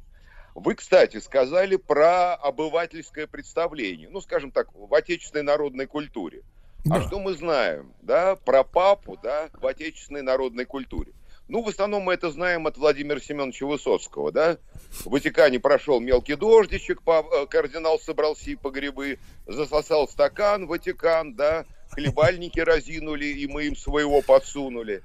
[0.56, 6.44] Вы, кстати, сказали про обывательское представление, ну, скажем так, в отечественной народной культуре.
[6.86, 6.94] А да.
[6.96, 11.12] А что мы знаем, да, про папу, да, в отечественной народной культуре?
[11.48, 14.56] Ну, в основном мы это знаем от Владимира Семеновича Высоцкого, да?
[15.04, 21.66] В Ватикане прошел мелкий дождичек, э, кардинал собрал по грибы, засосал стакан Ватикан, да?
[21.90, 25.02] Хлебальники разинули, и мы им своего подсунули.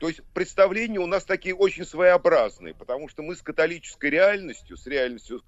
[0.00, 4.86] То есть представления у нас такие очень своеобразные, потому что мы с католической реальностью, с
[4.86, 5.42] реальностью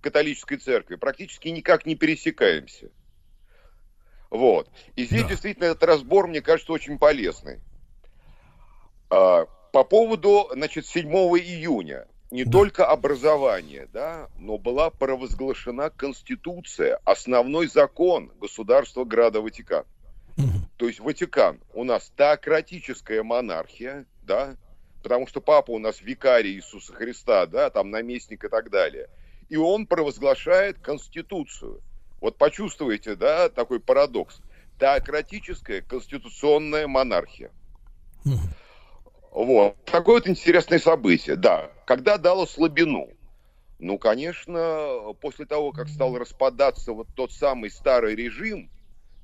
[0.00, 2.90] католической церкви практически никак не пересекаемся.
[4.30, 4.70] Вот.
[4.94, 5.28] И здесь да.
[5.30, 7.58] действительно этот разбор, мне кажется, очень полезный.
[9.10, 12.06] А, по поводу, значит, 7 июня.
[12.30, 12.52] Не да.
[12.52, 19.84] только образование, да, но была провозглашена Конституция, основной закон государства Града Ватикан.
[20.76, 24.56] То есть Ватикан у нас теократическая монархия, да,
[25.02, 29.08] потому что папа у нас викарий Иисуса Христа, да, там наместник и так далее.
[29.48, 31.80] И он провозглашает Конституцию.
[32.20, 34.40] Вот почувствуете, да, такой парадокс.
[34.78, 37.50] Теократическая конституционная монархия.
[39.30, 39.76] Вот.
[39.84, 41.70] Такое вот интересное событие, да.
[41.86, 43.08] Когда дало слабину?
[43.78, 48.70] Ну, конечно, после того, как стал распадаться вот тот самый старый режим,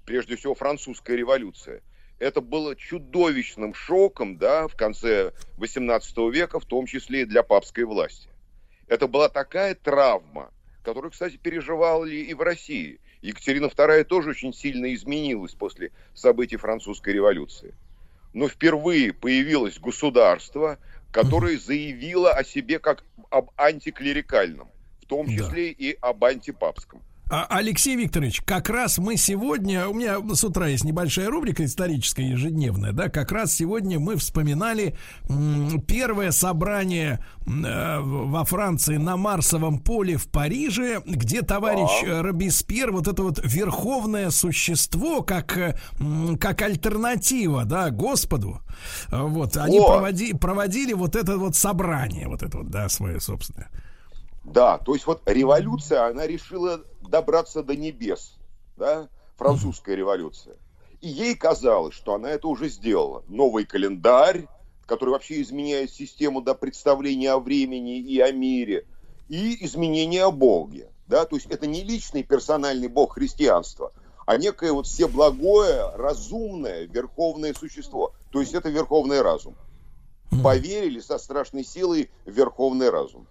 [0.04, 1.82] прежде всего французская революция,
[2.18, 7.84] это было чудовищным шоком, да, в конце 18 века, в том числе и для папской
[7.84, 8.28] власти.
[8.86, 10.52] Это была такая травма,
[10.84, 13.00] которую, кстати, переживали и в России.
[13.22, 17.74] Екатерина II тоже очень сильно изменилась после событий французской революции.
[18.32, 20.78] Но впервые появилось государство,
[21.10, 24.70] которое заявило о себе как об антиклерикальном,
[25.02, 25.74] в том числе да.
[25.78, 27.02] и об антипапском.
[27.30, 32.28] А, Алексей Викторович, как раз мы сегодня, у меня с утра есть небольшая рубрика историческая
[32.28, 34.96] ежедневная, да, как раз сегодня мы вспоминали
[35.88, 42.04] первое собрание э, во Франции на Марсовом поле в Париже, где товарищ.
[42.06, 45.78] Робеспьер, вот это вот верховное существо, как, э,
[46.38, 48.60] как альтернатива, да, Господу,
[49.08, 53.70] вот, они проводи, проводили вот это вот собрание, вот это вот, да, свое собственное.
[54.44, 58.34] Да, то есть вот революция, она решила добраться до небес,
[58.76, 60.56] да, французская революция.
[61.00, 63.24] И ей казалось, что она это уже сделала.
[63.28, 64.46] Новый календарь,
[64.86, 68.86] который вообще изменяет систему до представления о времени и о мире,
[69.28, 70.88] и изменение о Боге.
[71.06, 71.24] Да?
[71.24, 73.92] То есть это не личный персональный Бог христианства,
[74.26, 78.12] а некое вот всеблагое, разумное, верховное существо.
[78.30, 79.56] То есть это верховный разум.
[80.42, 83.26] Поверили со страшной силой в верховный разум.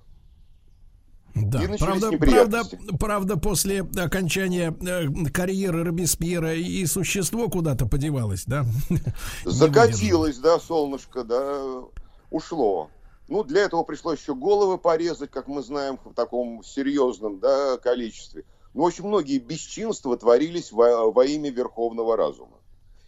[1.33, 2.63] Да, правда, правда,
[2.99, 8.65] правда, после окончания э, карьеры Робеспьера и существо куда-то подевалось, да?
[9.45, 11.83] Закатилось, да, солнышко, да,
[12.29, 12.89] ушло.
[13.27, 18.43] Ну, для этого пришлось еще головы порезать, как мы знаем, в таком серьезном да, количестве.
[18.73, 22.57] Но очень многие бесчинства творились во, во имя верховного разума.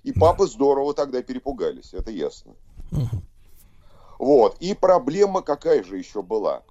[0.04, 2.54] И папы здорово тогда перепугались, это ясно.
[2.92, 3.22] Угу.
[4.20, 4.58] Вот.
[4.60, 6.64] И проблема какая же еще была?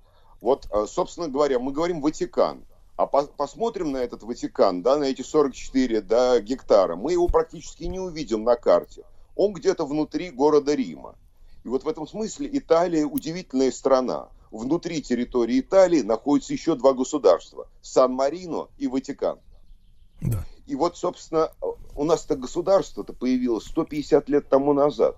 [0.42, 2.64] Вот, э, собственно говоря, мы говорим Ватикан.
[2.96, 7.84] А по посмотрим на этот Ватикан, да, на эти 44 да, гектара, мы его практически
[7.84, 9.04] не увидим на карте.
[9.36, 11.14] Он где-то внутри города Рима.
[11.64, 14.28] И вот в этом смысле Италия удивительная страна.
[14.50, 17.68] Внутри территории Италии находятся еще два государства.
[17.80, 19.38] Сан-Марино и Ватикан.
[20.20, 20.44] Да.
[20.66, 21.52] И вот, собственно,
[21.94, 25.16] у нас это государство-то появилось 150 лет тому назад.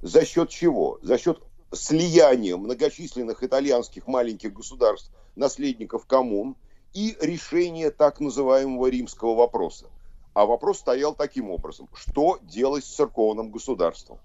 [0.00, 0.98] За счет чего?
[1.02, 1.40] За счет
[1.72, 6.56] слияние многочисленных итальянских маленьких государств, наследников коммун,
[6.92, 9.86] и решение так называемого римского вопроса.
[10.34, 14.18] А вопрос стоял таким образом, что делать с церковным государством.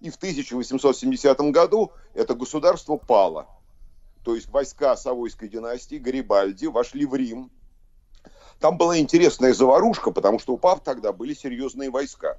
[0.00, 3.46] И в 1870 году это государство пало.
[4.24, 7.50] То есть войска Савойской династии Гарибальди вошли в Рим.
[8.58, 12.38] Там была интересная заварушка, потому что у пап тогда были серьезные войска.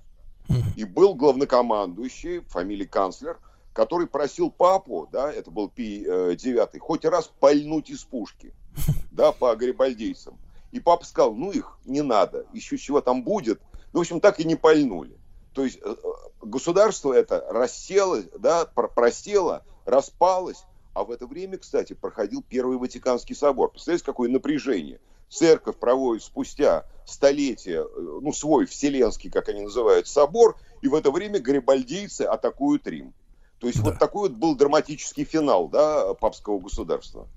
[0.75, 3.39] И был главнокомандующий, фамилия канцлер–
[3.73, 8.53] который просил папу, да, это был Пи э, девятый, хоть раз пальнуть из пушки,
[9.11, 10.37] да, по гарибальдейцам.
[10.71, 13.61] И папа сказал, ну их не надо, еще чего там будет.
[13.93, 15.17] Ну, в общем, так и не пальнули.
[15.53, 16.07] То есть э, э,
[16.41, 23.71] государство это рассело, да, просело, распалось, А в это время, кстати, проходил Первый Ватиканский собор.
[23.71, 24.99] Представляете, какое напряжение?
[25.29, 31.39] Церковь проводит спустя столетия, ну, свой вселенский, как они называют, собор, и в это время
[31.39, 33.13] гарибальдийцы атакуют Рим.
[33.61, 33.91] То есть да.
[33.91, 37.27] вот такой вот был драматический финал, да, папского государства.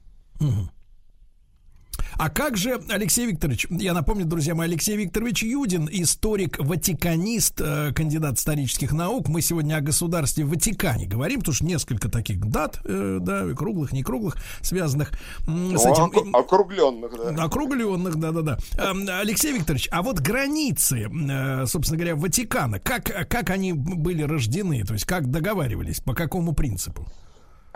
[0.41, 0.71] Угу.
[2.17, 7.93] А как же, Алексей Викторович, я напомню, друзья мои, Алексей Викторович Юдин, историк, ватиканист, э,
[7.93, 9.29] кандидат исторических наук.
[9.29, 14.03] Мы сегодня о государстве Ватикане говорим, потому что несколько таких дат, э, да, круглых, не
[14.03, 15.13] круглых, связанных
[15.47, 16.35] ну, с этим.
[16.35, 17.45] Округленных, да.
[17.45, 18.59] Округленных, да-да-да.
[18.79, 24.85] Эм, Алексей Викторович, а вот границы, э, собственно говоря, Ватикана, как, как они были рождены,
[24.85, 27.07] то есть как договаривались, по какому принципу?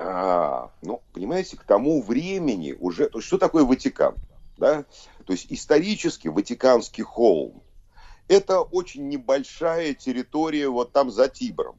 [0.00, 3.08] А, ну, понимаете, к тому времени уже...
[3.08, 4.14] То есть, что такое Ватикан?
[4.56, 4.84] Да?
[5.26, 7.62] То есть, исторически Ватиканский холм–
[8.28, 11.78] это очень небольшая территория вот там за Тибром.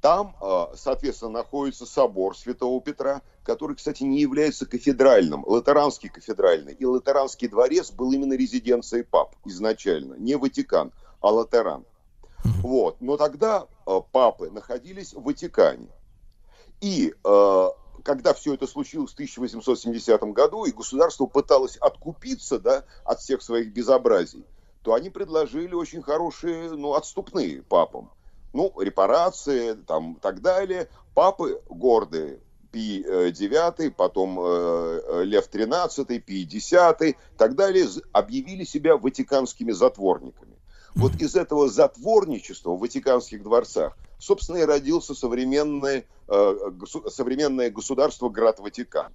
[0.00, 6.72] Там, а, соответственно, находится собор Святого Петра, который, кстати, не является кафедральным, латеранский кафедральный.
[6.72, 11.84] И латеранский дворец был именно резиденцией пап изначально, не Ватикан, а латеран.
[12.62, 13.00] Вот.
[13.00, 15.88] Но тогда а, папы находились в Ватикане.
[16.80, 17.68] И э,
[18.04, 23.72] когда все это случилось в 1870 году, и государство пыталось откупиться да, от всех своих
[23.72, 24.44] безобразий,
[24.82, 28.10] то они предложили очень хорошие ну, отступные папам.
[28.52, 30.88] Ну, репарации, там, так далее.
[31.14, 32.40] Папы гордые,
[32.72, 36.70] Пи IX, потом э, э Лев XIII, Пи X,
[37.36, 40.49] так далее, объявили себя ватиканскими затворниками.
[40.94, 46.54] Вот из этого затворничества в Ватиканских дворцах, собственно, и родился современное, э,
[47.08, 49.12] современное государство Град Ватикан.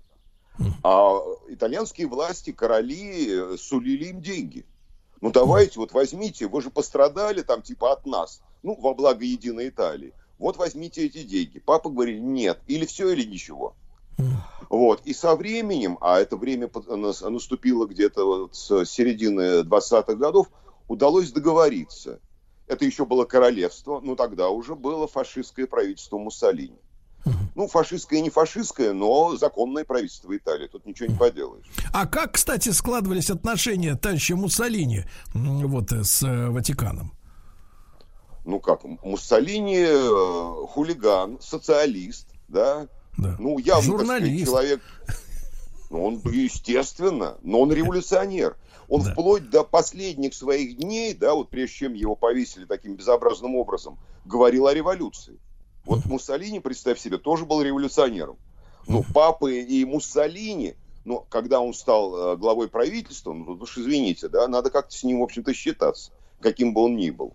[0.83, 1.17] А
[1.49, 4.65] итальянские власти, короли э, сулили им деньги.
[5.21, 9.69] Ну давайте, вот возьмите, вы же пострадали там типа от нас, ну во благо единой
[9.69, 10.13] Италии.
[10.37, 11.59] Вот возьмите эти деньги.
[11.59, 13.75] Папа говорит, нет, или все, или ничего.
[14.69, 15.01] Вот.
[15.05, 16.69] И со временем, а это время
[17.21, 20.47] наступило где-то вот с середины 20-х годов,
[20.87, 22.19] удалось договориться.
[22.67, 26.79] Это еще было королевство, но тогда уже было фашистское правительство Муссолини.
[27.55, 30.67] Ну, фашистское и не фашистское, но законное правительство Италии.
[30.67, 31.65] Тут ничего не поделаешь.
[31.91, 37.13] А как, кстати, складывались отношения товарища Муссолини вот с э, Ватиканом?
[38.43, 42.87] Ну как, Муссолини э, хулиган, социалист, да?
[43.17, 43.35] да.
[43.39, 44.47] Ну, явно, Журналист.
[44.47, 44.81] Сказать, человек...
[45.89, 48.57] Ну, он, естественно, но он революционер.
[48.87, 49.11] Он да.
[49.11, 54.67] вплоть до последних своих дней, да, вот прежде чем его повесили таким безобразным образом, говорил
[54.67, 55.39] о революции.
[55.85, 58.37] Вот Муссолини, представь себе, тоже был революционером.
[58.87, 60.75] Ну, папы и Муссолини,
[61.05, 65.03] ну, когда он стал э, главой правительства, ну, тут уж извините, да, надо как-то с
[65.03, 67.33] ним, в общем-то, считаться, каким бы он ни был.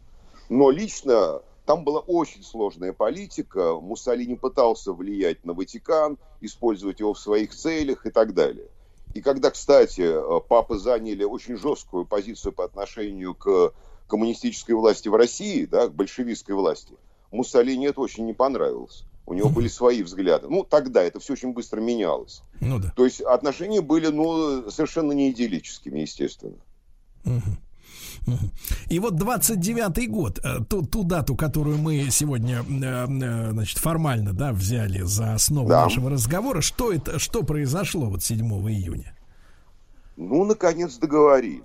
[0.49, 3.75] Но лично там была очень сложная политика.
[3.75, 8.67] Муссолини пытался влиять на Ватикан, использовать его в своих целях и так далее.
[9.15, 13.73] И когда, кстати, э, папы заняли очень жесткую позицию по отношению к
[14.07, 16.95] коммунистической власти в России, да, к большевистской власти,
[17.31, 19.05] Муссолини это очень не понравилось.
[19.27, 20.49] У него были свои взгляды.
[20.49, 22.43] Ну, тогда это все очень быстро менялось.
[22.61, 22.93] Ну, да.
[22.97, 26.57] То есть отношения были, ну, совершенно не идиллическими, естественно.
[27.25, 27.57] Угу.
[28.89, 34.33] И вот 29-й год, э, ту, ту дату, которую мы сегодня, э, э, значит, формально,
[34.33, 35.85] да, взяли за основу да.
[35.85, 38.39] нашего разговора, что это, что произошло вот 7
[38.71, 39.15] июня?
[40.17, 41.63] Ну, наконец договорились.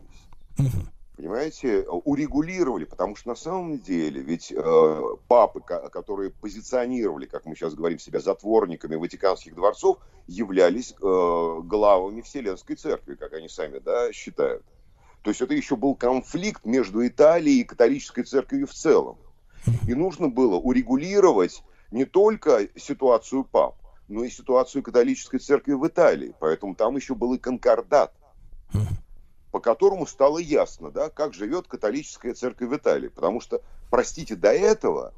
[0.57, 0.87] Угу.
[1.17, 7.73] Понимаете, урегулировали, потому что на самом деле ведь э, папы, которые позиционировали, как мы сейчас
[7.73, 14.63] говорим себя, затворниками Ватиканских дворцов, являлись э, главами Вселенской Церкви, как они сами да, считают.
[15.25, 19.17] То есть это еще был конфликт между Италией и католической церковью в целом.
[19.87, 23.75] И нужно было урегулировать не только ситуацию пап,
[24.07, 26.35] но и ситуацию католической церкви в Италии.
[26.39, 28.13] Поэтому там еще был и конкордат,
[29.51, 33.07] по которому стало ясно, да, как живет католическая церковь в Италии.
[33.07, 35.11] Потому что, простите, до этого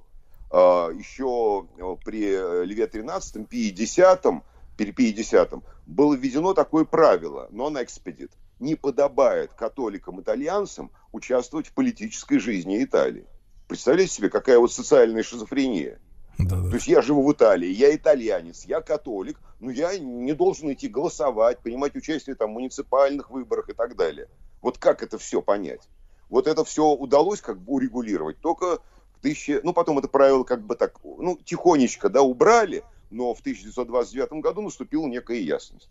[0.49, 1.67] а, еще
[2.05, 3.97] при Льве XIII, Пии X,
[4.77, 5.33] при Пии X
[5.85, 13.25] было введено такое правило non-expedit– не подобает католикам-итальянцам участвовать в политической жизни Италии.
[13.67, 15.99] Представляете себе, какая вот социальная шизофрения?
[16.37, 16.69] Да-да.
[16.69, 20.87] То есть я живу в Италии, я итальянец, я католик, но я не должен идти
[20.87, 24.27] голосовать, принимать участие там, в муниципальных выборах и так далее.
[24.61, 25.89] Вот как это все понять?
[26.29, 28.79] Вот это все удалось как бы урегулировать только
[29.15, 29.61] в тысяче...
[29.63, 34.61] Ну, потом это правило как бы так, ну, тихонечко, да, убрали, но в 1929 году
[34.61, 35.89] наступила некая ясность.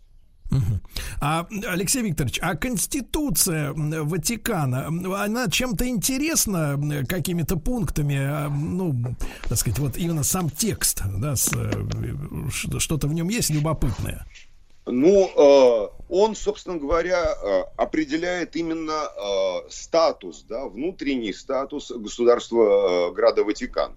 [1.19, 9.15] А, Алексей Викторович, а Конституция Ватикана, она чем-то интересна, какими-то пунктами, а, ну,
[9.49, 14.25] так сказать, вот именно сам текст, да, э, что-то в нем есть любопытное?
[14.85, 19.03] Ну, э, он, собственно говоря, э, определяет именно
[19.69, 23.93] статус, да, внутренний статус государства Града Ватикан.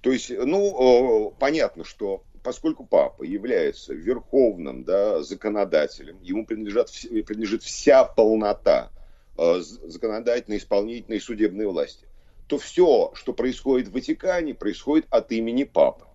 [0.00, 8.04] То есть, ну, понятно, что поскольку папа является верховным да, законодателем, ему принадлежат, принадлежит вся
[8.04, 8.90] полнота
[9.36, 12.06] э, законодательной, исполнительной и судебной власти,
[12.46, 16.06] то все, что происходит в Ватикане, происходит от имени папы.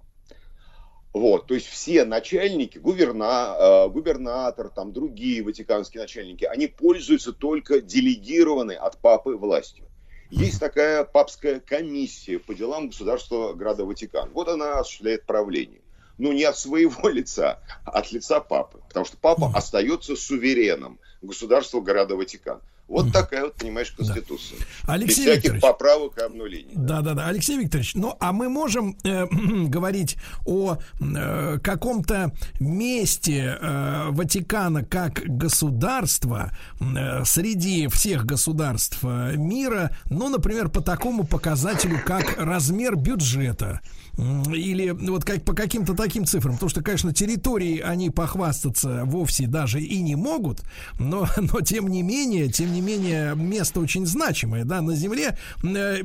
[1.14, 7.80] Вот, то есть все начальники, гуверна, э, губернатор, там другие ватиканские начальники, они пользуются только
[7.80, 9.86] делегированной от папы властью.
[10.30, 14.32] Есть такая папская комиссия по делам государства Града Ватикан.
[14.34, 15.85] Вот она осуществляет правление
[16.18, 18.80] ну, не от своего лица, а от лица папы.
[18.88, 22.62] Потому что папа остается сувереном государства города Ватикан.
[22.88, 24.60] Вот такая вот, понимаешь, конституция.
[24.86, 24.94] Да.
[24.94, 26.74] Алексей Без всяких поправок и обнулений.
[26.76, 27.28] Да, да, да.
[27.28, 29.26] Алексей Викторович, ну а мы можем э,
[29.68, 39.98] говорить о э, каком-то месте э, Ватикана как государства э, среди всех государств э, мира,
[40.12, 43.82] ну, например, по такому показателю, как размер бюджета
[44.18, 49.82] или вот как по каким-то таким цифрам, потому что, конечно, территории они похвастаться вовсе даже
[49.82, 50.64] и не могут,
[51.00, 55.38] но, но тем не менее, тем не менее, место очень значимое, да, на Земле.
[55.64, 56.02] Э,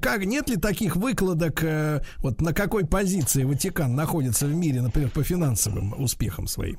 [0.00, 5.10] как, нет ли таких выкладок, э, вот на какой позиции Ватикан находится в мире, например,
[5.10, 6.78] по финансовым успехам своим?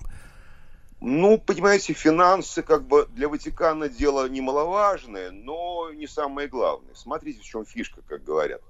[1.05, 6.95] Ну, понимаете, финансы как бы для Ватикана дело немаловажное, но не самое главное.
[6.95, 8.61] Смотрите, в чем фишка, как говорят.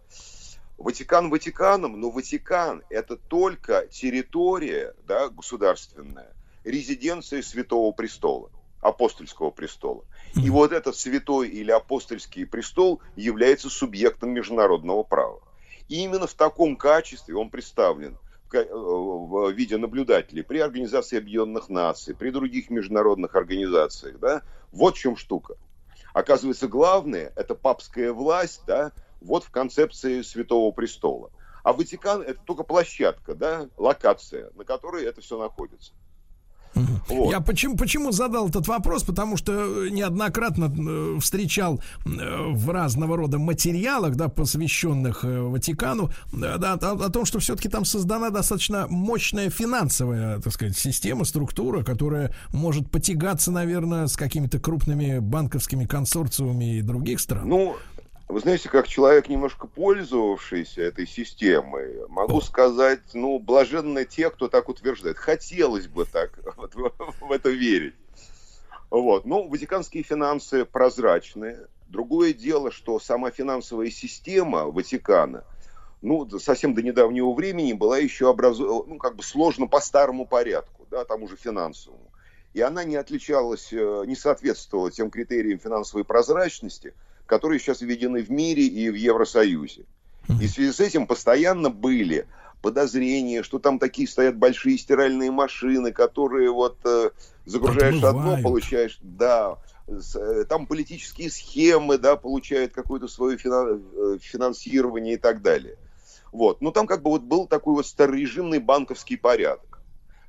[0.78, 6.34] Ватикан Ватиканом, но Ватикан это только территория да, государственная,
[6.64, 8.50] резиденция Святого Престола,
[8.82, 10.04] апостольского престола.
[10.36, 15.42] И вот этот святой или апостольский престол является субъектом международного права.
[15.90, 18.18] И именно в таком качестве он представлен
[18.52, 24.20] в виде наблюдателей при Организации Объединенных Наций, при других международных организациях.
[24.20, 24.44] Да?
[24.72, 25.56] Вот в чем штука.
[26.14, 28.92] Оказывается, главное– это папская власть, да,
[29.24, 31.32] вот в концепции Святого Престола.
[31.64, 35.94] А Ватикан это только площадка, да, локация, на которой это все находится.
[37.08, 37.32] Вот.
[37.32, 39.04] Я почему, почему задал этот вопрос?
[39.04, 42.10] Потому что неоднократно э, встречал э,
[42.52, 47.86] в разного рода материалах, да, посвященных э, Ватикану, да, о, о том, что все-таки там
[47.86, 55.20] создана достаточно мощная финансовая, так сказать, система, структура, которая может потягаться, наверное, с какими-то крупными
[55.20, 57.48] банковскими консорциумами и других стран.
[57.48, 57.76] Ну,
[58.34, 64.70] вы знаете, как человек, немножко пользовавшийся этой системой, могу сказать, ну, блаженны те, кто так
[64.70, 65.18] утверждает.
[65.20, 67.94] Хотелось бы так вот, в это верить.
[68.90, 69.26] Вот.
[69.26, 71.68] Ну, ватиканские финансы прозрачные.
[71.88, 75.44] Другое дело, что сама финансовая система Ватикана,
[76.02, 80.88] ну, совсем до недавнего времени была еще образована, ну, как бы сложно по старому порядку,
[80.90, 82.12] да, тому же финансовому.
[82.54, 88.30] И она не отличалась, э, не соответствовала тем критериям финансовой прозрачности– которые сейчас введены в
[88.30, 89.86] мире и в Евросоюзе.
[90.30, 92.28] И в связи с этим постоянно были
[92.62, 97.10] подозрения, что там такие стоят большие стиральные машины, которые вот э,
[97.46, 98.38] загружаешь Отмывают.
[98.38, 105.42] одно, получаешь, да, э, там политические схемы, да, получают какое-то свое э, финансирование и так
[105.42, 105.76] далее.
[106.32, 106.62] Вот.
[106.62, 109.82] Но там как бы вот был такой вот старорежимный банковский порядок.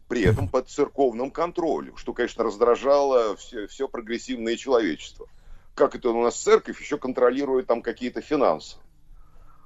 [0.08, 5.28] При этом под церковным контролем, что, конечно, раздражало все, все прогрессивное человечество
[5.74, 8.76] как это у нас церковь еще контролирует там какие-то финансы.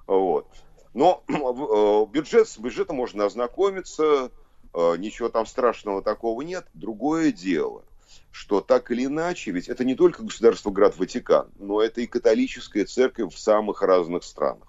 [0.06, 0.48] Вот.
[0.94, 4.30] Но э, бюджет, с бюджетом можно ознакомиться,
[4.74, 6.66] э, ничего там страшного такого нет.
[6.72, 7.84] Другое дело,
[8.30, 12.86] что так или иначе, ведь это не только государство Град Ватикан, но это и католическая
[12.86, 14.66] церковь в самых разных странах.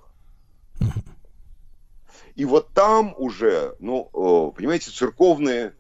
[2.36, 5.74] И вот там уже, ну, э, понимаете, церковные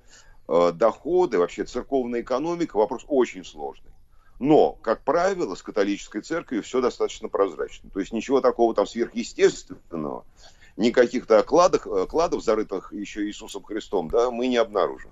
[0.73, 3.88] доходы, вообще церковная экономика, вопрос очень сложный.
[4.39, 7.89] Но, как правило, с католической церковью все достаточно прозрачно.
[7.89, 10.25] То есть ничего такого там сверхъестественного,
[10.77, 15.11] никаких-то окладов, окладов, зарытых еще Иисусом Христом, да, мы не обнаружим.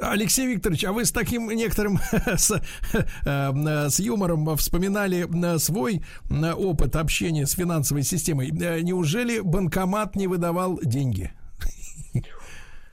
[0.00, 6.52] Алексей Викторович, а вы с таким некоторым с, э, с юмором вспоминали э, свой э,
[6.52, 8.50] опыт общения с финансовой системой.
[8.50, 11.32] Неужели банкомат не выдавал деньги?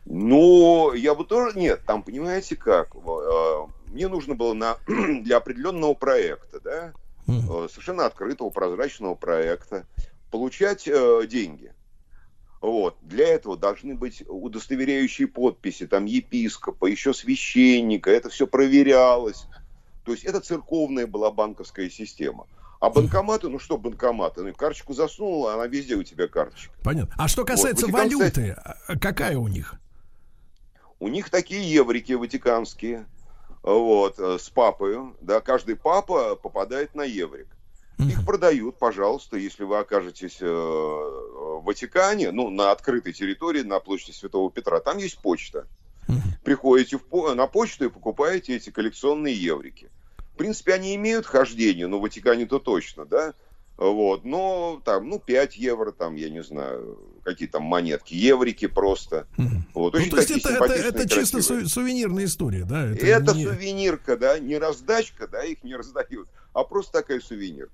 [0.05, 1.57] Ну, я бы тоже...
[1.59, 2.95] Нет, там, понимаете как?
[3.91, 6.93] Мне нужно было на, для определенного проекта, да,
[7.27, 9.85] mm совершенно открытого, прозрачного проекта,
[10.31, 11.73] получать э, деньги.
[12.61, 12.97] Вот.
[13.01, 19.45] Для этого должны быть удостоверяющие подписи, там епископа, еще священника, это все проверялось.
[20.03, 22.47] То есть это церковная была банковская система.
[22.79, 24.43] А банкоматы, ну что банкоматы?
[24.43, 26.73] Ну, карточку засунула, она везде у тебя карточка.
[26.83, 27.13] Понятно.
[27.17, 29.75] А что касается Вот, валюты, а какая у них?
[30.99, 33.05] У них такие еврики ватиканские,
[33.67, 37.47] вот, э, с папой, да, каждый папа попадает на еврик.
[37.99, 44.11] Их продают, пожалуйста, если вы окажетесь э, в Ватикане, ну, на открытой территории, на площади
[44.11, 45.67] Святого Петра, там есть почта.
[46.43, 49.89] Приходите в, на почту и покупаете эти коллекционные еврики.
[50.33, 53.33] В принципе, они имеют хождение, но в Ватикане-то точно, да?
[53.77, 59.27] Вот, но там, ну, 5 евро, там, я не знаю, какие там монетки, еврики просто.
[59.75, 62.85] Вот, Ну, то есть это, это, это чисто су- сувенирная история, да?
[62.87, 63.05] Это,
[63.35, 67.71] не- сувенирка, да, не раздачка, да, их не раздают, а просто такая сувенирка.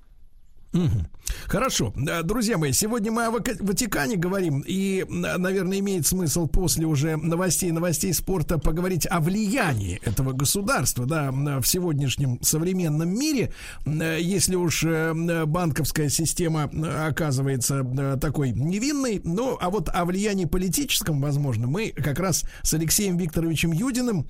[1.47, 1.93] Хорошо.
[2.07, 7.71] Э, Друзья мои, сегодня мы о Ватикане говорим, и, наверное, имеет смысл после уже новостей,
[7.71, 13.51] новостей спорта поговорить о влиянии этого государства, да, в сегодняшнем современном мире.
[13.85, 16.69] Э, Если уж э, банковская система
[17.07, 17.83] оказывается
[18.19, 23.71] такой невинной, ну, а вот о влиянии политическом, возможно, мы как раз с Алексеем Викторовичем
[23.71, 24.27] Юдиным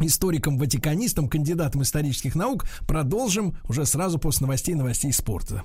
[0.00, 2.66] историком, ватиканистом, кандидатом исторических наук.
[2.86, 5.62] Продолжим уже сразу после новостей новостей спорта.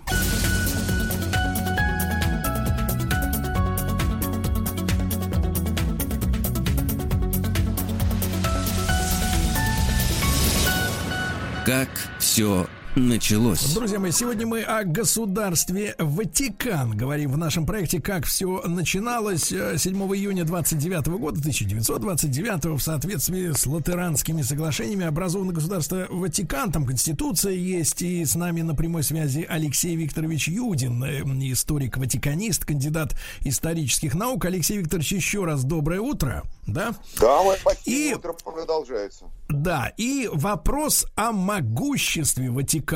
[11.66, 11.90] Как
[12.20, 12.66] все
[12.98, 13.74] началось.
[13.74, 19.78] Друзья мои, сегодня мы о государстве Ватикан говорим в нашем проекте «Как все начиналось» Э,
[19.78, 27.54] 7 июня 29 года, 1929 в соответствии с латеранскими соглашениями образовано государство Ватикан, там конституция
[27.54, 31.22] есть, и с нами на прямой связи Алексей Викторович Юдин, э,
[31.52, 34.46] историк-ватиканист, кандидат исторических наук.
[34.46, 36.96] Алексей Викторович, еще раз доброе утро, да?
[37.20, 39.26] Да, мое И- утро продолжается.
[39.50, 42.87] Да, и вопрос о могуществе Ватикана.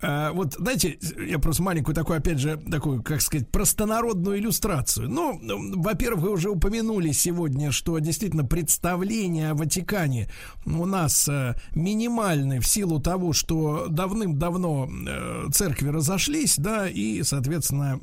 [0.00, 5.08] А, вот, знаете, я просто маленькую такую, опять же, такую, как сказать, простонародную иллюстрацию.
[5.08, 5.40] Ну,
[5.76, 10.30] во-первых, вы уже упомянули сегодня, что действительно представление о Ватикане
[10.64, 18.00] у нас э, минимальны в силу того, что давным-давно э, церкви разошлись, да, и, соответственно,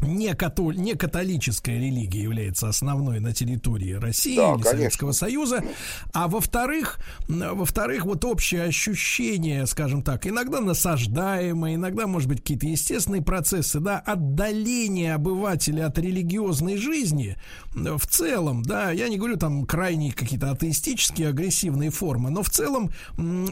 [0.00, 4.70] не, католь, не католическая религия является основной на территории России Да, или конечно.
[4.70, 5.64] Советского Союза,
[6.12, 6.98] а во-вторых,
[7.28, 13.98] во-вторых, вот общее ощущение, скажем так, иногда насаждаемое, иногда, может быть, какие-то естественные процессы, да,
[13.98, 17.36] отдаление обывателя от религиозной жизни
[17.74, 22.50] м, в целом, да, я не говорю там крайние какие-то атеистические агрессивные формы, но в
[22.50, 22.90] целом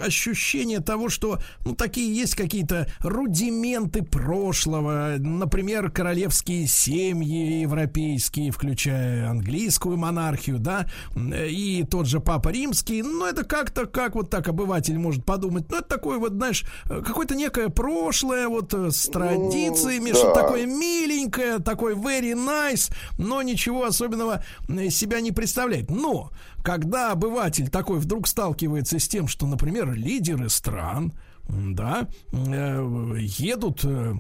[0.00, 5.90] ощущение того, что, ну, такие есть какие-то рудименты прошлого, например,
[6.35, 10.86] королевские семьи европейские, включая английскую монархию, да,
[11.16, 15.78] и тот же Папа Римский, ну, это как-то, как вот так обыватель может подумать, ну,
[15.78, 20.16] это такое вот, знаешь, какое-то некое прошлое, вот, э, с традициями, да.
[20.16, 25.89] что такое миленькое, такой very nice, но ничего особенного из себя не представляет.
[25.89, 26.31] Но,
[26.65, 31.12] когда обыватель такой вдруг сталкивается с тем, что, например, лидеры стран,
[31.48, 34.15] да, э, едут э,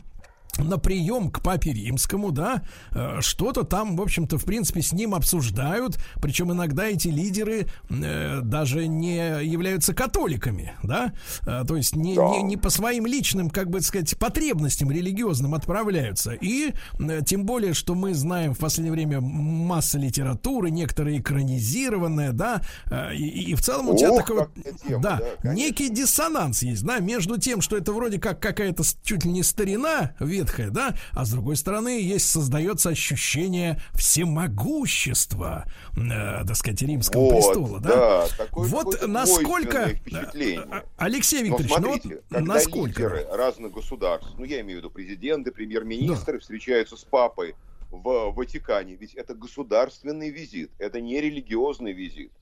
[0.58, 2.62] на прием к папе римскому, да,
[2.92, 8.40] э, что-то там, в общем-то, в принципе, с ним обсуждают, причем иногда эти лидеры э,
[8.42, 11.12] даже не являются католиками, да,
[11.46, 16.32] Э, то есть не, не, не по своим личным, как бы сказать, потребностям религиозным отправляются.
[16.32, 22.62] И э, тем более, что мы знаем в последнее время масса литературы, некоторые экранизированные, да,
[22.86, 24.50] э, и, и в целом у тебя Ох, такой вот,
[24.86, 25.66] тема, да, да, конечно.
[25.66, 30.12] некий диссонанс есть, да, между тем, что это вроде как какая-то чуть ли не старина
[30.44, 35.66] ветхая, да, а с другой стороны есть, создается ощущение всемогущества,
[35.96, 37.88] э, так сказать, римского Вот, престола, да.
[37.88, 43.02] да, такое вот насколько, э, Алексей Но Викторович, ну вот смотрите, когда насколько?
[43.02, 47.54] лидеры разных государств, ну я имею в виду президенты, премьер-министры, встречаются с папой
[47.90, 52.32] в Ватикане, ведь это государственный визит, это не религиозный визит.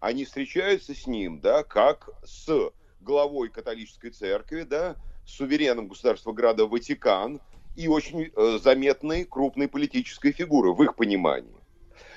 [0.00, 2.70] Они встречаются с ним, да, как с
[3.00, 4.96] главой католической церкви, да,
[5.26, 7.40] сувереном государства Града Ватикан
[7.74, 11.54] и очень э, заметной крупной политической фигуры в их понимании.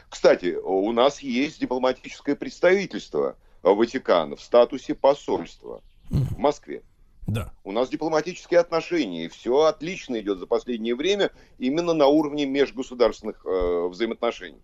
[0.09, 6.81] Кстати, у нас есть дипломатическое представительство Ватикана в статусе посольства в Москве.
[7.27, 7.53] Да.
[7.63, 13.45] У нас дипломатические отношения, и все отлично идет за последнее время именно на уровне межгосударственных
[13.45, 14.61] э, взаимоотношений.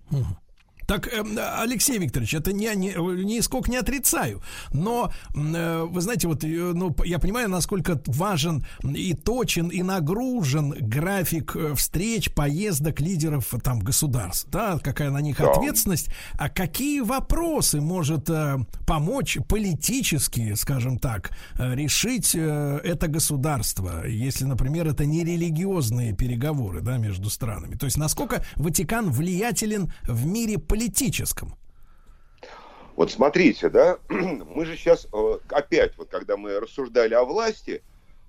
[0.87, 1.23] Так, э,
[1.61, 2.93] Алексей Викторович, это не, не,
[3.23, 4.41] нисколько не отрицаю.
[4.71, 10.71] Но, э, вы знаете, вот э, ну, я понимаю, насколько важен и точен, и нагружен
[10.79, 14.47] график э, встреч, поездок лидеров там государств.
[14.51, 15.51] Да, какая на них Да.
[15.51, 16.09] ответственность.
[16.33, 24.87] А какие вопросы может э, помочь политически, скажем так, решить э, это государство, если, например,
[24.87, 27.75] это не религиозные переговоры да, между странами?
[27.75, 31.55] То есть насколько Ватикан влиятелен в мире политическом?
[32.97, 37.81] Вот смотрите, да, мы же сейчас э, опять, вот когда мы рассуждали о власти,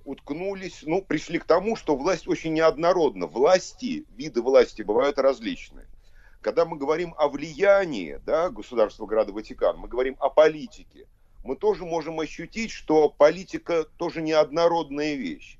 [0.05, 3.27] уткнулись, ну, пришли к тому, что власть очень неоднородна.
[3.27, 5.86] Власти, виды власти бывают различные.
[6.40, 11.06] Когда мы говорим о влиянии, да, государства Града Ватикан, мы говорим о политике,
[11.43, 15.59] мы тоже можем ощутить, что политика тоже неоднородная вещь.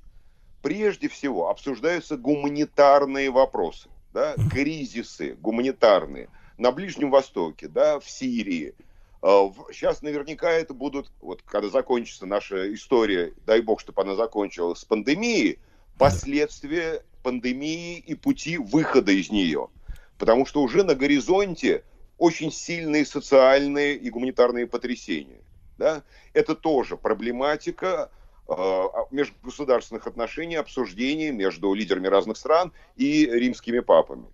[0.61, 8.73] Прежде всего обсуждаются гуманитарные вопросы, да, кризисы гуманитарные на Ближнем Востоке, да, в Сирии.
[9.21, 14.85] Сейчас наверняка это будут, вот когда закончится наша история, дай бог, чтобы она закончилась с
[14.85, 15.59] пандемией,
[15.97, 19.69] последствия пандемии и пути выхода из нее.
[20.17, 21.83] Потому что уже на горизонте
[22.17, 25.41] очень сильные социальные и гуманитарные потрясения.
[25.77, 26.03] Да?
[26.33, 28.09] Это тоже проблематика
[28.47, 34.25] э, межгосударственных отношений, обсуждений между лидерами разных стран и римскими папами.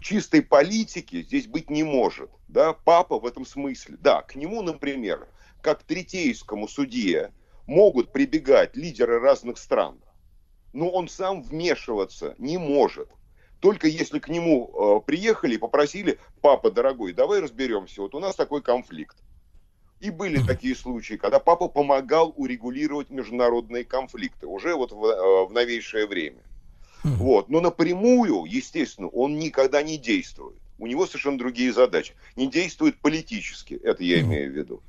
[0.00, 2.30] Чистой политики здесь быть не может.
[2.48, 2.72] Да?
[2.72, 3.96] Папа в этом смысле.
[4.00, 5.26] Да, к нему, например,
[5.60, 7.32] как к третейскому судье
[7.66, 10.00] могут прибегать лидеры разных стран,
[10.72, 13.08] но он сам вмешиваться не может.
[13.60, 18.34] Только если к нему э, приехали и попросили, папа, дорогой, давай разберемся, вот у нас
[18.34, 19.16] такой конфликт.
[20.00, 25.52] И были такие случаи, когда папа помогал урегулировать международные конфликты, уже вот в, э, в
[25.52, 26.42] новейшее время.
[27.04, 27.48] Вот.
[27.48, 30.56] Но напрямую, естественно, он никогда не действует.
[30.78, 32.14] У него совершенно другие задачи.
[32.36, 34.82] Не действует политически, это я имею в виду.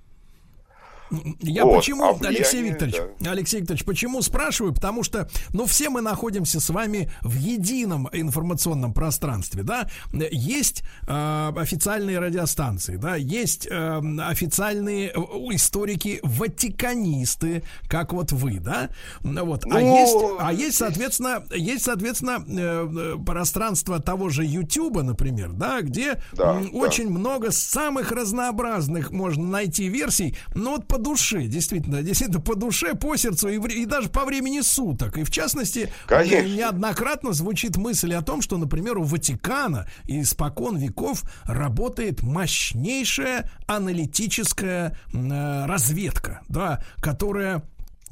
[1.41, 3.31] Я Вот, почему, а влияние, Алексей Викторович, да.
[3.31, 4.73] Алексей Викторович, почему спрашиваю?
[4.73, 9.89] Потому что, ну, все мы находимся с вами в едином информационном пространстве, да?
[10.31, 15.19] Есть э, официальные радиостанции, да, есть э, официальные э,
[15.51, 18.89] историки, ватиканисты, как вот вы, да?
[19.21, 25.03] Вот, а Ну, есть, а есть, соответственно, есть, соответственно, э, э, пространство того же Ютуба,
[25.03, 26.77] например, да, где Да, м, да.
[26.77, 32.95] очень много самых разнообразных можно найти версий, но вот по душе, действительно, действительно по душе,
[32.95, 35.17] по сердцу и, и даже по времени суток.
[35.17, 36.47] И в частности, Конечно.
[36.47, 45.65] неоднократно звучит мысль о том, что, например, у Ватикана испокон веков работает мощнейшая аналитическая э,
[45.65, 47.63] разведка, да, которая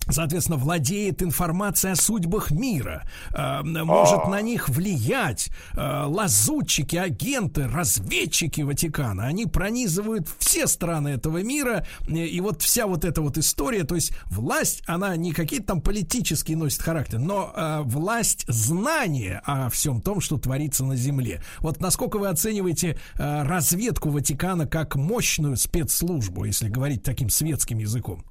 [0.10, 3.04] Соответственно, владеет информацией о судьбах мира,
[3.34, 5.50] э, может на них влиять.
[5.74, 11.86] Э, лазутчики, агенты, разведчики Ватикана, они пронизывают все страны этого мира.
[12.08, 15.82] Э, И вот вся вот эта вот история, то есть власть, она не какие-то там
[15.82, 21.42] политические носит характер, но э, власть знания о всем том, что творится на Земле.
[21.60, 28.24] Вот насколько вы оцениваете э, разведку Ватикана как мощную спецслужбу, если говорить таким светским языком?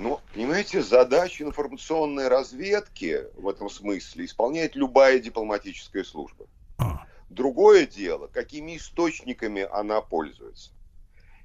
[0.00, 6.46] Ну, понимаете, задачи информационной разведки в этом смысле исполняет любая дипломатическая служба.
[6.78, 7.04] А.
[7.28, 10.70] Другое дело, какими источниками она пользуется.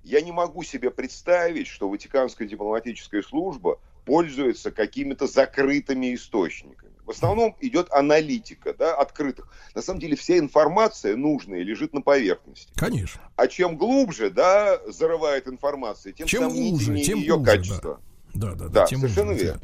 [0.04, 6.94] Я не могу себе представить, что Ватиканская дипломатическая служба пользуется какими-то закрытыми источниками.
[7.04, 9.52] В основном идет аналитика, да, открытых.
[9.76, 12.72] На самом деле вся информация нужная лежит на поверхности.
[12.76, 13.22] Конечно.
[13.36, 17.96] А чем глубже, да, зарывает информация, тем Чем сомнительнее уже, тем ее уже, качество.
[17.96, 18.68] Да, да, да.
[18.68, 19.44] Да, тем совершенно лучше.
[19.46, 19.62] верно.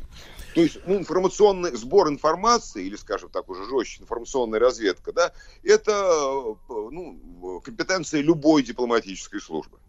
[0.53, 5.31] То есть ну, информационный сбор информации, или, скажем так, уже жестче, информационная разведка, да,
[5.63, 9.79] это э, ну, компетенция любой дипломатической службы.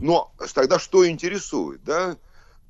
[0.00, 2.16] Но тогда что интересует, да?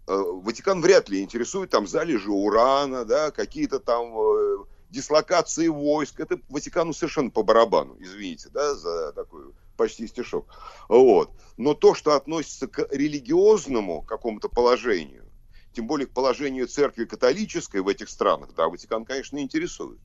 [0.08, 4.56] Э, Ватикан вряд ли интересует там залежи урана, да, какие-то там э,
[4.90, 6.18] дислокации войск.
[6.18, 9.44] Это Ватикану совершенно по барабану, извините, да, за такой
[9.76, 10.46] почти стишок.
[10.88, 11.30] Вот.
[11.56, 15.24] Но то, что относится к религиозному какому-то положению,
[15.72, 20.00] тем более к положению церкви католической в этих странах, да, Ватикан, конечно, интересует.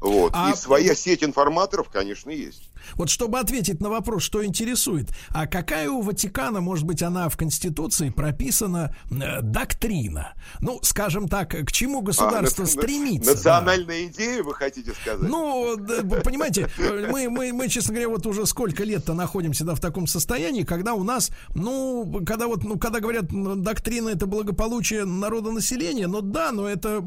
[0.00, 0.32] Вот.
[0.34, 2.62] А- И своя сеть информаторов, конечно, есть.
[2.94, 7.36] Вот чтобы ответить на вопрос, что интересует, а какая у Ватикана, может быть, она в
[7.36, 10.34] Конституции прописана э, доктрина?
[10.60, 13.30] Ну, скажем так, к чему государство А, стремится?
[13.30, 13.34] да.
[13.36, 15.28] Национальная идея, вы хотите сказать?
[15.28, 19.74] Ну, да, понимаете, э, мы, мы, мы, честно говоря, вот уже сколько лет-то находимся да,
[19.74, 23.26] в таком состоянии, когда у нас, ну, когда вот, ну, когда говорят,
[23.62, 27.04] доктрина это благополучие народонаселения, ну да, но это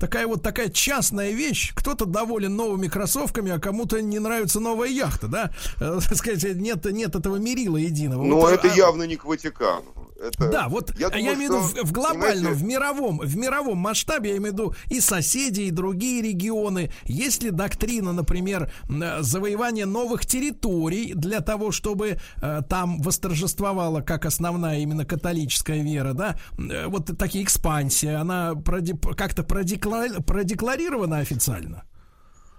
[0.00, 1.72] такая вот такая частная вещь.
[1.86, 5.52] Кто-то доволен новыми кроссовками, а кому-то не нравится новая яхта, да?
[5.78, 8.24] Э, сказать, нет, нет этого мерила единого.
[8.24, 9.84] Но Вот, это а- явно не к Ватикану.
[10.20, 12.22] Это, Да, вот я, думаю, имею в виду в, в глобальном,
[12.52, 16.90] понимаете, в мировом, в мировом масштабе, я имею в виду и соседи, и другие регионы.
[17.04, 24.24] Есть ли доктрина, например, э, завоевания новых территорий для того, чтобы э, там восторжествовала как
[24.24, 26.36] основная именно католическая вера, да?
[26.58, 31.84] Э, вот такие экспансии, она проди- как-то продекла- продекларирована официально?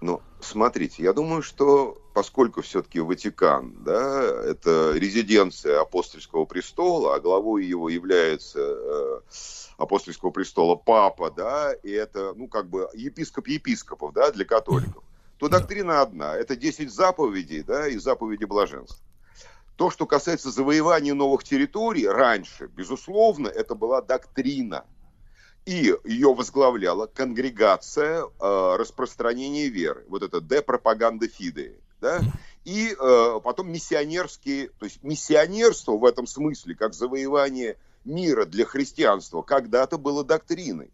[0.00, 7.66] Ну, смотрите, я думаю, что поскольку все-таки Ватикан, да, это резиденция апостольского престола, а главой
[7.66, 9.20] его является э,
[9.76, 15.02] апостольского престола папа, да, и это, ну, как бы епископ епископов, да, для католиков,
[15.38, 19.04] то доктрина одна, это 10 заповедей, да, и заповеди блаженства.
[19.74, 24.84] То, что касается завоевания новых территорий, раньше, безусловно, это была доктрина.
[25.68, 30.02] И ее возглавляла конгрегация э, распространения веры.
[30.08, 31.74] Вот это де пропаганда фиде.
[32.00, 32.22] Да?
[32.64, 37.76] И э, потом миссионерские, то есть миссионерство в этом смысле, как завоевание
[38.06, 40.90] мира для христианства, когда-то было доктриной.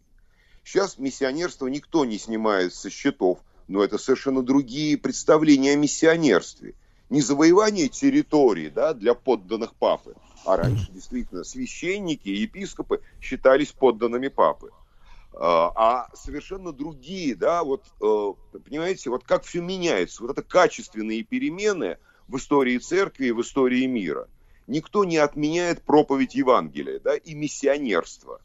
[0.65, 3.39] Сейчас миссионерство никто не снимает со счетов,
[3.69, 6.75] но это совершенно другие представления о миссионерстве.
[7.09, 10.15] Не завоевание территории да, для подданных папы,
[10.45, 14.71] а раньше действительно священники и епископы считались подданными папы.
[15.37, 21.23] А а совершенно другие, да, вот, э, понимаете, вот как все меняется, вот это качественные
[21.23, 21.97] перемены
[22.27, 24.29] в истории церкви и в истории мира.
[24.67, 28.39] Никто не отменяет проповедь Евангелия, да, и миссионерство.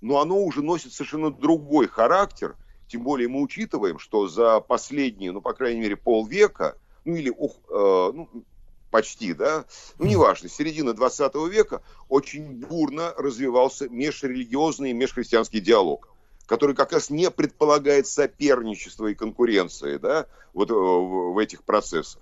[0.00, 2.56] Но оно уже носит совершенно другой характер,
[2.88, 8.12] тем более мы учитываем, что за последние, ну, по крайней мере, полвека, ну, или э,
[8.12, 8.28] ну,
[8.92, 9.64] почти, да,
[9.98, 16.08] ну, неважно, с середины 20 века очень бурно развивался межрелигиозный и межхристианский диалог
[16.46, 22.20] который как раз не предполагает соперничество и конкуренции, да, вот э, в, этих процессах.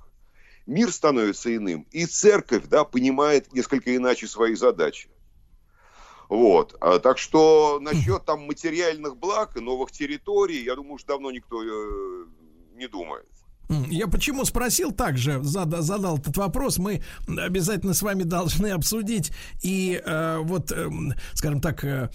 [0.67, 5.11] Мир становится иным, и церковь, да, понимает несколько иначе свои задачи.
[6.29, 6.77] Вот.
[6.81, 11.61] А, так что насчет там материальных благ и новых территорий, я думаю, что давно никто
[11.61, 12.27] э,
[12.75, 13.27] не думает.
[13.91, 19.31] Я почему спросил также, зада- задал этот вопрос, мы обязательно с вами должны обсудить
[19.63, 22.09] и э, вот, эм, скажем так, э, э,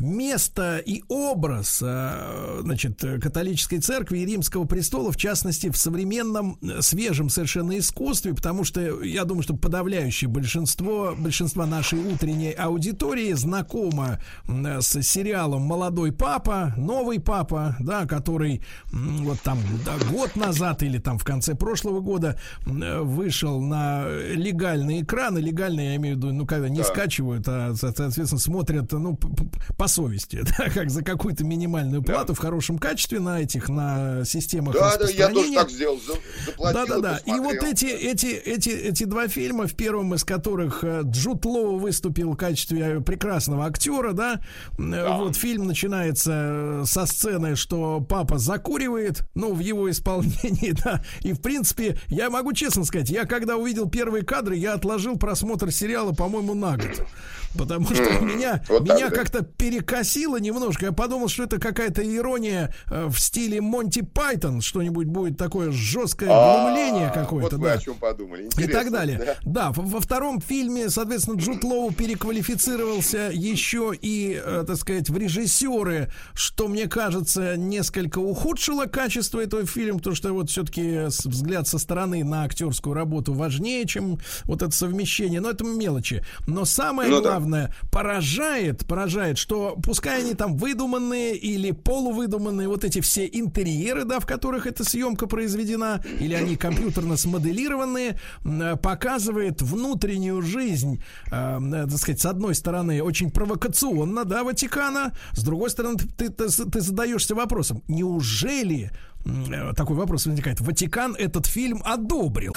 [0.00, 6.58] место и образ, э, значит, э, католической церкви и римского престола, в частности, в современном
[6.62, 13.32] э, свежем совершенно искусстве, потому что я думаю, что подавляющее большинство, большинство нашей утренней аудитории
[13.32, 18.62] знакомо с сериалом «Молодой папа», «Новый папа», да, который
[18.92, 25.02] вот там да, год назад или там в конце прошлого года э, вышел на легальный
[25.02, 26.84] экран, и легально я имею в виду, ну, когда не Да.
[26.84, 29.18] скачивают, а, со- соответственно, смотрят, ну,
[29.76, 32.12] по совести, да, как за какую-то минимальную Да.
[32.14, 36.14] плату в хорошем качестве на этих, на системах Да, да, я тоже так сделал, за-
[36.46, 37.16] заплатил Да, да, да.
[37.26, 37.72] И вот посмотрел.
[37.72, 42.36] эти, эти, эти, эти два фильма, в первом из которых э, Джуд Лоу выступил в
[42.36, 44.40] качестве прекрасного актера, да,
[44.78, 51.02] Э, вот фильм начинается э, со сцены, что папа закуривает, ну, в его исполнении, да,
[51.22, 55.70] и, в принципе, я могу честно сказать, я когда увидел первые кадры, я отложил просмотр
[55.72, 57.06] сериала, по-моему, на год.
[57.58, 59.16] Потому что М, меня, вот так, меня да.
[59.20, 60.86] Как-то перекосило немножко.
[60.86, 64.62] Я подумал, что это какая-то ирония э, в стиле Монти Пайтон.
[64.62, 67.72] Что-нибудь будет такое жесткое А, глумление какое-то, Вот да.
[67.74, 68.48] о чем подумали.
[68.56, 69.36] И так далее.
[69.44, 69.72] да.
[69.72, 76.66] Во, втором фильме, соответственно, Джуд Лоу переквалифицировался еще и, э, так сказать, в режиссеры, что,
[76.68, 82.44] мне кажется, несколько ухудшило качество этого фильма, потому что вот все-таки взгляд со стороны на
[82.44, 85.40] актерскую работу важнее, чем вот это совмещение.
[85.42, 86.24] Но это мелочи.
[86.46, 88.86] Но самое Ну главное, поражает, поражает,
[89.38, 94.84] что пускай они там выдуманные или полувыдуманные, вот эти все интерьеры, да, в которых эта
[94.84, 102.26] съемка произведена, или они компьютерно смоделированные, э, показывает внутреннюю жизнь, э, э, так сказать, с
[102.26, 108.90] одной стороны, очень провокационно, да, Ватикана, с другой стороны, ты, ты, ты задаешься вопросом, неужели,
[109.24, 112.54] э, такой вопрос возникает, Ватикан этот фильм одобрил?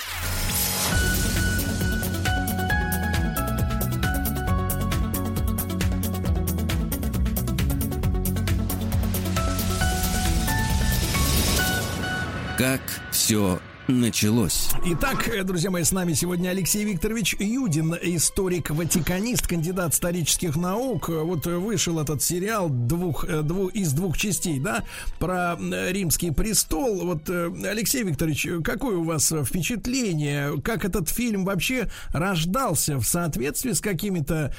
[12.64, 12.80] Как
[13.12, 13.60] все
[13.90, 14.70] началось.
[14.86, 21.10] Итак, друзья мои, с нами сегодня Алексей Викторович Юдин, историк-ватиканист, кандидат исторических наук.
[21.10, 24.86] Вот вышел этот сериал двух, э, дву- из двух частей, да,
[25.20, 27.02] про э, римский престол.
[27.06, 30.62] Вот, э, Алексей Викторович, какое у вас впечатление?
[30.62, 34.56] Как этот фильм вообще рождался в соответствии с какими-то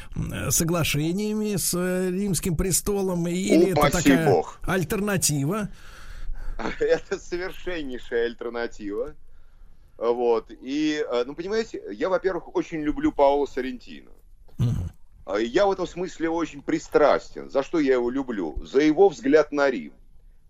[0.51, 1.73] соглашениями с
[2.11, 3.27] римским престолом?
[3.29, 4.59] Или это Упаси такая бог.
[4.65, 5.71] альтернатива?
[6.81, 9.15] это совершеннейшая альтернатива.
[9.97, 10.51] Вот.
[10.51, 14.11] И, э, ну, понимаете, я, во-первых, очень люблю Паула Соррентино.
[15.27, 17.51] А Я в этом смысле очень пристрастен.
[17.51, 18.57] За что я его люблю?
[18.63, 19.93] За его взгляд на Рим.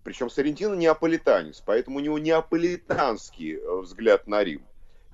[0.02, 4.62] Причем Соррентино неаполитанец, поэтому у него неаполитанский э, взгляд на Рим.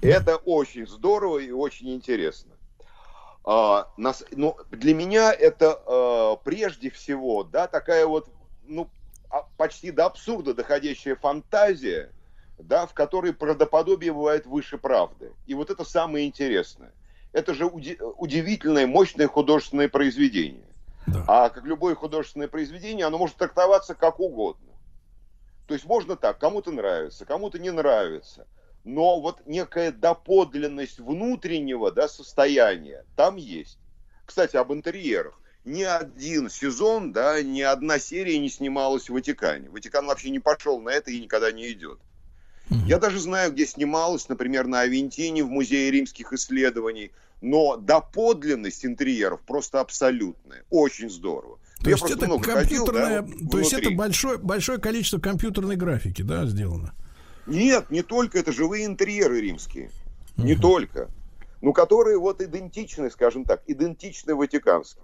[0.01, 2.53] Это очень здорово и очень интересно.
[3.45, 8.29] А, нас, ну, для меня это а, прежде всего, да, такая вот,
[8.65, 8.91] ну,
[9.57, 12.13] почти до абсурда доходящая фантазия,
[12.59, 15.33] да, в которой правдоподобие бывает выше правды.
[15.47, 16.93] И вот это самое интересное.
[17.33, 20.67] Это же уди- удивительное, мощное художественное произведение.
[21.07, 21.25] Да.
[21.27, 24.73] А как любое художественное произведение, оно может трактоваться как угодно.
[25.67, 28.47] То есть можно так, кому-то нравится, кому-то не нравится.
[28.83, 33.79] Но вот некая доподлинность внутреннего да, состояния там есть.
[34.27, 35.40] Кстати, об интерьерах.
[35.65, 39.69] Ни один сезон, да, ни одна серия не снималась в Ватикане.
[39.69, 41.99] Ватикан вообще не пошел на это и никогда не идет.
[42.87, 47.11] Я даже знаю, где снималось, например, на Авентине в Музее римских исследований.
[47.43, 50.65] Но доподлинность интерьеров просто абсолютная.
[50.71, 51.59] Очень здорово.
[51.83, 56.21] То Я есть это ходил, компьютерное, да, то есть это большое, большое количество компьютерной графики,
[56.21, 56.95] да, сделано.
[57.47, 59.91] Нет, не только, это живые интерьеры римские.
[60.37, 61.09] Не только.
[61.63, 65.03] Ну, которые вот идентичны, скажем так, идентичны ватиканским.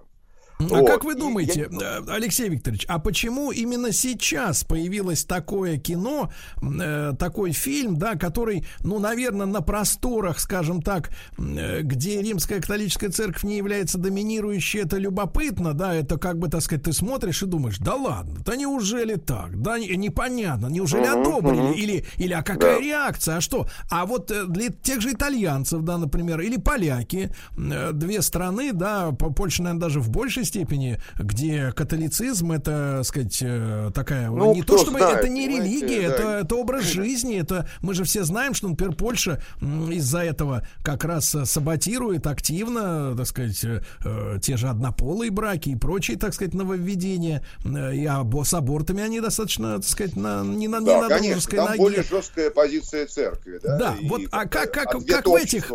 [0.59, 0.87] А Вот.
[0.87, 6.31] как вы думаете, я- э, Алексей Викторович, а почему именно сейчас появилось такое кино,
[6.63, 13.11] э, такой фильм, да, который, ну, наверное, на просторах, скажем так, э, где римская католическая
[13.11, 17.47] церковь не является доминирующей, это любопытно, да, это как бы, так сказать, ты смотришь и
[17.47, 22.77] думаешь, да ладно, да неужели так, да не- непонятно, неужели одобрили, или, или а какая
[22.77, 22.81] Да.
[22.83, 23.67] реакция, а что?
[23.91, 29.13] А вот э, для тех же итальянцев, да, например, или поляки, э, две страны, да,
[29.13, 34.63] по- Польша, наверное, даже в большей степени, где католицизм это, сказать, э, такая, Ну, не
[34.63, 36.15] то чтобы знает, это не религия, да.
[36.15, 41.05] это, это образ жизни, это мы же все знаем, что, например, Польша из-за этого как
[41.05, 46.55] раз э, саботирует активно, так сказать, э, те же однополые браки и прочие, так сказать,
[46.55, 48.07] нововведения, и
[48.45, 51.69] с абортами они достаточно, так сказать, на, не на, не Да, на конечно, дружеской там
[51.69, 51.79] ноге.
[51.81, 53.77] более жесткая позиция церкви, да?
[53.79, 55.71] Да, и вот, а как, как, как в этих,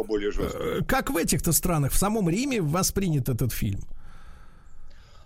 [0.88, 3.82] как в этих-то странах, в самом Риме воспринят этот фильм?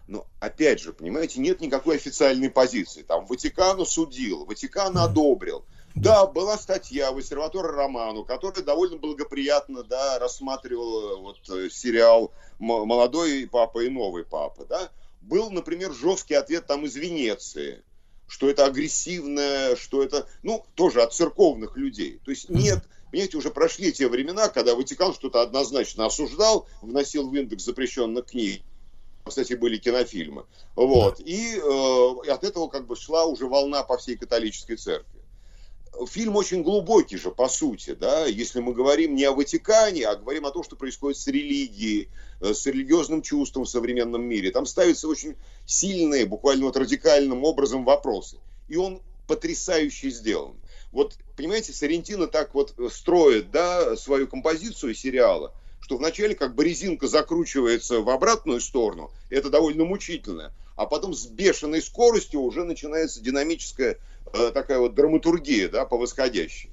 [0.07, 3.01] Но опять же, понимаете, нет никакой официальной позиции.
[3.01, 5.65] Там Ватикан осудил, Ватикан одобрил.
[5.95, 12.85] Да, была статья в Обсерваторе Роману, которая довольно благоприятно да, рассматривала вот, э, сериал «М-
[12.85, 14.65] «Молодой папа и новый папа».
[14.65, 14.91] Да?
[15.21, 17.81] Был, например, жесткий ответ там из Венеции,
[18.27, 22.19] что это агрессивное, что это, ну, тоже от церковных людей.
[22.25, 27.35] То есть нет, понимаете, уже прошли те времена, когда Ватикан что-то однозначно осуждал, вносил в
[27.35, 28.61] индекс запрещенных книг
[29.25, 30.45] кстати, были кинофильмы.
[30.75, 31.19] Вот.
[31.19, 35.21] И э, от этого как бы шла уже волна по всей католической церкви.
[36.07, 40.45] Фильм очень глубокий же, по сути, да, если мы говорим не о Ватикане, а говорим
[40.45, 44.51] о том, что происходит с религией, э, с религиозным чувством в современном мире.
[44.51, 45.35] Там ставятся очень
[45.65, 48.37] сильные, буквально вот радикальным образом вопросы.
[48.67, 50.53] И он потрясающе сделан.
[50.91, 55.51] Вот, понимаете, Соррентино так вот строит, да, свою композицию сериала,
[55.85, 61.27] что вначале как бы резинка закручивается в обратную сторону, это довольно мучительно, а потом с
[61.27, 63.99] бешеной скоростью уже начинается динамическая
[64.33, 66.71] э, такая вот драматургия, да, по восходящей.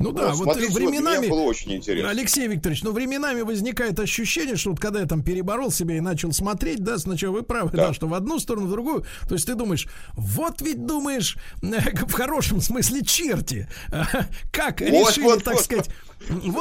[0.00, 1.28] Ну да, вот вот временами...
[1.28, 2.10] было очень интересно.
[2.10, 6.32] Алексей Викторович, ну временами возникает ощущение, что вот когда я там переборол себя и начал
[6.32, 7.94] смотреть, да, сначала вы правы, да, Да.
[7.94, 12.60] что в одну сторону, в другую, то есть ты думаешь, вот ведь думаешь, в хорошем
[12.60, 13.68] смысле черти,
[14.50, 15.64] как Вот, решили, вот, так вот.
[15.64, 16.09] сказать, вот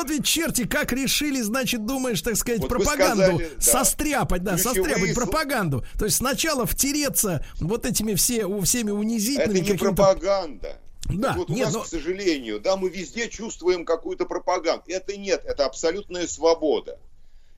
[0.10, 3.61] ведь черти как решили, значит, думаешь, так сказать, Вот пропаганду сказали, да.
[3.61, 5.86] состряпать, да, Ключевые состряпать пропаганду.
[5.98, 10.77] То есть сначала втереться вот этими все, у- всеми Это унизительными не какими-то пропаганда.
[11.06, 14.84] Да, вот у нет, нас, но- к сожалению, да, мы везде чувствуем какую-то пропаганду.
[14.88, 16.99] Это нет, это абсолютная свобода.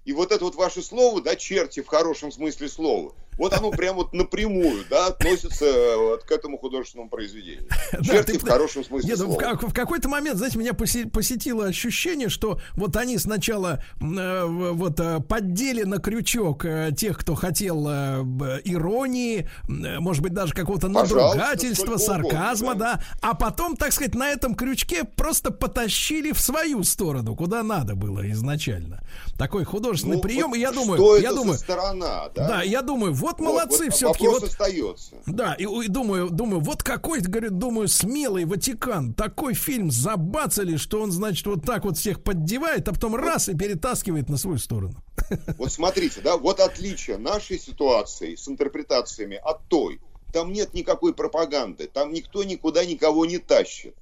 [0.06, 3.95] И вот это вот ваше слово, да, черти в хорошем смысле слова, вот оно прям
[3.95, 7.68] вот напрямую, да, относится э, вот к этому художественному произведению.
[8.03, 9.56] Черти в хорошем смысле ну, слова.
[9.56, 15.20] в какой-то момент, знаете, меня посе- посетило ощущение, что вот они сначала э, вот э,
[15.22, 16.66] поддели на крючок
[16.98, 23.02] тех, кто хотел иронии, может быть, даже какого-то надругательства, сарказма, да.
[23.22, 28.30] А потом, так сказать, на этом крючке просто потащили в свою сторону, куда надо было
[28.32, 29.02] изначально.
[29.41, 32.47] Такой художественный Ну, прием, вот и я думаю, что я это думаю, за сторона, да?
[32.47, 34.27] да, я думаю, вот Вот, молодцы вот все-таки.
[34.27, 35.15] Вот, остается.
[35.26, 39.15] да, и, и думаю, думаю, вот какой, говорю, думаю, смелый Ватикан.
[39.15, 43.57] Такой фильм забацали, что он, значит, вот так вот всех поддевает, а потом раз и
[43.57, 44.93] перетаскивает на свою сторону.
[45.57, 49.99] Вот смотрите, да, вот отличие нашей ситуации с интерпретациями от той.
[50.31, 53.95] там нет никакой пропаганды, там никто никуда никого не тащит.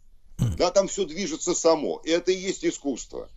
[0.58, 2.02] Да, там все движется само.
[2.04, 3.30] И это и есть искусство.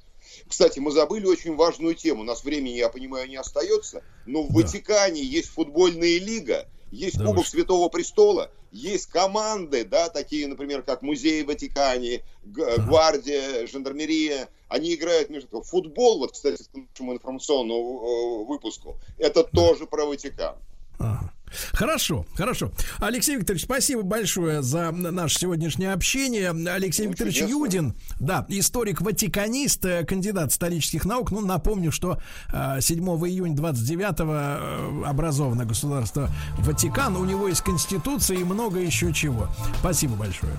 [0.48, 2.22] Кстати, мы забыли очень важную тему.
[2.22, 4.02] У нас времени, я понимаю, не остается.
[4.26, 4.54] Но в Да.
[4.54, 7.46] Ватикане есть футбольная лига, есть Да Кубок.
[7.46, 14.48] Святого Престола, есть команды, да, такие, например, как Музей в Ватикане, Гвардия, Жандармерия.
[14.68, 15.64] Они играют между собой.
[15.64, 20.56] Футбол, вот, кстати, к нашему информационному э, выпуску, это тоже про Ватикан.
[20.98, 21.32] Ага.
[21.72, 22.72] Хорошо, хорошо.
[22.98, 26.50] Алексей Викторович, спасибо большое за наше сегодняшнее общение.
[26.50, 27.52] Алексей Ну, Викторович чудесно.
[27.52, 31.30] Юдин, да, историк-ватиканист, э, кандидат исторических наук.
[31.30, 32.18] Ну, напомню, что
[32.52, 37.16] э, 7 июня 29-го э, образовано государство Ватикан.
[37.16, 39.48] У него есть конституция и много еще чего.
[39.80, 40.52] Спасибо большое.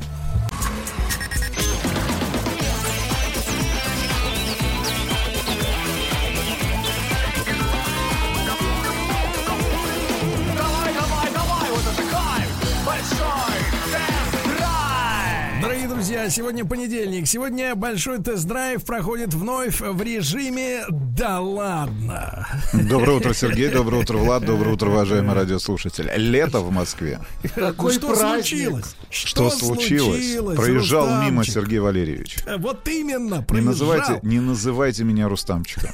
[16.24, 17.28] Друзья, сегодня понедельник.
[17.28, 22.48] Сегодня большой тест-драйв проходит вновь в режиме «Да ладно».
[22.72, 23.70] Доброе утро, Сергей.
[23.70, 24.46] Доброе утро, Влад.
[24.46, 26.10] Доброе утро, уважаемый радиослушатель.
[26.16, 27.20] Лето в Москве.
[27.56, 28.46] Какой что праздник.
[28.46, 28.96] случилось?
[29.10, 30.56] Что, случилось?
[30.56, 31.54] Проезжал мимо Рустамчик?
[31.54, 32.38] Сергей Валерьевич.
[32.58, 33.72] Вот именно, Не проезжал.
[33.72, 35.92] называйте, не называйте меня Рустамчиком.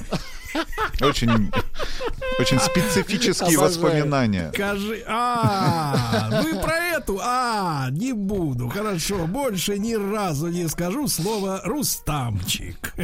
[1.00, 1.50] Очень,
[2.38, 3.68] очень специфические Обожаю.
[3.68, 4.50] воспоминания.
[4.54, 11.60] Скажи, а, вы про эту, а, не буду, хорошо, больше ни разу не скажу слово
[11.64, 12.94] Рустамчик.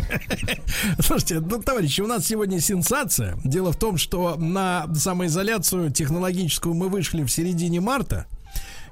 [1.01, 3.39] Слушайте, ну, товарищи, у нас сегодня сенсация.
[3.44, 8.27] Дело в том, что на самоизоляцию технологическую мы вышли в середине марта.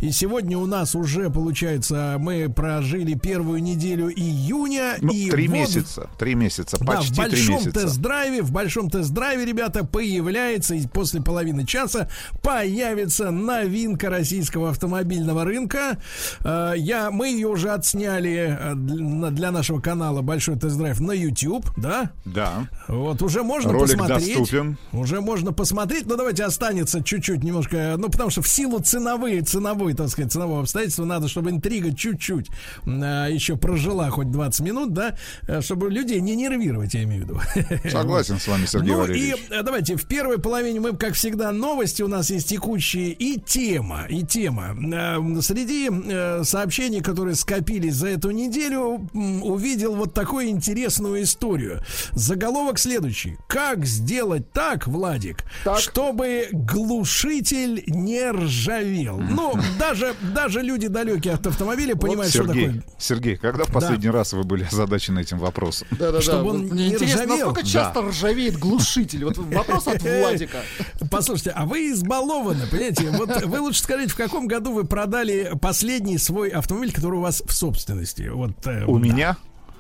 [0.04, 4.96] И сегодня у нас уже, получается, мы прожили первую неделю июня.
[5.00, 6.10] Ну, и три вот месяца.
[6.18, 6.76] Три месяца.
[6.78, 7.70] да, в Почти три большом месяца.
[7.80, 12.10] тест-драйве, в большом тест-драйве, ребята, появляется и после половины часа
[12.42, 15.96] появится новинка российского автомобильного рынка.
[16.44, 21.66] Э, Я, мы ее уже отсняли э, для для нашего канала Большой тест-драйв на YouTube,
[21.78, 22.10] да?
[22.26, 22.68] Да.
[22.88, 24.36] Вот уже можно Ролик посмотреть.
[24.38, 24.76] доступен.
[24.92, 29.93] Уже можно посмотреть, но давайте останется чуть-чуть немножко, ну потому что в силу ценовые, ценовой,
[29.94, 32.48] так сказать, ценового обстоятельства надо, чтобы интрига чуть-чуть
[32.86, 35.16] а, еще прожила хоть 20 минут, да,
[35.46, 37.40] э, чтобы людей не нервировать, я имею в виду.
[37.90, 39.36] Согласен с вами, Сергей ну Валерьевич.
[39.50, 43.40] и э, давайте в первой половине мы, как всегда, новости у нас есть текущие и
[43.40, 44.76] тема, и тема.
[44.92, 51.82] Э, Среди э, сообщений, которые скопились за эту неделю, увидел вот такую интересную историю.
[52.12, 55.78] Заголовок следующий: Как сделать так, Владик, Так.
[55.78, 59.18] чтобы глушитель не ржавел?
[59.18, 62.82] Ну даже даже люди далекие от автомобиля понимают, что Сергей, такое.
[62.98, 65.86] Сергей, когда в последний раз вы были озадачены этим вопросом?
[65.92, 66.20] Да-да-да.
[66.20, 67.36] Чтобы Вот он Мне не интересно, ржавел.
[67.36, 67.68] насколько Да.
[67.68, 69.24] часто ржавеет глушитель?
[69.24, 70.58] Вот вопрос от Владика.
[71.10, 73.10] Послушайте, а вы избалованы, понимаете?
[73.10, 77.42] Вот вы лучше скажите, в каком году вы продали последний свой автомобиль, который у вас
[77.46, 78.28] в собственности?
[78.32, 79.04] Вот, э, У да.
[79.04, 79.36] меня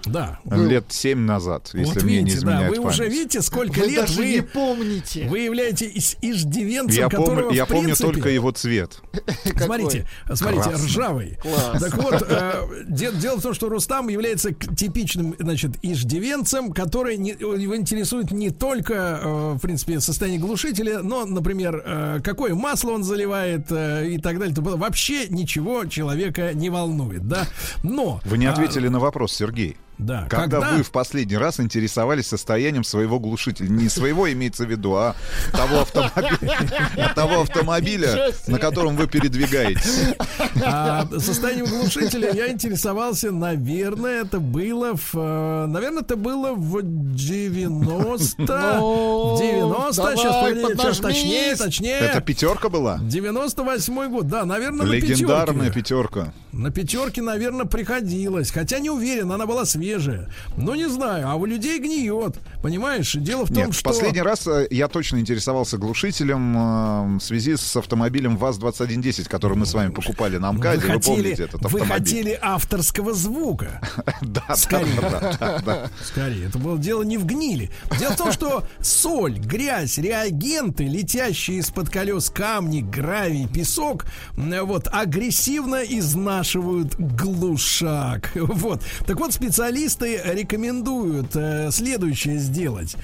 [0.06, 0.40] Да.
[0.44, 2.94] лет семь назад, если вот мне не видите, да, изменяет вы память.
[2.94, 5.26] уже видите, сколько Вы лет даже не вы, помните.
[5.28, 9.00] вы являетесь иждивенцем, Я, которого, помню, я в помню принципе, только его цвет.
[9.56, 10.86] Смотрите, смотрите, Красный.
[10.86, 11.38] ржавый.
[11.42, 11.80] Класс.
[11.82, 17.30] Так вот, э, де- дело в том, что Рустам является типичным, значит, иждивенцем, который не-
[17.38, 23.04] его интересует не только, э, в принципе, состояние глушителя, но, например, э, какое масло он
[23.04, 24.54] заливает э, и так далее.
[24.54, 27.46] То Вообще ничего человека не волнует, да.
[27.82, 29.76] Но Вы не а, ответили на вопрос, Сергей.
[29.98, 34.94] Да, Когда, вы в последний раз интересовались состоянием своего глушителя, не своего имеется в виду,
[34.94, 35.14] а
[35.52, 40.14] того автомобиля, того автомобиля, на котором вы передвигаетесь.
[40.64, 45.14] А состоянием глушителя я интересовался, наверное, это было в...
[45.14, 48.34] э, Наверное, это было в 90...
[48.84, 51.98] Ну, в 90 давай, сейчас, погоди, сейчас точнее, точнее.
[51.98, 52.98] Это пятерка была?
[53.02, 55.80] 98 год, да, наверное, Легендарная на пятерке.
[55.80, 56.32] пятерка.
[56.52, 58.50] На пятерке, наверное, приходилось.
[58.50, 60.28] Хотя не уверен, она была свежая.
[60.56, 62.36] Но не знаю, а у людей гниет.
[62.62, 63.12] Понимаешь?
[63.12, 63.90] Дело в том, Нет, что...
[63.90, 69.66] последний раз э, я точно интересовался глушителем э, в связи с автомобилем ВАЗ-2110, который мы
[69.66, 70.78] с вами покупали на Вы МКАДе.
[70.78, 72.04] Вы, хотели, помните этот вы автомобиль?
[72.04, 73.80] хотели авторского звука.
[74.22, 75.90] Да, Скорее.
[76.02, 77.70] Скорее, это было дело не в гнили.
[77.98, 84.06] Дело в том, что соль, грязь, реагенты, летящие из-под колес камни, гравий, песок,
[84.36, 88.32] вот, агрессивно изнашивают глушак.
[88.64, 88.82] Вот.
[89.06, 92.96] Так вот, специалисты специалисты рекомендуют э, следующее сделать.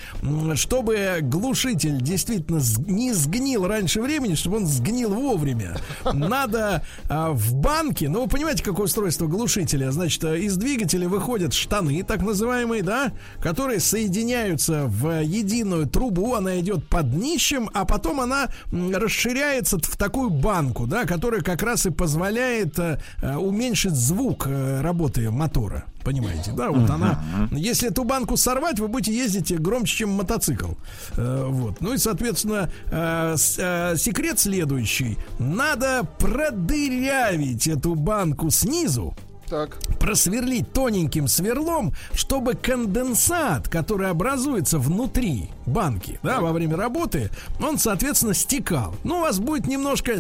[0.55, 5.77] Чтобы глушитель действительно не сгнил раньше времени, чтобы он сгнил вовремя,
[6.13, 11.53] надо а, в банке, ну вы понимаете, какое устройство глушителя, значит, э, из двигателя выходят
[11.53, 18.21] штаны, так называемые, да, которые соединяются в единую трубу, она идет под днищем, а потом
[18.21, 24.47] она расширяется в такую банку, да, которая как раз и позволяет э, э, уменьшить звук
[24.47, 25.85] э, работы мотора.
[26.05, 26.71] Понимаете, да?
[26.71, 27.23] Вот она.
[27.53, 30.73] Если эту банку сорвать, вы будете ездить громче, чем мотоцикл.
[31.17, 31.81] Э, вот.
[31.81, 39.15] Ну и, соответственно, э, с- э, секрет следующий: надо продырявить эту банку снизу.
[39.51, 39.79] Так.
[39.99, 48.33] Просверлить тоненьким сверлом, чтобы конденсат, который образуется внутри банки, да, во время работы, он, соответственно,
[48.35, 48.95] стекал.
[49.03, 50.19] Ну, у вас будет немножко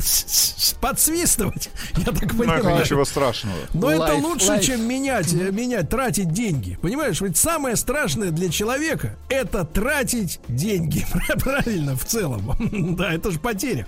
[0.81, 2.81] подсвистывать, я так Ну, это понимаю.
[2.81, 3.57] ничего страшного.
[3.73, 4.65] Но это Life, лучше, life.
[4.65, 6.77] чем менять, э, менять, тратить деньги.
[6.82, 11.07] Понимаешь, ведь самое страшное для человека это тратить деньги.
[11.43, 12.40] Правильно, в целом.
[13.01, 13.86] Да, это же потеря.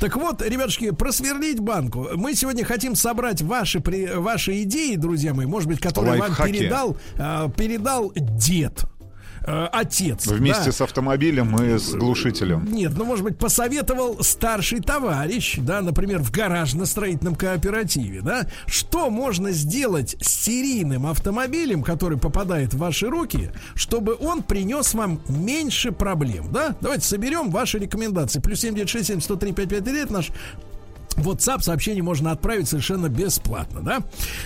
[0.00, 2.08] Так вот, ребятушки, просверлить банку.
[2.14, 6.96] Мы сегодня хотим собрать ваши, при- ваши идеи, друзья мои, может быть, которые вам передал,
[7.18, 8.84] а, передал дед.
[9.46, 10.26] э, Отец.
[10.26, 10.72] Вместе да.
[10.72, 12.64] с автомобилем и с глушителем.
[12.72, 19.50] Нет, ну, может быть, посоветовал старший товарищ, да, например, в гаражно-строительном кооперативе, да, что можно
[19.50, 26.50] сделать с серийным автомобилем, который попадает в ваши руки, чтобы он принес вам меньше проблем,
[26.50, 26.74] да?
[26.80, 28.40] Давайте соберем ваши рекомендации.
[28.40, 30.30] Плюс 7967 103 553 это наш
[31.16, 33.98] WhatsApp сообщение можно отправить совершенно бесплатно, да?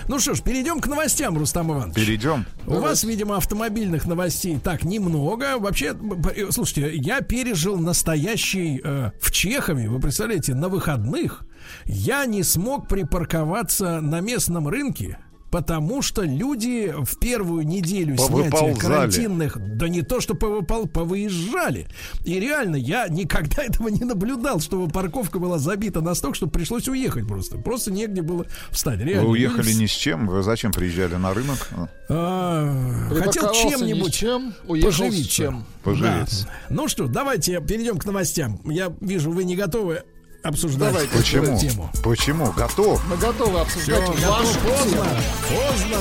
[0.08, 1.94] Ну что ж, перейдем к новостям, Рустам Иванович.
[1.96, 2.44] Перейдем.
[2.66, 5.58] У вас, видимо, автомобильных новостей так немного.
[5.58, 11.44] Вообще, б- слушайте, я пережил настоящий э, в Чехове, вы представляете, на выходных
[11.84, 15.18] я не смог припарковаться на местном рынке.
[15.50, 21.86] Потому что люди в первую неделю снятия карантинных, да не то что повыпал, повыезжали.
[22.24, 27.26] И реально, я никогда этого не наблюдал, чтобы парковка была забита настолько, что пришлось уехать
[27.26, 27.56] просто.
[27.58, 28.98] Просто негде было встать.
[29.00, 30.26] Реально, Вы люди уехали с- ни с чем?
[30.26, 31.68] Вы зачем приезжали на рынок?
[32.10, 35.30] а, хотел ни с чем-нибудь чем, поживиться.
[35.30, 35.64] чем.
[35.82, 36.44] Поживиться.
[36.44, 36.52] Да.
[36.74, 38.60] Ну что, давайте перейдем к новостям.
[38.70, 40.02] Я вижу, вы не готовы
[40.42, 41.10] обсуждать Давайте.
[41.10, 41.58] эту Почему?
[41.58, 41.90] тему.
[42.02, 42.52] Почему?
[42.52, 43.00] Готов.
[43.08, 44.58] Мы готовы обсуждать Всё, готов.
[44.58, 45.06] поздно,
[45.48, 45.98] поздно.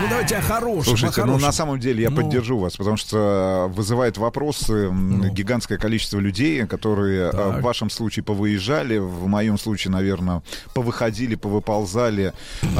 [0.00, 0.84] Ну давайте о хорошем.
[0.96, 1.46] Слушайте, о ну хорошем.
[1.48, 2.16] на самом деле я Ну.
[2.16, 7.58] поддержу вас, потому что э, вызывает вопросы м, гигантское количество людей, которые э, Так.
[7.58, 10.42] в вашем случае повыезжали, в моем случае, наверное,
[10.74, 12.32] повыходили, повыползали,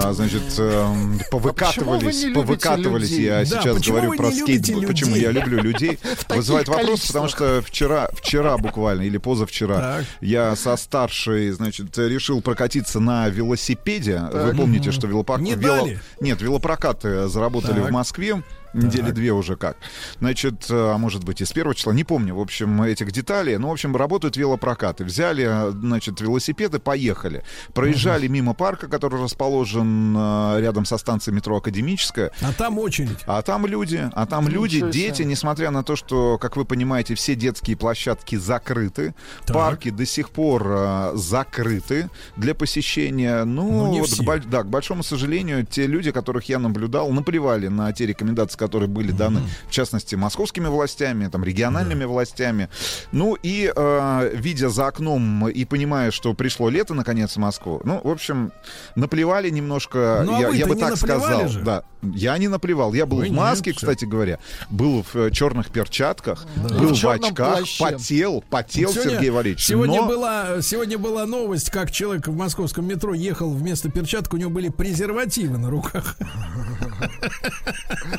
[0.02, 0.86] а, значит, э,
[1.30, 3.10] повыкатывались, вы не любите повыкатывались.
[3.10, 3.24] людей?
[3.26, 4.86] Я Да, сейчас говорю про скейтборд.
[4.86, 5.98] Почему я люблю людей?
[6.30, 10.04] Вызывает вопрос, потому что вчера, вчера буквально или позавчера Так.
[10.22, 14.22] я со старшей, значит, решил прокатиться на велосипеде.
[14.32, 15.40] Вы помните, что велопок...
[15.40, 16.00] Не вело- дали?
[16.20, 17.90] Нет, велопрокаты заработали Так.
[17.90, 18.42] в Москве.
[18.72, 19.76] Недели две уже как.
[20.20, 23.56] Значит, э, а может быть и с первого числа, не помню, в общем, этих деталей.
[23.58, 25.04] Ну, в общем, работают велопрокаты.
[25.04, 27.44] Взяли, э, значит, велосипеды, поехали.
[27.74, 32.30] Проезжали мимо парка, который расположен э, рядом со станцией метро Академическая.
[32.42, 33.18] А там очередь.
[33.26, 35.02] А там люди, а там люди, Ничего себе.
[35.02, 39.14] дети, несмотря на то, что, как вы понимаете, все детские площадки закрыты,
[39.46, 39.56] Так.
[39.56, 43.44] парки до сих пор закрыты для посещения.
[43.44, 44.22] Ну, Ну, не вот все.
[44.22, 48.88] к, да, к большому сожалению, те люди, которых я наблюдал, наплевали на те рекомендации, которые
[48.88, 52.68] были даны, в частности, московскими властями, там, региональными властями.
[53.10, 58.00] Ну и э, видя за окном и понимая, что пришло лето, наконец, в Москву, ну,
[58.04, 58.52] в общем,
[58.94, 61.48] наплевали немножко, Ну, а я, бы так сказал.
[61.48, 61.62] же?
[61.62, 62.92] Да, я не наплевал.
[62.94, 64.38] Я был Вы в маске, кстати говоря,
[64.68, 67.82] был в э, черных перчатках, был В в, очках, плаще.
[67.84, 69.64] потел, потел Сегодня- Сергей Валерьевич.
[69.64, 74.36] Сегодня, но- была, сегодня была новость, как человек в московском метро ехал вместо перчаток, у
[74.36, 76.16] него были презервативы на руках.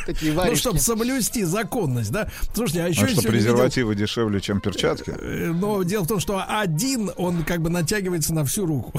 [0.05, 0.60] Такие Ну, варежки.
[0.62, 2.30] чтобы соблюсти законность, да.
[2.53, 5.12] Слушайте, а еще А что, сегодня видел, презервативы дешевле, чем перчатки?
[5.18, 8.94] э, Но дело в том, что один, он как бы натягивается на всю руку.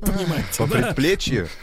[0.00, 0.72] Понимаете, По да?
[0.72, 1.48] предплечью?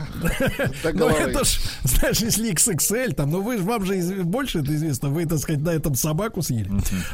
[0.93, 5.09] Ну, это ж, знаешь, если XXL, там, ну вы ж, вам же больше это известно,
[5.09, 6.69] вы, так сказать, на этом собаку съели.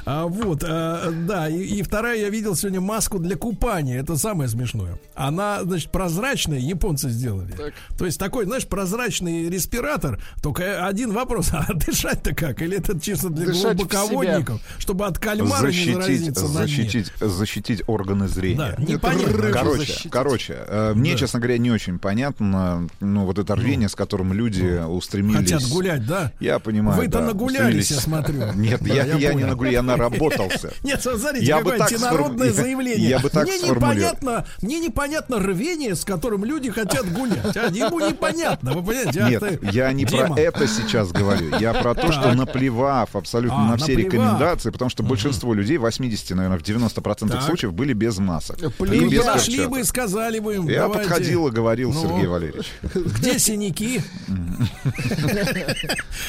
[0.06, 4.50] А, вот, а, да, и, и вторая, я видел сегодня маску для купания, это самое
[4.50, 5.00] смешное.
[5.16, 7.52] Она, значит, прозрачная, японцы сделали.
[7.52, 7.74] Так.
[7.98, 12.62] То есть такой, знаешь, прозрачный респиратор, только один вопрос, а дышать-то как?
[12.62, 16.68] Или это чисто для Дышать глубоководников, чтобы от кальмара не Защитить, заразиться на дне?
[16.68, 18.76] защитить, защитить органы зрения.
[18.78, 19.52] Да, непонятно.
[19.52, 20.12] Короче, защитить.
[20.12, 24.84] короче, э, мне честно говоря, не очень понятно, ну, вот это рвение, с которым люди
[24.86, 25.52] устремились.
[25.52, 26.32] Хотят гулять, да?
[26.40, 28.52] Я понимаю, Вы-то да, нагулялись, я смотрю.
[28.56, 30.72] Нет, Да, я, я я не нагулял, я наработался.
[30.84, 33.10] Нет, смотрите, Я бы так антинародное сформу- я- заявление.
[33.10, 37.56] я бы так мне непонятно, мне непонятно рвение, с которым люди хотят гулять.
[37.58, 39.22] А ему непонятно, вы понимаете?
[39.22, 41.58] Ах Нет, я не про это сейчас говорю.
[41.60, 44.14] Я про то, что наплевав абсолютно А, на все наплевав.
[44.14, 47.42] рекомендации, потому что большинство людей, 80, наверное, в 90% Так.
[47.44, 48.58] случаев были без масок.
[48.62, 50.84] И Люди без бы и сказали бы им, Я.
[51.00, 52.02] подходил и говорил, Ну.
[52.02, 52.72] Сергей Валерьевич.
[52.94, 54.02] Где синяки?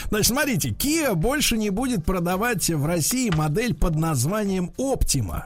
[0.09, 5.45] Значит, смотрите, Kia больше не будет продавать в России модель под названием Optima.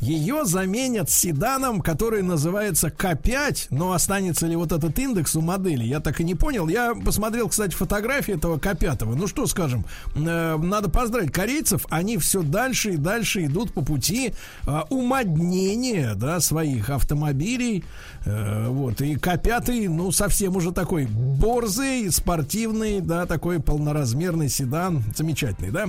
[0.00, 5.98] Ее заменят седаном, который называется К5, но останется ли вот этот индекс у модели, я
[5.98, 6.68] так и не понял.
[6.68, 9.16] Я посмотрел, кстати, фотографии этого К5.
[9.16, 14.34] Ну что скажем, э, надо поздравить корейцев, они все дальше и дальше идут по пути
[14.66, 17.84] э, умоднения да, своих автомобилей.
[18.28, 25.02] Э, вот, и К5, ну, совсем уже такой борзый, спортивный, да, такой полноразмерный седан.
[25.16, 25.86] Замечательный, да?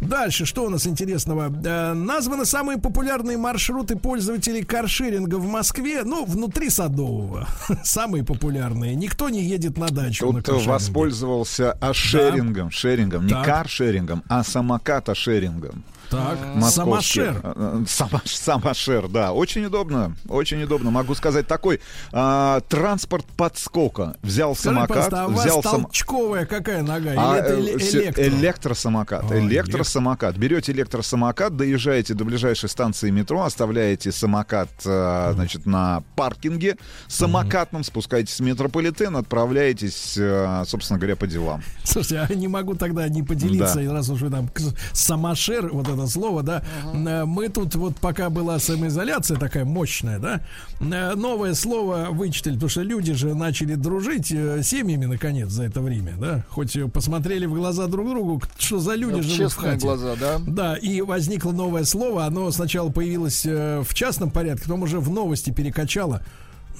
[0.00, 1.52] Дальше, что у нас интересного?
[1.64, 7.46] Э, названы самые популярные маршруты пользователей каршеринга в Москве, ну, внутри Садового.
[7.84, 8.94] Самые популярные.
[8.94, 10.70] Никто не едет на дачу на Тут каршеринге.
[10.72, 13.44] воспользовался ашерингом, шерингом, не Так.
[13.44, 15.84] каршерингом, а самоката-шерингом.
[16.10, 17.20] Так, Московский.
[17.24, 17.40] Самошер.
[17.42, 19.32] Э, э, Сама- Самошер, да.
[19.32, 20.16] Очень удобно.
[20.28, 20.90] Очень удобно.
[20.90, 21.80] Могу сказать, такой
[22.12, 24.16] а, транспорт подскока.
[24.22, 25.82] Взял Скажи, самокат, а взял сам...
[25.82, 27.10] толчковая какая нога?
[27.12, 28.22] Или А, это э, электро?
[28.24, 29.30] электросамокат.
[29.30, 30.36] А, электросамокат.
[30.36, 36.76] Берете электросамокат, доезжаете до ближайшей станции метро, оставляете самокат э, значит, на паркинге
[37.08, 41.62] самокатном, спускаетесь в метрополитен, отправляетесь, э, собственно говоря, по делам.
[41.84, 43.92] Слушайте, а не могу тогда не поделиться, Да.
[43.92, 44.48] раз уж вы там
[44.92, 46.62] самошер, вот это слово, да,
[46.92, 50.40] э, мы тут вот пока была самоизоляция такая мощная, да,
[50.80, 55.80] э, новое слово вычитали, потому что люди же начали дружить э, семьями наконец за это
[55.80, 59.72] время, да, хоть посмотрели в глаза друг другу, что за люди В живут в честные
[59.72, 59.86] хате.
[59.86, 60.38] глаза, да?
[60.46, 62.26] Да, и возникло новое слово.
[62.26, 66.22] Оно сначала появилось в частном порядке, потом уже в новости перекачало.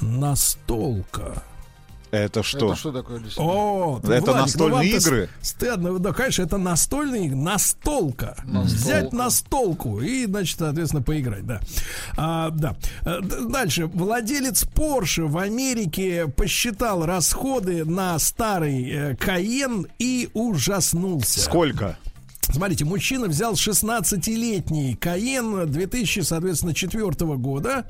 [0.00, 1.42] Настолка.
[2.14, 2.66] Это что?
[2.66, 3.18] Это что такое?
[3.18, 3.52] действительно?
[3.52, 5.28] О, Это Владик, ну настольные вам-то игры?
[5.40, 8.36] Стыдно, да, конечно, это настольные игры, настолка.
[8.44, 11.60] Взять настолку и, значит, соответственно, поиграть, да.
[12.16, 12.76] А, да.
[13.04, 13.86] Э, Дальше.
[13.86, 21.40] Владелец Porsche в Америке посчитал расходы на старый э, Каен и ужаснулся.
[21.40, 21.98] Сколько?
[22.52, 27.86] Смотрите, мужчина взял 16-летний Каен 2000, соответственно, 4 года.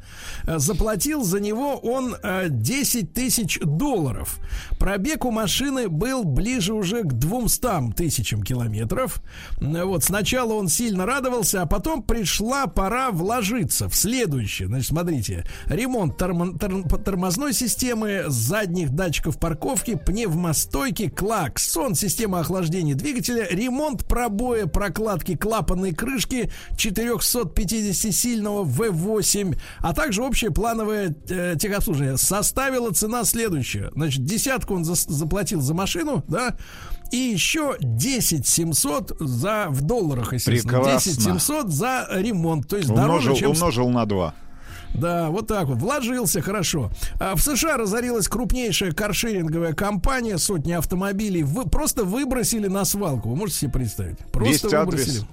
[0.46, 4.38] Э, Заплатил за него он э, 10 тысяч долларов.
[4.78, 9.20] Пробег у машины был ближе уже к 200 тысячам километров.
[9.60, 14.68] Э, Вот сначала он сильно радовался, а потом пришла пора вложиться в следующее.
[14.68, 23.46] Значит, смотрите, ремонт тормо- тор- тормозной системы, задних датчиков парковки, пневмостойки, клаксон, система охлаждения двигателя,
[23.50, 32.16] ремонт пробоя прокладки клапанной крышки 450-сильного V8, а также общее плановое э, техобслуживание.
[32.16, 33.90] Составила цена следующая.
[33.94, 36.56] Значит, десятку он зас- заплатил за машину, да,
[37.10, 40.78] и еще 10 700 за в долларах, естественно.
[40.82, 41.12] Прекрасно.
[41.12, 42.68] 10 700 за ремонт.
[42.68, 44.34] То есть дороже, Умножил, чем умножил на два.
[44.94, 45.78] Да, вот так вот.
[45.78, 46.90] Вложился хорошо.
[47.20, 50.38] А в США разорилась крупнейшая каршеринговая компания.
[50.38, 53.30] Сотни автомобилей вы, просто выбросили на свалку.
[53.30, 54.18] Вы можете себе представить?
[54.32, 55.06] Просто Есть адрес?
[55.06, 55.26] выбросили.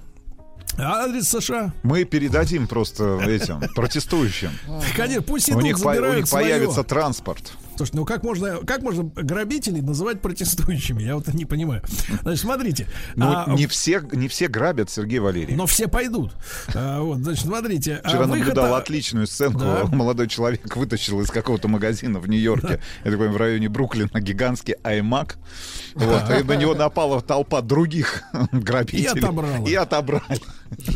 [0.78, 1.72] Адрес США.
[1.82, 4.50] Мы передадим просто этим протестующим.
[4.96, 7.52] Конечно, пусть У идут, них, по- у них появится транспорт.
[7.76, 11.02] Слушай, ну как можно, как можно грабителей называть протестующими?
[11.02, 11.82] Я вот не понимаю.
[12.22, 12.86] Значит, смотрите.
[13.16, 15.56] Ну, а, не, все, не все грабят, Сергей Валерьевич.
[15.56, 16.32] но все пойдут.
[16.74, 18.00] А, вот, значит, смотрите.
[18.04, 19.60] а, Вчера выход- наблюдал отличную сценку.
[19.60, 19.84] Да.
[19.86, 24.74] Молодой человек вытащил из какого-то магазина в Нью-Йорке, я так понимаю, в районе Бруклина, гигантский
[24.84, 25.34] iMac.
[25.94, 28.22] Вот, и на него напала толпа других
[28.52, 29.02] грабителей.
[29.04, 29.68] И отобрала.
[29.68, 30.40] И отобрали.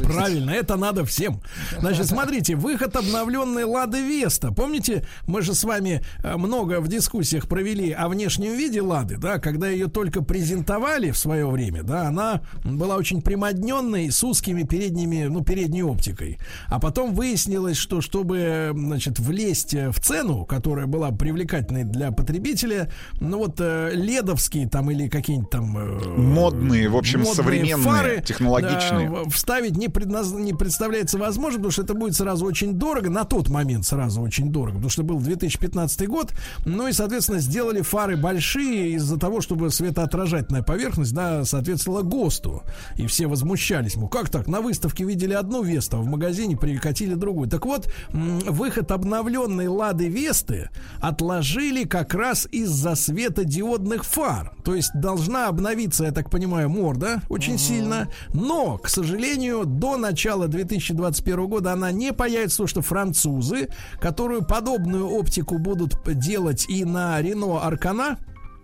[0.02, 1.40] Правильно, это надо всем.
[1.78, 4.52] Значит, смотрите, выход обновленной Лады Веста.
[4.52, 9.38] Помните, мы же с вами э, много в дискуссиях провели о внешнем виде Лады, да,
[9.38, 15.24] когда ее только презентовали в свое время, да, она была очень примодненной с узкими передними,
[15.24, 16.38] ну, передней оптикой.
[16.68, 22.90] А потом выяснилось, что чтобы, значит, влезть в цену, которая была привлекательной для потребителя,
[23.20, 28.22] ну вот э, ледовские там или какие-нибудь там э, Модные, в общем, модные современные, фары,
[28.22, 29.10] технологичные.
[29.10, 30.32] да, вставили ставить не, предназ...
[30.32, 33.10] не представляется возможным, потому что это будет сразу очень дорого.
[33.10, 36.32] На тот момент сразу очень дорого, потому что был 2015 год.
[36.64, 42.62] Ну и, соответственно, сделали фары большие из-за того, чтобы светоотражательная поверхность, да, соответствовала ГОСТу.
[42.96, 43.96] И все возмущались.
[43.96, 44.46] Ну, как так?
[44.46, 47.48] На выставке видели одну Весту, а в магазине прикатили другую.
[47.48, 50.70] Так вот, выход обновленной Лады Весты
[51.00, 54.52] отложили как раз из-за светодиодных фар.
[54.64, 58.08] То есть должна обновиться, я так понимаю, морда очень сильно.
[58.32, 63.68] Но, к сожалению, до начала 2021 года она не появится, потому что французы,
[64.00, 68.18] которую подобную оптику будут делать и на Рено Аркана,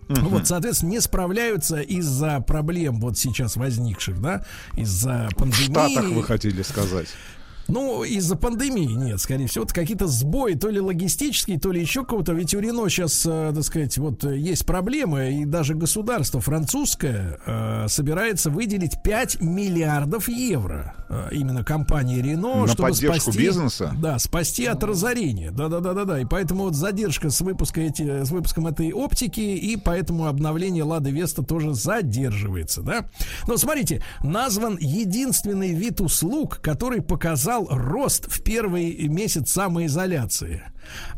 [0.08, 0.28] Uh-huh.
[0.30, 4.44] Вот, соответственно, не справляются из-за проблем вот сейчас возникших, да,
[4.76, 5.62] из-за пандемии.
[5.62, 7.06] В Штатах вы хотели сказать.
[7.72, 12.04] Ну, из-за пандемии нет, скорее всего, это какие-то сбои, то ли логистические, то ли еще
[12.04, 12.34] кого-то.
[12.34, 17.38] Ведь у Рено сейчас, э, так сказать, вот э, есть проблемы, и даже государство французское
[17.46, 23.94] э, собирается выделить 5 миллиардов евро э, именно компании Рено, чтобы поддержку спасти, бизнеса.
[23.96, 25.50] Да, спасти от разорения.
[25.50, 26.20] Да, да, да, да, да.
[26.20, 31.10] И поэтому вот задержка с выпуска эти, с выпуском этой оптики, и поэтому обновление Лады
[31.10, 33.06] Веста тоже задерживается, да.
[33.48, 40.62] Но смотрите, назван единственный вид услуг, который показал показал рост в первый месяц самоизоляции.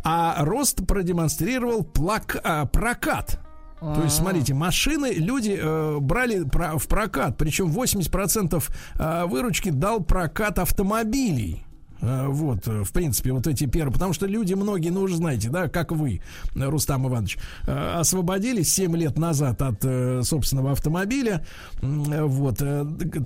[0.03, 3.41] А рост продемонстрировал плак, а, прокат.
[3.81, 8.63] То есть, смотрите, машины люди э, брали про, в прокат, причем 80%
[8.99, 11.64] э, выручки дал прокат автомобилей.
[12.05, 13.93] Э, вот, э, в принципе, вот эти первые.
[13.93, 16.21] Потому что люди многие, ну, уже знаете, да, как вы,
[16.55, 19.83] Рустам Иванович, э, освободились 7 лет назад от
[20.27, 21.45] собственного автомобиля.
[21.81, 22.63] Вот,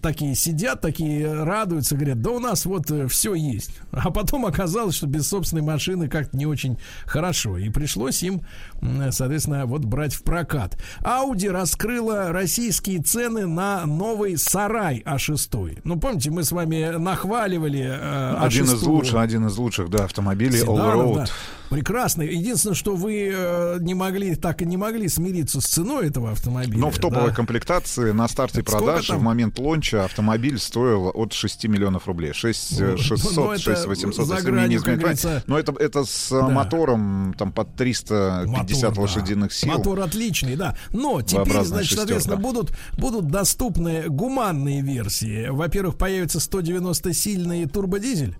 [0.03, 3.71] такие сидят, такие радуются, говорят, да у нас вот все есть.
[3.93, 7.59] А потом оказалось, что без собственной машины как-то не очень хорошо.
[7.59, 8.43] И пришлось им,
[9.11, 10.79] соответственно, вот брать в прокат.
[11.01, 15.81] Audi раскрыла российские цены на новый сарай А6.
[15.85, 20.61] Ну, помните, мы с вами нахваливали А6 один из лучших, один из лучших, да, автомобилей
[20.61, 21.17] All Road.
[21.17, 21.27] Да.
[21.71, 22.23] Прекрасно.
[22.23, 26.79] Единственное, что вы э, не могли, так и не могли смириться с ценой этого автомобиля.
[26.79, 27.35] Но в топовой да.
[27.35, 32.33] комплектации на старте продаж в момент лонча автомобиль стоил от 6 миллионов рублей.
[32.33, 36.49] 6 600, 6 800, если не изменяет Но это, это с да.
[36.49, 39.73] мотором там под 350 Мотор, лошадиных сил.
[39.73, 40.77] Мотор отличный, да.
[40.91, 45.49] Но теперь, значит, соответственно, будут, будут доступны гуманные версии.
[45.49, 48.39] Во-первых, появится 190-сильный турбодизель.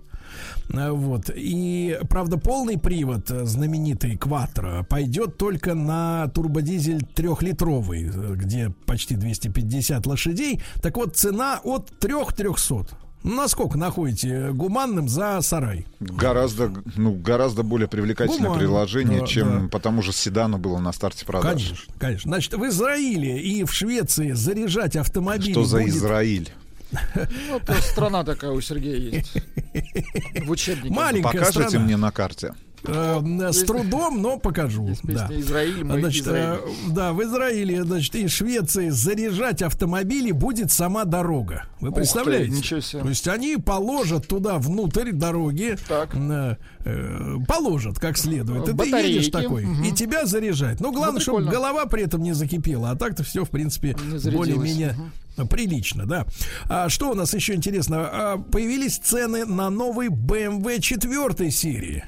[0.69, 1.29] Э, вот.
[1.33, 9.15] И, правда, полный привод, э, знаменитый Quattro, пойдет только на турбодизель трехлитровый, э, где почти
[9.15, 10.61] 250 лошадей.
[10.81, 12.87] Так вот, цена от 3-300.
[13.21, 15.85] Ну, насколько находите гуманным за сарай?
[15.99, 18.59] Гораздо, ну, гораздо более привлекательное Гуман.
[18.59, 19.67] приложение, да, чем да.
[19.67, 21.51] по тому же седану было на старте продаж.
[21.51, 22.29] Конечно, конечно.
[22.29, 25.95] Значит, в Израиле и в Швеции заряжать автомобили Что за будет...
[25.95, 26.49] Израиль?
[26.91, 29.33] Ну, это страна такая у Сергея есть.
[30.45, 30.93] В учебнике.
[30.93, 31.85] Маленькая Покажите страна.
[31.85, 32.53] мне на карте.
[32.83, 34.95] Э, с трудом, но покажу.
[35.03, 35.27] Да.
[35.31, 36.59] Израиль, мы значит, Израиль.
[36.59, 41.65] Э, да, в Израиле, значит, и Швеции заряжать автомобили будет сама дорога.
[41.81, 42.51] Вы представляете?
[42.51, 43.01] Ты, ничего себе.
[43.01, 46.15] То есть они положат туда внутрь дороги, так.
[46.15, 46.55] Э,
[46.85, 48.69] э, положат как следует.
[48.69, 49.83] И ты едешь такой, угу.
[49.83, 50.79] и тебя заряжать.
[50.79, 52.91] Но главное, ну, чтобы голова при этом не закипела.
[52.91, 53.95] А так-то все, в принципе,
[54.31, 55.03] более-менее угу.
[55.45, 56.25] Прилично, да.
[56.67, 58.09] А что у нас еще интересно?
[58.11, 62.03] А, появились цены на новый BMW 4 серии.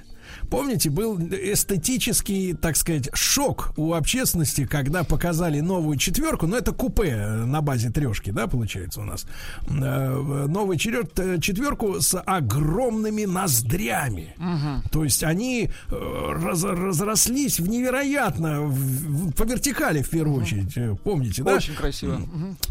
[0.51, 7.15] Помните, был эстетический, так сказать, шок у общественности, когда показали новую четверку, но это купе
[7.15, 9.25] на базе трешки, да, получается у нас.
[9.69, 14.35] Э, новую четверку с огромными ноздрями.
[14.37, 14.89] Угу.
[14.91, 20.43] То есть они э, раз, разрослись в невероятно, в, по вертикали в первую угу.
[20.43, 20.75] очередь.
[20.75, 21.55] Э, помните, да?
[21.55, 22.21] Очень красиво.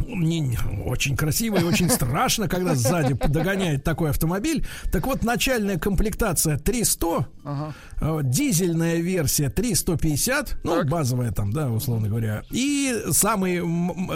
[0.06, 4.66] Не, очень красиво и очень страшно, когда сзади догоняет такой автомобиль.
[4.92, 7.69] Так вот, начальная комплектация 300, ага.
[8.00, 10.88] Э, дизельная версия 350, ну, так.
[10.88, 12.42] базовая там, да, условно говоря.
[12.50, 13.62] И самый,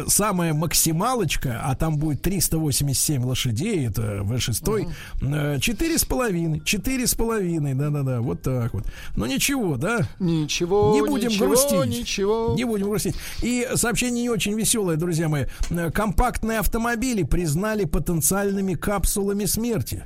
[0.09, 4.91] самая максималочка, а там будет 387 лошадей, это V6, угу.
[5.21, 8.87] 4,5, 4,5, да-да-да, вот так вот.
[9.17, 10.09] Но ничего, да?
[10.19, 12.01] Ничего, Не будем ничего, грустить.
[12.01, 12.55] Ничего.
[12.57, 13.17] Не будем грустить.
[13.43, 15.45] И сообщение не очень веселое, друзья мои.
[15.71, 20.05] Э, компактные автомобили признали потенциальными капсулами смерти.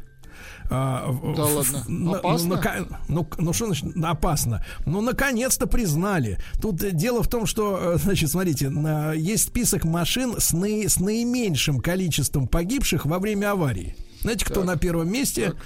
[0.71, 2.19] А, да ладно.
[2.19, 2.57] Опасно?
[3.09, 4.65] Ну, ну, ну, что значит опасно?
[4.85, 6.39] Ну, наконец-то признали.
[6.61, 8.71] Тут дело в том, что, э, значит, смотрите,
[9.17, 13.97] есть список машин с, наи, с наименьшим количеством погибших во время аварии.
[14.23, 14.65] Знаете, кто так.
[14.65, 15.53] на первом месте?
[15.53, 15.57] Так.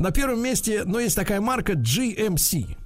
[0.00, 2.76] На первом месте, ну, есть такая марка GMC.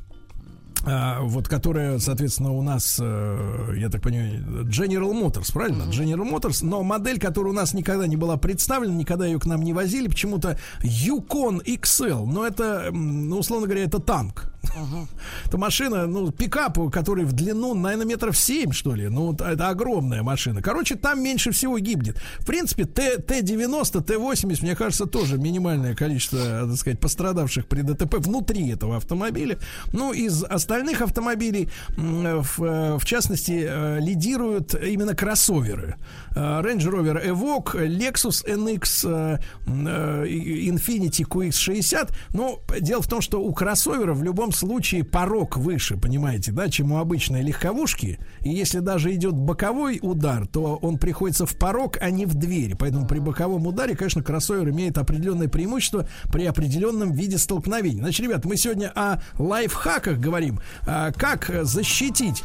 [0.84, 5.84] А, вот которая, соответственно, у нас, э, я так понимаю, General Motors, правильно?
[5.84, 9.62] General Motors, но модель, которая у нас никогда не была представлена, никогда ее к нам
[9.62, 14.52] не возили, почему-то Yukon XL, но это, ну, условно говоря, это танк.
[15.46, 19.08] Это машина, ну, пикап, который в длину, наверное, метров 7, что ли.
[19.08, 20.62] Ну, это огромная машина.
[20.62, 22.16] Короче, там меньше всего гибнет.
[22.38, 28.16] В принципе, Т- Т-90, Т-80, мне кажется, тоже минимальное количество, так сказать, пострадавших при ДТП
[28.18, 29.58] внутри этого автомобиля.
[29.92, 35.96] Ну, из остальных автомобилей, в, э, в частности, э, лидируют именно кроссоверы.
[36.34, 42.12] Э, Range Rover Evoque, Lexus NX, Infiniti QX60.
[42.34, 46.92] Ну, дело в том, что у кроссоверов в любом случае порог выше, понимаете, да, чем
[46.92, 48.18] у обычной легковушки.
[48.40, 52.76] И если даже идет боковой удар, то он приходится в порог, а не в дверь.
[52.78, 58.02] Поэтому при боковом ударе, конечно, кроссовер имеет определенное преимущество при определенном виде столкновения.
[58.02, 60.60] Значит, ребят, мы сегодня о лайфхаках говорим.
[60.86, 62.42] А, Как защитить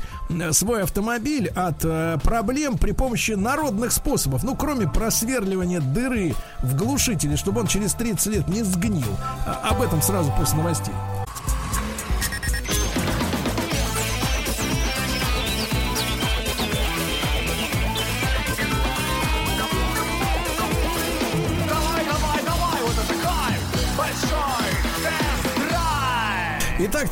[0.52, 4.44] свой автомобиль от э, проблем при помощи народных способов.
[4.44, 9.08] Ну, кроме просверливания дыры в глушителе, чтобы он через 30 лет не сгнил.
[9.46, 10.94] А, Об этом сразу после новостей.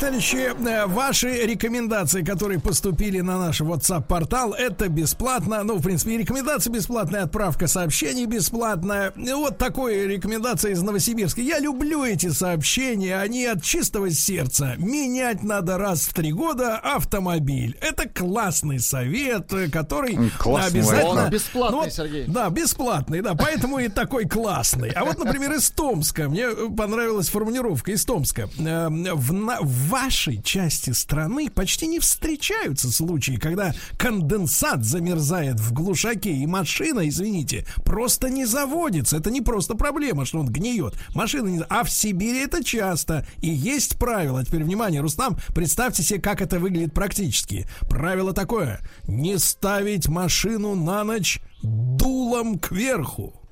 [0.06, 5.64] Товарищи, э, ваши рекомендации, которые поступили на наш WhatsApp-портал, это бесплатно.
[5.64, 9.12] Ну, в принципе, и рекомендации бесплатная, отправка сообщений бесплатная.
[9.16, 11.40] И Вот такой рекомендация из Новосибирска.
[11.40, 14.74] Я люблю эти сообщения, они от чистого сердца.
[14.78, 17.76] Менять надо раз в три года автомобиль.
[17.80, 21.24] Это классный совет, э, который Классный обязательно...
[21.24, 22.24] Он бесплатный, Ну, вот, Сергей.
[22.28, 24.90] Да, бесплатный, да, поэтому и такой классный.
[24.90, 26.28] А вот, например, из Томска.
[26.28, 28.48] Мне понравилась формулировка из Томска.
[28.60, 35.72] Э, В, на- в вашей части страны почти не встречаются случаи, когда конденсат замерзает в
[35.72, 39.16] глушаке, и машина, извините, просто не заводится.
[39.16, 40.92] Это не просто проблема, что он гниет.
[41.14, 41.62] Машина не...
[41.70, 43.26] А в Сибири это часто.
[43.40, 44.44] И есть правило.
[44.44, 47.66] Теперь, внимание, Рустам, представьте себе, как это выглядит практически.
[47.88, 48.80] Правило такое.
[49.08, 53.45] Не ставить машину на ночь дулом кверху.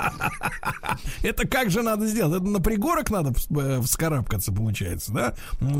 [1.22, 2.40] Это как же надо сделать?
[2.40, 5.34] Это на пригорок надо э, вскарабкаться, получается, да?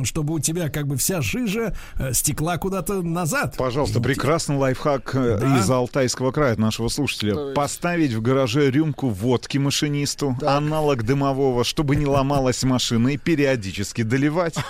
[0.05, 3.57] Чтобы у тебя как бы вся жижа э, стекла куда-то назад.
[3.57, 5.59] Пожалуйста, прекрасный лайфхак э, Да.
[5.59, 7.35] из Алтайского края от нашего слушателя.
[7.35, 7.55] Давайте.
[7.55, 14.55] Поставить в гараже рюмку водки машинисту, аналог дымового, чтобы не ломалась машина, и периодически доливать.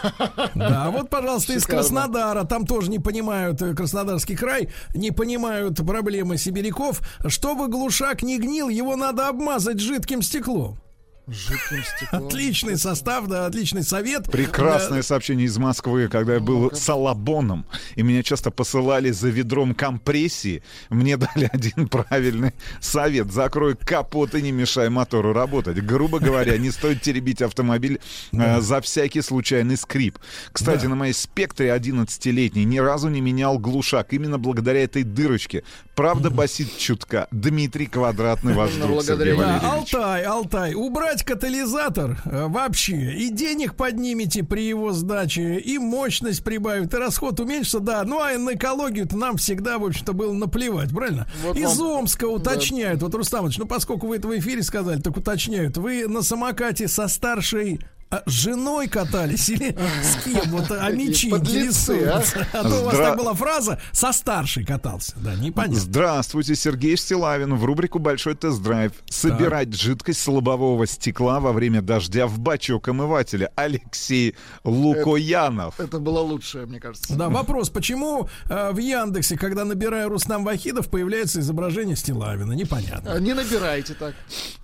[0.54, 1.64] Да, вот, пожалуйста, из.
[1.64, 2.44] Краснодара.
[2.44, 7.00] Там тоже не понимают, Краснодарский край, не понимают проблемы сибиряков.
[7.26, 10.78] Чтобы глушак не гнил, его надо обмазать жидким стеклом.
[11.26, 12.26] Жидким стеклом.
[12.26, 14.24] Отличный состав, да, отличный совет.
[14.30, 20.62] Прекрасное сообщение из Москвы, когда я был салабоном, и меня часто посылали за ведром компрессии.
[20.88, 23.32] Мне дали один правильный совет.
[23.32, 25.80] Закрой капот и не мешай мотору работать.
[25.84, 28.00] Грубо говоря, не стоит теребить автомобиль
[28.32, 30.18] э, за всякий случайный скрип.
[30.52, 30.88] Кстати, Да.
[30.88, 34.12] на моей спектре 11-летний ни разу не менял глушак.
[34.12, 35.62] Именно благодаря этой дырочке.
[36.00, 37.28] Правда, басит чутка.
[37.30, 39.36] Дмитрий Квадратный ваш друг, Сергей.
[39.36, 39.62] Да, Валерьевич.
[39.94, 46.94] Алтай, Алтай, убрать катализатор э, вообще, и денег поднимете при его сдаче, и мощность прибавит,
[46.94, 48.02] и расход уменьшится, да.
[48.04, 51.26] Ну а на экологию-то нам всегда, в общем-то, было наплевать, правильно?
[51.42, 55.18] Вот Из вам- Омска уточняют, вот, Рустамович, ну поскольку вы это в эфире сказали, так
[55.18, 57.78] уточняют, вы на самокате со старшей
[58.10, 60.50] а, женой катались или с кем?
[60.50, 62.46] Вот а мечи интересуются.
[62.52, 65.12] А то у вас Здра- так была фраза «со старшей катался».
[65.16, 65.78] Да, непонятно.
[65.80, 67.54] Здравствуйте, Сергей Стилавин.
[67.54, 68.92] В рубрику «Большой тест-драйв».
[69.08, 73.50] Собирать жидкость с лобового стекла во время дождя в бачок омывателя.
[73.54, 75.78] Алексей Лукоянов.
[75.78, 77.14] Это было лучшее, мне кажется.
[77.14, 82.52] Да, вопрос, почему э, в Яндексе, когда набираю Рустам Вахидов, появляется изображение Стилавина?
[82.52, 83.12] Непонятно.
[83.12, 84.14] А, Не набирайте так.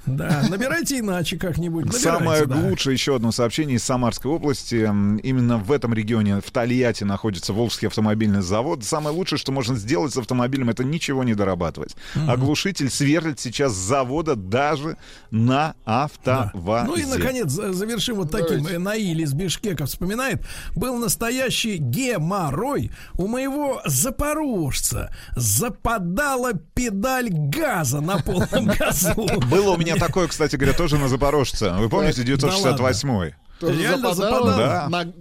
[0.07, 1.87] Да, набирайте иначе как-нибудь.
[1.87, 2.57] Набирайте, Самое да.
[2.57, 4.77] лучшее еще одно сообщение из Самарской области.
[4.85, 8.83] Именно в этом регионе, в Тольятти, находится Волжский автомобильный завод.
[8.85, 11.95] Самое лучшее, что можно сделать с автомобилем, это ничего не дорабатывать.
[12.29, 14.97] Оглушитель сверлит сейчас с завода даже
[15.31, 16.05] на Да.
[16.05, 16.87] автовазе.
[16.89, 18.59] Ну и, наконец, за- завершим вот таким.
[18.59, 18.75] Давайте.
[18.75, 20.45] Э, Наиль из Бишкека вспоминает.
[20.75, 25.11] Был настоящий геморрой у моего запорожца.
[25.37, 29.15] Западала педаль газа на полном газу.
[29.51, 31.73] Было у меня такое, кстати говоря, тоже на Запорожце.
[31.79, 33.26] Вы помните, Да 968-й?
[33.61, 34.57] Тоже Реально западало западало?
[34.57, 34.89] Да.
[34.89, 35.13] на-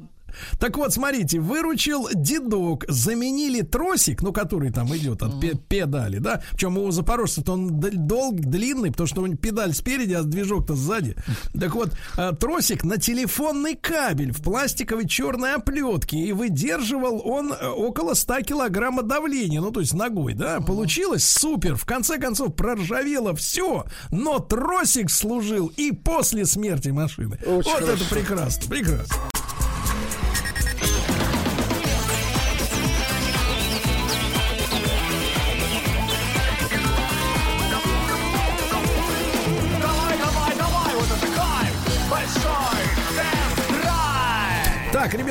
[0.60, 6.42] Так вот, смотрите, выручил дедок, заменили тросик, ну, который там идет от пе- педали, да,
[6.52, 11.16] причем у запорожца-то он долг, длинный, потому что у него педаль спереди, а движок-то сзади.
[11.60, 17.68] Так вот, э, тросик на телефонный кабель в пластиковой черной оплетке, и выдерживал он э,
[17.68, 21.76] около 100 килограмма давления, ну, то есть ногой, да, получилось супер.
[21.76, 27.38] В конце концов, проржавело все, но тросик служил и после смерти машины.
[27.46, 27.92] Очень вот хорошо.
[27.94, 29.16] это прекрасно, прекрасно.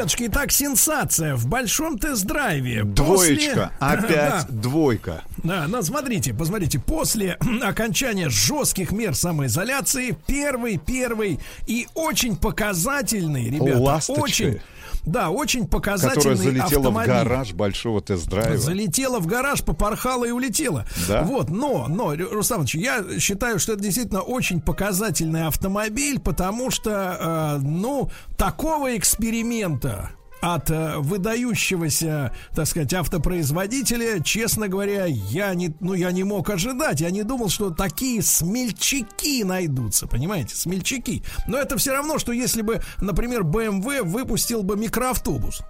[0.04, 2.84] Так, ребятушки, итак, сенсация в большом тест-драйве.
[2.84, 3.70] Двоечка.
[3.70, 5.22] После- Опять Да, двойка.
[5.38, 13.78] Да, ну смотрите, посмотрите, после окончания жестких мер самоизоляции, первый, первый и очень показательный, ребята,
[13.78, 14.20] Ласточка.
[14.20, 14.60] очень,
[15.06, 17.12] да, очень Которая показательный залетела в автомобиль.
[17.12, 18.56] гараж большого тест-драйва.
[18.58, 20.86] Залетела в гараж, попорхала и улетела.
[21.08, 21.22] Да?
[21.22, 27.56] Вот, но, но, Ру- Рустам я считаю, что это действительно очень показательный автомобиль, потому что,
[27.60, 30.10] э, ну, такого эксперимента
[30.44, 37.00] от э, выдающегося, так сказать, автопроизводителя, честно говоря, я не, ну, я не мог ожидать.
[37.00, 41.22] Я не думал, что такие смельчаки найдутся, понимаете, смельчаки.
[41.46, 45.62] Но это все равно, что если бы, например, BMW выпустил бы микроавтобус.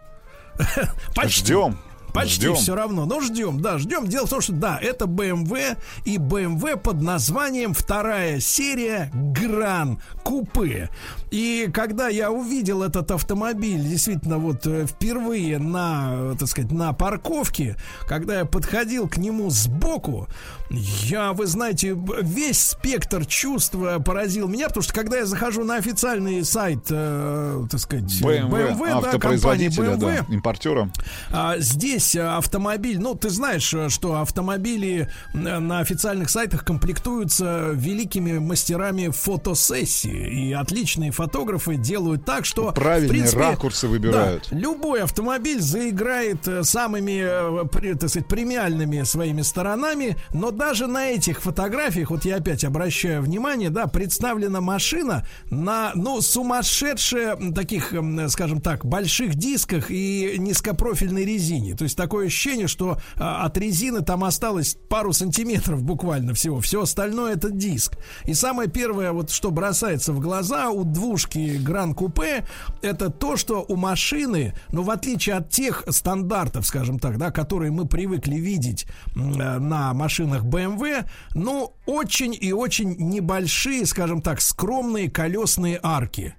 [1.15, 1.45] Почти.
[1.45, 1.79] Ждем.
[2.15, 2.55] Почти Ждем.
[2.55, 3.07] все равно.
[3.07, 4.07] Но ждем, да, ждем.
[4.07, 10.91] Дело в том, что да, это BMW и BMW под названием вторая серия Гран Купе.
[11.35, 17.77] И когда я увидел этот автомобиль, действительно, вот э, впервые на, так сказать, на парковке,
[18.07, 20.29] когда я подходил к нему сбоку,
[20.71, 26.45] я, вы знаете, весь спектр чувств поразил меня, потому что когда я захожу на официальный
[26.45, 30.89] сайт, э, так сказать, BMW, да, компании BMW, да, импортера.
[31.33, 40.49] а, здесь автомобиль, ну ты знаешь, что автомобили на официальных сайтах комплектуются великими мастерами фотосессии.
[40.49, 42.73] И отличные фотографы делают так, что...
[42.73, 44.49] Правильные принципе, ракурсы выбирают.
[44.51, 51.11] да, любой автомобиль заиграет э, самыми, э, так сказать, премиальными своими сторонами, но даже на
[51.11, 57.95] этих фотографиях, вот я опять обращаю внимание, да, представлена машина на, ну, сумасшедшие таких,
[58.29, 61.75] скажем так, больших дисках и низкопрофильной резине.
[61.75, 66.61] То есть такое ощущение, что а, от резины там осталось пару сантиметров буквально всего.
[66.61, 67.97] Все остальное это диск.
[68.25, 71.14] И самое первое, вот что бросается в глаза у двушки
[71.59, 72.45] Гран Купе,
[72.83, 77.71] это то, что у машины, ну, в отличие от тех стандартов, скажем так, да, которые
[77.71, 85.11] мы привыкли видеть э, на машинах BMW, ну, очень и очень небольшие, скажем так, скромные
[85.11, 86.35] колесные арки.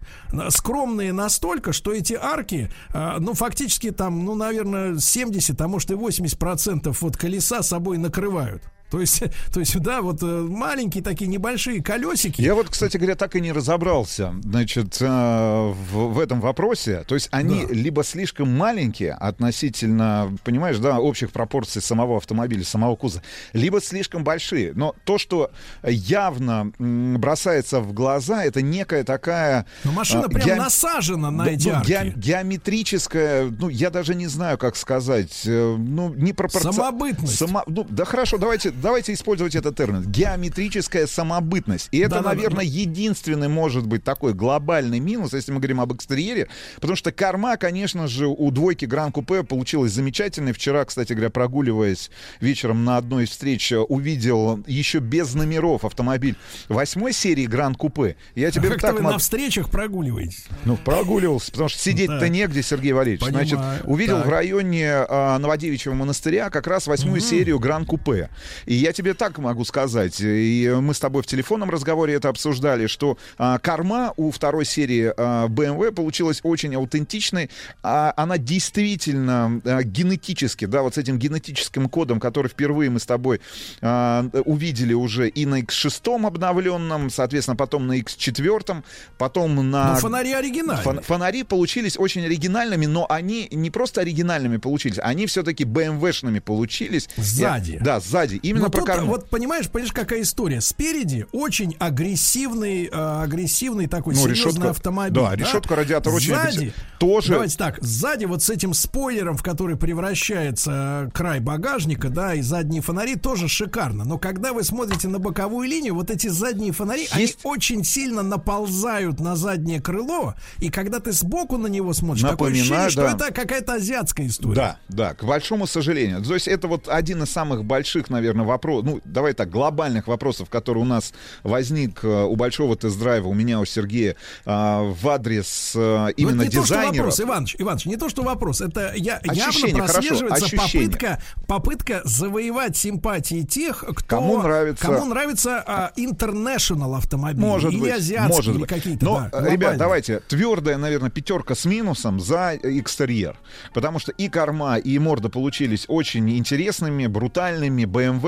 [0.49, 5.95] Скромные настолько, что эти арки, э, ну, фактически там, ну, наверное, 70, а может и
[5.95, 8.63] 80 процентов вот колеса собой накрывают.
[8.89, 9.23] То есть,
[9.53, 12.41] то есть, да, вот э, маленькие такие небольшие колесики.
[12.41, 17.03] Я вот, кстати говоря, так и не разобрался, значит, э, в, в этом вопросе.
[17.07, 17.73] То есть они Да.
[17.73, 23.23] либо слишком маленькие относительно, понимаешь, да, общих пропорций самого автомобиля, самого кузова,
[23.53, 24.73] либо слишком большие.
[24.73, 25.51] Но то, что
[25.83, 29.65] явно бросается в глаза, это некая такая...
[29.83, 34.27] Но машина а, прям геом- насажена на да, эти ну, геометрическая, ну, я даже не
[34.27, 37.41] знаю, как сказать, э, ну, не Самобытность.
[37.67, 40.03] ну, да хорошо, давайте, давайте использовать этот термин.
[40.03, 41.87] Геометрическая самобытность.
[41.91, 42.35] И это, Да-да-да.
[42.35, 47.57] наверное, единственный, может быть, такой глобальный минус, если мы говорим об экстерьере, потому что корма,
[47.57, 50.53] конечно же, у двойки Гран Купе получилась замечательной.
[50.53, 56.35] Вчера, кстати говоря, прогуливаясь вечером на одной из встреч, э, увидел еще без номеров автомобиль
[56.69, 58.15] восьмой серии Гран Купе.
[58.35, 60.45] Я тебе Как-то так вы могу- на встречах прогуливаетесь.
[60.65, 62.27] ну, прогуливался, потому что сидеть-то Да.
[62.29, 63.21] негде, Сергей Валерьевич.
[63.25, 63.47] Понимаю.
[63.47, 64.25] Значит, увидел Так.
[64.27, 68.29] в районе а, Новодевичьего монастыря как раз восьмую серию Гран Купе.
[68.65, 72.87] И я тебе так могу сказать, и мы с тобой в телефонном разговоре это обсуждали,
[72.87, 77.49] что а, корма у второй серии а, BMW получилась очень аутентичной.
[77.83, 83.05] А, она действительно а, генетически, да, вот с этим генетическим кодом, который впервые мы с
[83.05, 83.41] тобой
[83.81, 88.83] а, увидели уже и на X6 обновленном, соответственно, потом на X4,
[89.17, 89.93] потом на...
[89.93, 90.83] Ну, фонари оригинальные.
[90.83, 97.09] Фон- фонари получились очень оригинальными, но они не просто оригинальными получились, они все-таки BMW-шными получились.
[97.17, 97.71] Сзади.
[97.73, 98.35] Я- да, сзади.
[98.35, 99.07] Именно именно Но про тут, корму.
[99.11, 100.61] Вот понимаешь, понимаешь, какая история?
[100.61, 102.89] Спереди очень агрессивный, э,
[103.23, 105.13] агрессивный такой Ну, серьезный решетка- автомобиль.
[105.13, 109.75] да, решетка радиатора очень Сзади, тоже- Давайте так, сзади вот с этим спойлером, в который
[109.75, 114.05] превращается э, край багажника, да, и задние фонари тоже шикарно.
[114.05, 118.23] Но когда вы смотрите на боковую линию, вот эти задние фонари, они Есть- очень сильно
[118.23, 123.01] наползают на заднее крыло, и когда ты сбоку на него смотришь, такое Напоминаю, ощущение, что
[123.17, 123.25] да.
[123.27, 124.55] это какая-то азиатская история.
[124.55, 126.23] Да, да, к большому сожалению.
[126.23, 130.49] То есть это вот один из самых больших, наверное, вопросов, ну, давай так, глобальных вопросов,
[130.49, 134.15] который у нас возник э, у большого тест-драйва, у меня, у Сергея,
[134.45, 136.97] э, в адрес э, Но именно это не то, что дизайнеров.
[136.97, 138.61] вопрос, Иваныч, Иваныч, не то, что вопрос.
[138.61, 140.87] Это я, Ощущение, явно хорошо, прослеживается ощущение.
[140.89, 147.39] попытка, попытка завоевать симпатии тех, кто, Кому нравится- кому нравится а, international автомобиль.
[147.41, 148.69] Может или быть, азиатские, может или быть.
[148.69, 153.37] какие-то, Но, да, ребят, давайте, твердая, наверное, пятерка с минусом за экстерьер.
[153.73, 157.85] Потому что и корма, и морда получились очень интересными, брутальными,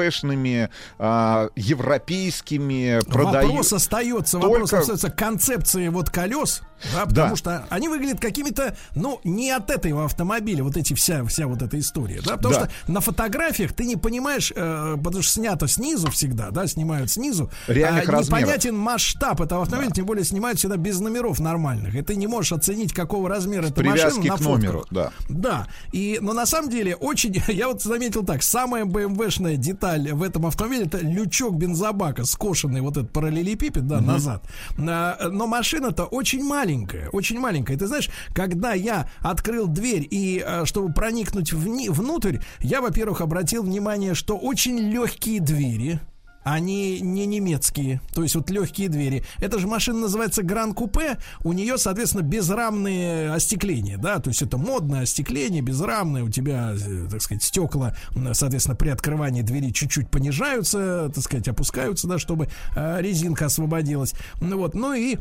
[0.08, 0.70] БМВшными,
[1.00, 3.00] а, европейскими.
[3.10, 6.62] продаю- Вопрос остается, Только- вопрос остается концепции вот колес,
[6.94, 11.48] да, потому что они выглядят какими-то, ну, не от этого автомобиля, вот эти вся, вся
[11.48, 12.60] вот эта история, да, потому Да.
[12.86, 17.50] что на фотографиях ты не понимаешь, э, потому что снято снизу всегда, да, снимают снизу,
[17.68, 18.42] Реальных а, размеров.
[18.42, 22.52] непонятен масштаб этого автомобиля, тем более снимают всегда без номеров нормальных, и ты не можешь
[22.52, 25.12] оценить, какого размера эта машина на к номеру, да.
[25.30, 30.24] Да, и, но на самом деле очень, я вот заметил так, самая BMW-шная деталь в
[30.24, 34.48] этом автомобиле это лючок бензобака, скошенный вот этот параллелепипед, да, назад.
[34.78, 37.78] А, но машина-то очень маленькая, очень маленькая.
[37.78, 43.64] Ты знаешь, когда я открыл дверь и а, чтобы проникнуть вни- внутрь, я, во-первых, обратил
[43.64, 46.00] внимание, что очень легкие двери.
[46.50, 49.26] Они не немецкие, то есть вот легкие двери.
[49.40, 54.58] Эта же машина называется Гран Купе, у нее, соответственно, безрамные остекления, да, то есть это
[54.58, 57.98] модное остекление, безрамное, у тебя, э, так сказать, стекла,
[58.32, 64.14] соответственно, при открывании двери чуть-чуть понижаются, так сказать, опускаются, да, чтобы э, резинка освободилась.
[64.40, 65.18] Ну вот, ну и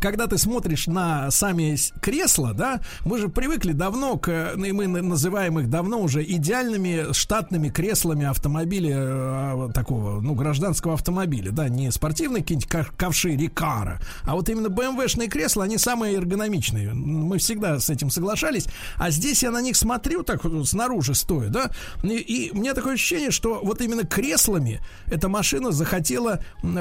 [0.00, 5.02] когда ты смотришь на сами кресла, да, мы же привыкли давно к, ну, мы на-
[5.02, 11.90] называем их давно уже идеальными штатными креслами автомобиля э, такого, ну, гражданского автомобиля, да, не
[11.90, 16.92] спортивные какие-нибудь ка- ковши Рикара, а вот именно BMW-шные кресла, они самые эргономичные.
[16.94, 21.48] Мы всегда с этим соглашались, а здесь я на них смотрю так вот снаружи стоя,
[21.48, 21.70] да,
[22.02, 26.40] и, и у меня такое ощущение, что вот именно креслами эта машина захотела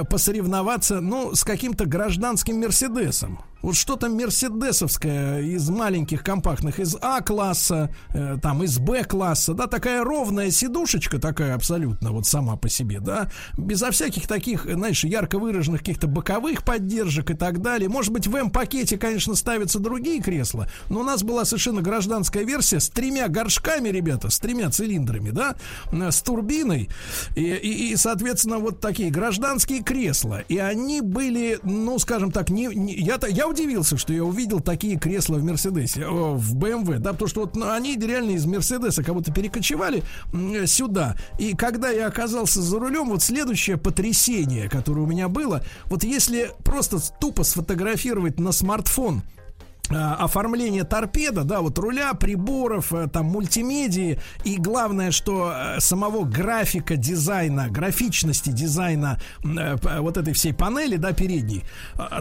[0.10, 3.01] посоревноваться, ну, с каким-то гражданским Мерседесом.
[3.02, 3.40] БДСом.
[3.62, 10.52] Вот что-то мерседесовское из маленьких компактных, из А-класса, э, там, из Б-класса, да, такая ровная
[10.52, 16.08] сидушечка такая абсолютно вот сама по себе, да, безо всяких таких, знаешь, ярко выраженных каких-то
[16.08, 17.90] боковых поддержек и так далее.
[17.90, 22.80] Может быть, в М-пакете, конечно, ставятся другие кресла, но у нас была совершенно гражданская версия
[22.80, 25.56] с тремя горшками, ребята, с тремя цилиндрами, да,
[25.92, 26.90] э, с турбиной
[27.36, 30.40] и, и, и, соответственно, вот такие гражданские кресла.
[30.48, 34.98] И они были, ну, скажем так, не, не- я, я удивился, что я увидел такие
[34.98, 39.32] кресла в Мерседесе, о, в BMW, да, потому что вот они реально из Мерседеса будто
[39.32, 41.16] перекочевали м, сюда.
[41.38, 46.52] И когда я оказался за рулем, вот следующее потрясение, которое у меня было, вот если
[46.64, 49.22] просто тупо сфотографировать на смартфон
[49.94, 56.96] оформление торпеда, да, вот руля, приборов, э, там, мультимедии, и главное, что э, самого графика
[56.96, 61.64] дизайна, графичности дизайна э, вот этой всей панели, да, передней,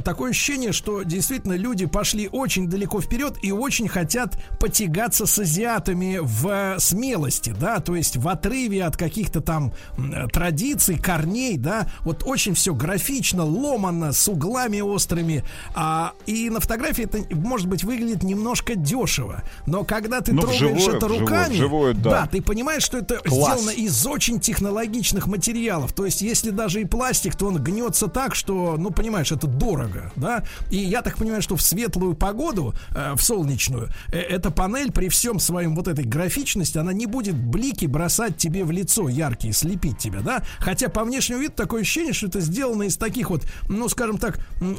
[0.05, 6.19] такое ощущение, что действительно люди пошли очень далеко вперед и очень хотят потягаться с азиатами
[6.21, 11.91] в э, смелости, да, то есть в отрыве от каких-то там э, традиций, корней, да,
[12.01, 17.19] вот очень все графично, ломано, с углами острыми, а, и на фотографии это,
[17.61, 21.95] может быть, выглядит немножко дешево, но когда ты Ну, трогаешь вживую, это вживую, руками, вживую,
[21.95, 22.27] да.
[22.27, 23.61] ты понимаешь, что это Класс.
[23.61, 28.35] сделано из очень технологичных материалов, то есть если даже и пластик, то он гнется так,
[28.35, 33.13] что, ну, понимаешь, это дорого, да, и я так понимаю, что в светлую погоду, э,
[33.15, 37.85] в солнечную, э, эта панель при всем своем вот этой графичности, она не будет блики
[37.85, 42.29] бросать тебе в лицо яркие, слепить тебя, да, хотя по внешнему виду такое ощущение, что
[42.29, 44.39] это сделано из таких вот, ну, скажем так,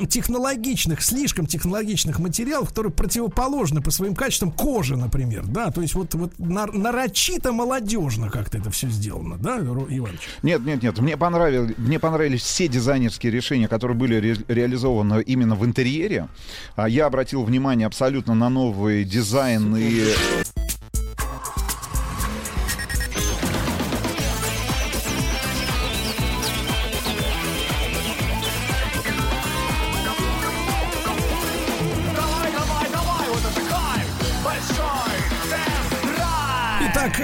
[0.09, 6.13] технологичных, слишком технологичных материалов, которые противоположны по своим качествам кожи, например, да, то есть вот,
[6.13, 10.21] вот нар- нарочито молодежно как-то это все сделано, да, Иваныч?
[10.41, 10.97] Нет, нет, нет.
[10.99, 16.29] Мне, понравились, мне понравились все дизайнерские решения, которые были ре- реализованы именно в интерьере.
[16.77, 20.13] А Я обратил внимание абсолютно на новый дизайн и...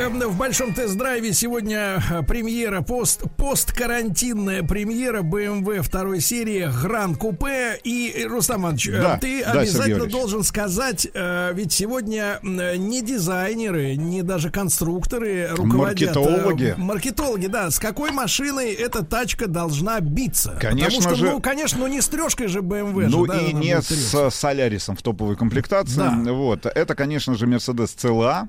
[0.09, 7.77] в большом тест-драйве сегодня э, премьера, пост, посткарантинная премьера BMW второй серии Гран Купе.
[7.83, 13.01] И, Рустам Иванович, э, Да, ты да, обязательно должен сказать, э, ведь сегодня э, не
[13.01, 16.01] дизайнеры, не даже конструкторы руководят.
[16.15, 16.75] э, Маркетологи.
[16.77, 17.69] Маркетологи, да.
[17.69, 20.57] С какой машиной эта тачка должна биться?
[20.61, 23.07] Конечно Потому что, же- ну, конечно, ну не с трешкой же BMW.
[23.09, 25.97] Ну же, да, и не с Солярисом в топовой комплектации.
[25.97, 26.17] Да.
[26.31, 26.65] Вот.
[26.65, 28.47] Это, конечно же, Mercedes CLA.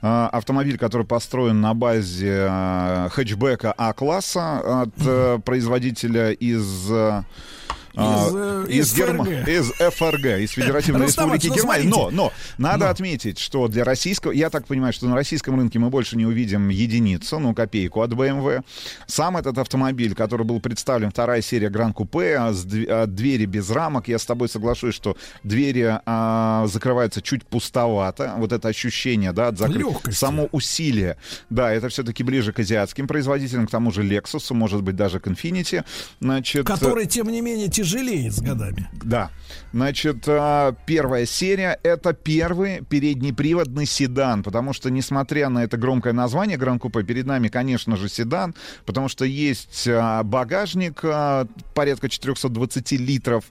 [0.00, 6.88] э, Автомобиль, который построен на базе э, хэтчбека А-класса от э, производителя из...
[6.92, 7.22] э,
[7.96, 9.48] а, э, из Герма- ФРГ.
[9.48, 11.88] из ФРГ, из Федеративной Рустам Республики ну, Германии.
[11.88, 12.90] Но, но надо Но.
[12.90, 16.68] отметить, что для российского, я так понимаю, что на российском рынке мы больше не увидим
[16.68, 18.62] единицу, ну, копейку от BMW.
[19.06, 24.08] Сам этот автомобиль, который был представлен, вторая серия Гран Купе, а, а, двери без рамок,
[24.08, 28.34] я с тобой соглашусь, что двери а, закрываются чуть пустовато.
[28.38, 30.18] Вот это ощущение, да, от закры- Лёгкости.
[30.18, 31.16] Само усилие.
[31.50, 35.26] Да, это все-таки ближе к азиатским производителям, к тому же Lexus, может быть, даже к
[35.26, 35.84] Infiniti.
[36.20, 38.88] Значит, Который, тем не менее, тяжелеет с годами.
[39.02, 39.30] да.
[39.72, 46.56] Значит, а, первая серия— это первый переднеприводный седан, потому что, несмотря на это громкое название
[46.56, 48.54] Гран Купе, перед нами, конечно же, седан,
[48.86, 53.44] потому что есть а, багажник а, порядка 420 литров,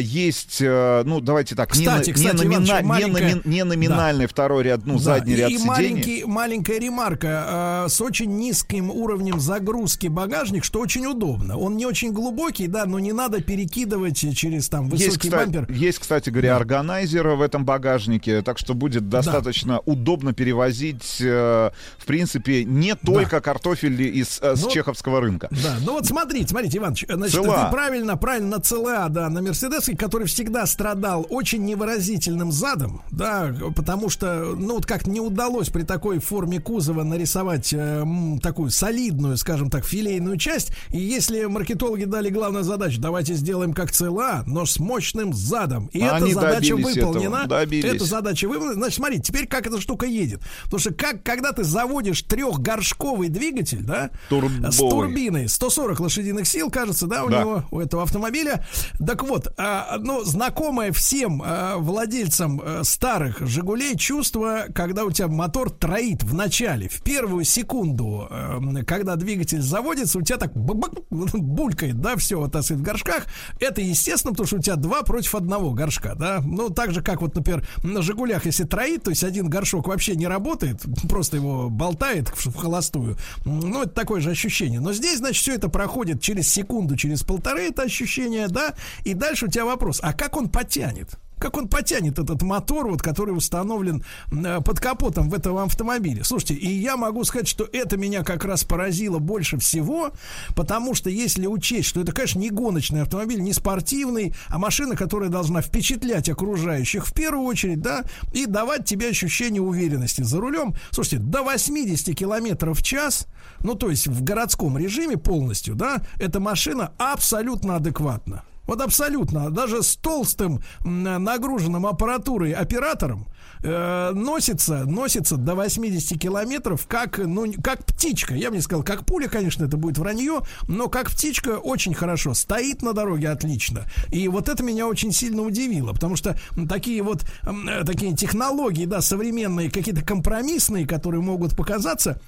[0.00, 4.26] есть, ну, давайте так, не Кстати, на- кстати, не, номина- не маленькая- номи- не номинальный
[4.26, 5.68] второй ряд, ну, Да, задний и, ряд и сидений.
[5.68, 7.86] маленький, маленькая ремарка.
[7.88, 11.56] с очень низким уровнем загрузки багажник, что очень удобно.
[11.56, 15.72] Он не очень глубокий, да, но не надо перекидывать через там высокий Есть, кстати, бампер.
[15.72, 22.04] есть, кстати говоря, органайзер в этом багажнике, так что будет достаточно удобно перевозить, э, в
[22.04, 25.48] принципе, не только картофель из э, с Ну, чеховского рынка.
[25.50, 27.64] Да, ну вот смотрите, смотрите, Иванович, значит, ЦЛА.
[27.66, 34.08] ты правильно, правильно, ЦЛА, да, на Мерседесе, который всегда страдал очень невыразительным задом, да, потому
[34.08, 38.04] что, ну, вот как не удалось при такой форме кузова нарисовать э,
[38.42, 43.92] такую солидную, скажем так, филейную часть, и если маркетологи дали главную задачу, давайте сделаем как
[43.92, 49.22] ЦЛА, но с мощным задом, и эта Они задача выполнена, эта задача выполнена, значит, смотрите,
[49.22, 54.72] теперь как эта штука едет, потому что как, когда ты заводишь трехгоршковый двигатель, да, Турбовый.
[54.72, 57.40] с турбиной 140 лошадиных сил, кажется, да, у Да.
[57.40, 58.66] него, у этого автомобиля.
[59.04, 65.28] Так вот, а, ну, знакомое всем а, владельцам а, старых «Жигулей» чувство, когда у тебя
[65.28, 72.00] мотор троит в начале, в первую секунду, а, когда двигатель заводится, у тебя так булькает,
[72.00, 73.26] да, все вот так сказать, в горшках.
[73.60, 76.40] Это естественно, потому что у тебя два против одного горшка, да.
[76.44, 80.16] Ну, так же, как вот, например, на «Жигулях», если троит, то есть один горшок вообще
[80.16, 83.16] не работает, просто его болтает в холостую.
[83.44, 84.80] Ну, это такое же ощущение.
[84.80, 89.46] Но здесь, значит, все это проходит через секунду, через полторы это ощущение, да, и дальше
[89.46, 91.18] у тебя вопрос, а как он потянет?
[91.42, 96.22] Как он потянет этот мотор, вот, который установлен э, под капотом в этом автомобиле?
[96.22, 100.12] Слушайте, и я могу сказать, что это меня как раз поразило больше всего,
[100.54, 105.30] потому что если учесть, что это, конечно, не гоночный автомобиль, не спортивный, а машина, которая
[105.30, 110.76] должна впечатлять окружающих в первую очередь, да, и давать тебе ощущение уверенности за рулем.
[110.92, 113.26] Слушайте, до 80 километров в час,
[113.58, 118.44] ну, то есть в городском режиме полностью, да, эта машина абсолютно адекватна.
[118.66, 119.50] Вот абсолютно.
[119.50, 123.26] Даже с толстым нагруженным аппаратурой оператором
[123.62, 128.34] э, носится, носится до 80 километров, как, ну, как птичка.
[128.34, 132.34] Я бы не сказал, как пуля, конечно, это будет вранье, но как птичка очень хорошо.
[132.34, 133.84] Стоит на дороге отлично.
[134.10, 139.00] И вот это меня очень сильно удивило, потому что такие вот э, такие технологии, да,
[139.00, 142.20] современные, какие-то компромиссные, которые могут показаться,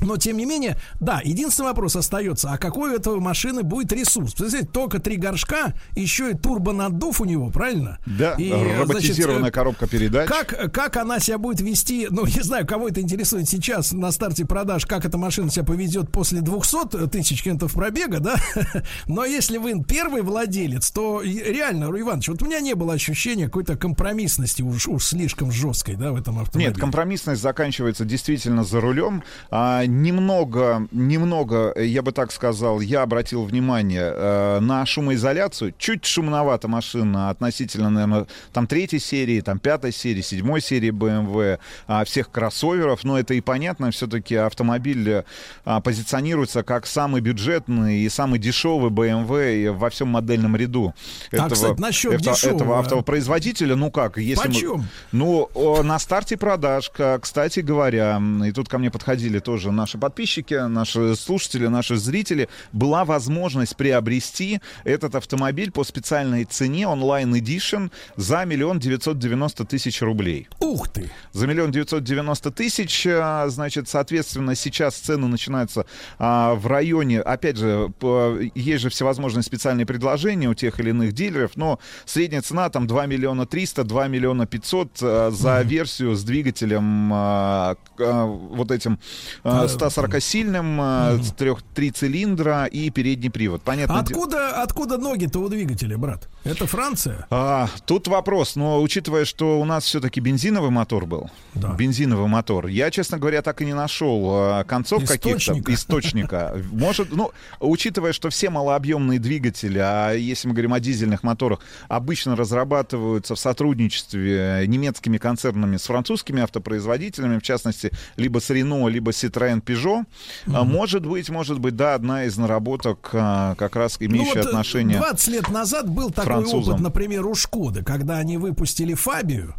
[0.00, 4.34] но, тем не менее, да, единственный вопрос остается, а какой у этого машины будет ресурс?
[4.34, 7.98] Представляете, только три горшка, еще и турбонаддув у него, правильно?
[8.06, 10.28] Да, И, роботизированная значит, э, коробка передач.
[10.28, 14.44] Как, как она себя будет вести, ну, не знаю, кого это интересует сейчас на старте
[14.44, 18.36] продаж, как эта машина себя поведет после 200 тысяч километров пробега, да?
[19.06, 23.46] Но если вы первый владелец, то реально, Руй Иванович, вот у меня не было ощущения
[23.46, 26.72] какой-то компромиссности уж, уж слишком жесткой, да, в этом автомобиле.
[26.72, 29.22] Нет, компромиссность заканчивается действительно за рулем.
[29.50, 35.74] А, немного, немного, э, я бы так сказал, я обратил внимание э, на шумоизоляцию.
[35.78, 42.04] Чуть шумновата машина относительно, наверное, там третьей серии, там пятой серии, седьмой серии BMW, а,
[42.04, 43.04] всех кроссоверов.
[43.04, 45.24] Но это и понятно, все-таки автомобиль
[45.64, 50.94] а, позиционируется как самый бюджетный и самый дешевый BMW во всем модельном ряду
[51.32, 52.56] А, кстати, насчет это- дешевого.
[52.56, 53.76] этого автопроизводителя.
[53.76, 54.84] Ну как, если мы- Почем?
[55.12, 56.90] ну, о, на старте продаж,
[57.20, 63.04] кстати говоря, и тут ко мне подходили тоже наши подписчики, наши слушатели, наши зрители, была
[63.04, 70.48] возможность приобрести этот автомобиль по специальной цене онлайн Edition за миллион девятьсот девяносто тысяч рублей.
[70.60, 71.10] Ух ты!
[71.32, 75.86] За миллион девятьсот девяносто тысяч, а, значит, соответственно, сейчас цены начинаются
[76.18, 81.12] а, в районе, опять же, по- есть же всевозможные специальные предложения у тех или иных
[81.12, 86.24] дилеров, но средняя цена там 2 миллиона 300, 2 миллиона 500 а, за версию с
[86.24, 88.98] двигателем а, а, вот этим
[89.44, 93.62] а, 140-сильным, а, с трех, три цилиндра и передний привод.
[93.62, 93.98] Понятно.
[94.00, 96.28] Откуда, откуда ноги-то у двигателя, брат?
[96.44, 97.26] Это Франция?
[97.30, 101.72] а, тут вопрос, но учитывая, что у нас все-таки бензиновый мотор был, Да.
[101.74, 105.72] бензиновый мотор, я, честно говоря, так и не нашел а, концов каких-то Источника.
[105.74, 106.58] источника.
[106.72, 112.36] Может, ну, учитывая, что все малообъемные двигатели, а если мы говорим о дизельных моторах, обычно
[112.36, 119.55] разрабатываются в сотрудничестве немецкими концернами с французскими автопроизводителями, в частности, либо с Renault, либо Citroën
[119.60, 120.04] Peugeot,
[120.52, 124.46] а, может быть, может быть, да, одна из наработок, а, как раз имеющая ну, вот,
[124.46, 126.74] э, отношение 20 лет назад был такой французам.
[126.74, 129.54] опыт, например, у Шкоды, когда они выпустили Фабию,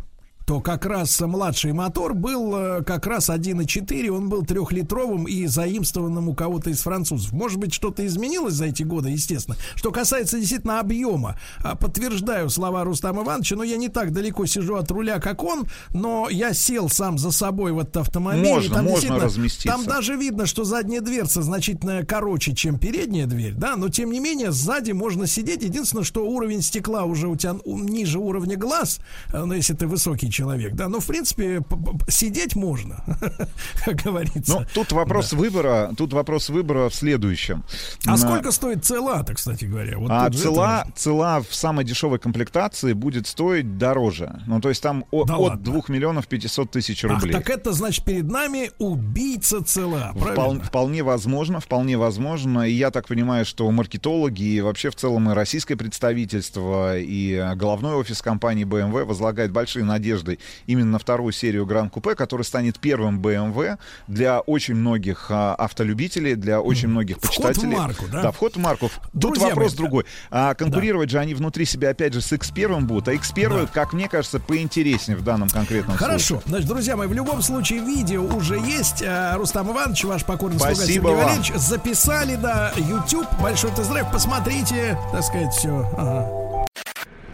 [0.48, 6.30] то как раз младший мотор был э, как раз 1.4, он был трехлитровым и заимствованным
[6.30, 7.34] у кого-то из французов.
[7.34, 9.58] Может быть, что-то изменилось за эти годы, естественно.
[9.76, 14.76] Что касается действительно объема, а, подтверждаю слова Рустама Ивановича, но я не так далеко сижу
[14.76, 18.48] от руля, как он, но я сел сам за собой в этот автомобиль.
[18.48, 19.68] Можно, там можно разместиться.
[19.68, 24.22] Там даже видно, что задняя дверца значительно короче, чем передняя дверь, да, но тем не
[24.22, 25.62] менее сзади можно сидеть.
[25.62, 29.02] Единственное, что уровень стекла уже у тебя ниже уровня глаз,
[29.34, 31.62] э, ну, если ты высокий человек, да, но в принципе
[32.08, 33.04] сидеть можно,
[33.86, 34.60] как говорится.
[34.60, 37.64] Ну, тут вопрос выбора, тут вопрос выбора в следующем.
[38.06, 39.98] а На- сколько стоит цела-то, кстати говоря?
[39.98, 44.42] Вот а это цела, цела в самой дешевой комплектации будет стоить дороже.
[44.48, 45.64] Ну, то есть там о- Да от ладно.
[45.64, 47.34] 2 миллионов 500 тысяч Ах, рублей.
[47.34, 52.62] так это значит перед нами убийца цела, Впол- вполне возможно, вполне возможно.
[52.70, 57.56] И я так понимаю, что маркетологи и вообще в целом и российское представительство, и э,
[57.56, 60.27] головной офис компании BMW возлагает большие надежды
[60.66, 66.36] именно на вторую серию Гран Купе, который станет первым BMW для очень многих а, автолюбителей,
[66.36, 67.76] для очень многих Вход в почитателей.
[67.76, 68.22] марку, да?
[68.24, 68.90] Да, вход в марку.
[68.90, 70.06] Тут Друзья вопрос мои, другой.
[70.32, 74.08] А конкурировать же они внутри себя, опять же, с X1 будут, а X1, как мне
[74.10, 76.08] кажется, поинтереснее в данном конкретном случае.
[76.08, 76.42] Хорошо.
[76.46, 79.04] Значит, друзья мои, в любом случае видео уже есть.
[79.06, 81.26] А, Рустам Иванович, ваш покорный слуга Спасибо Сергей вам.
[81.26, 83.28] Валерьевич, записали, да, YouTube.
[83.42, 84.08] Большой тест-драйв.
[84.12, 86.67] Посмотрите, так сказать, все.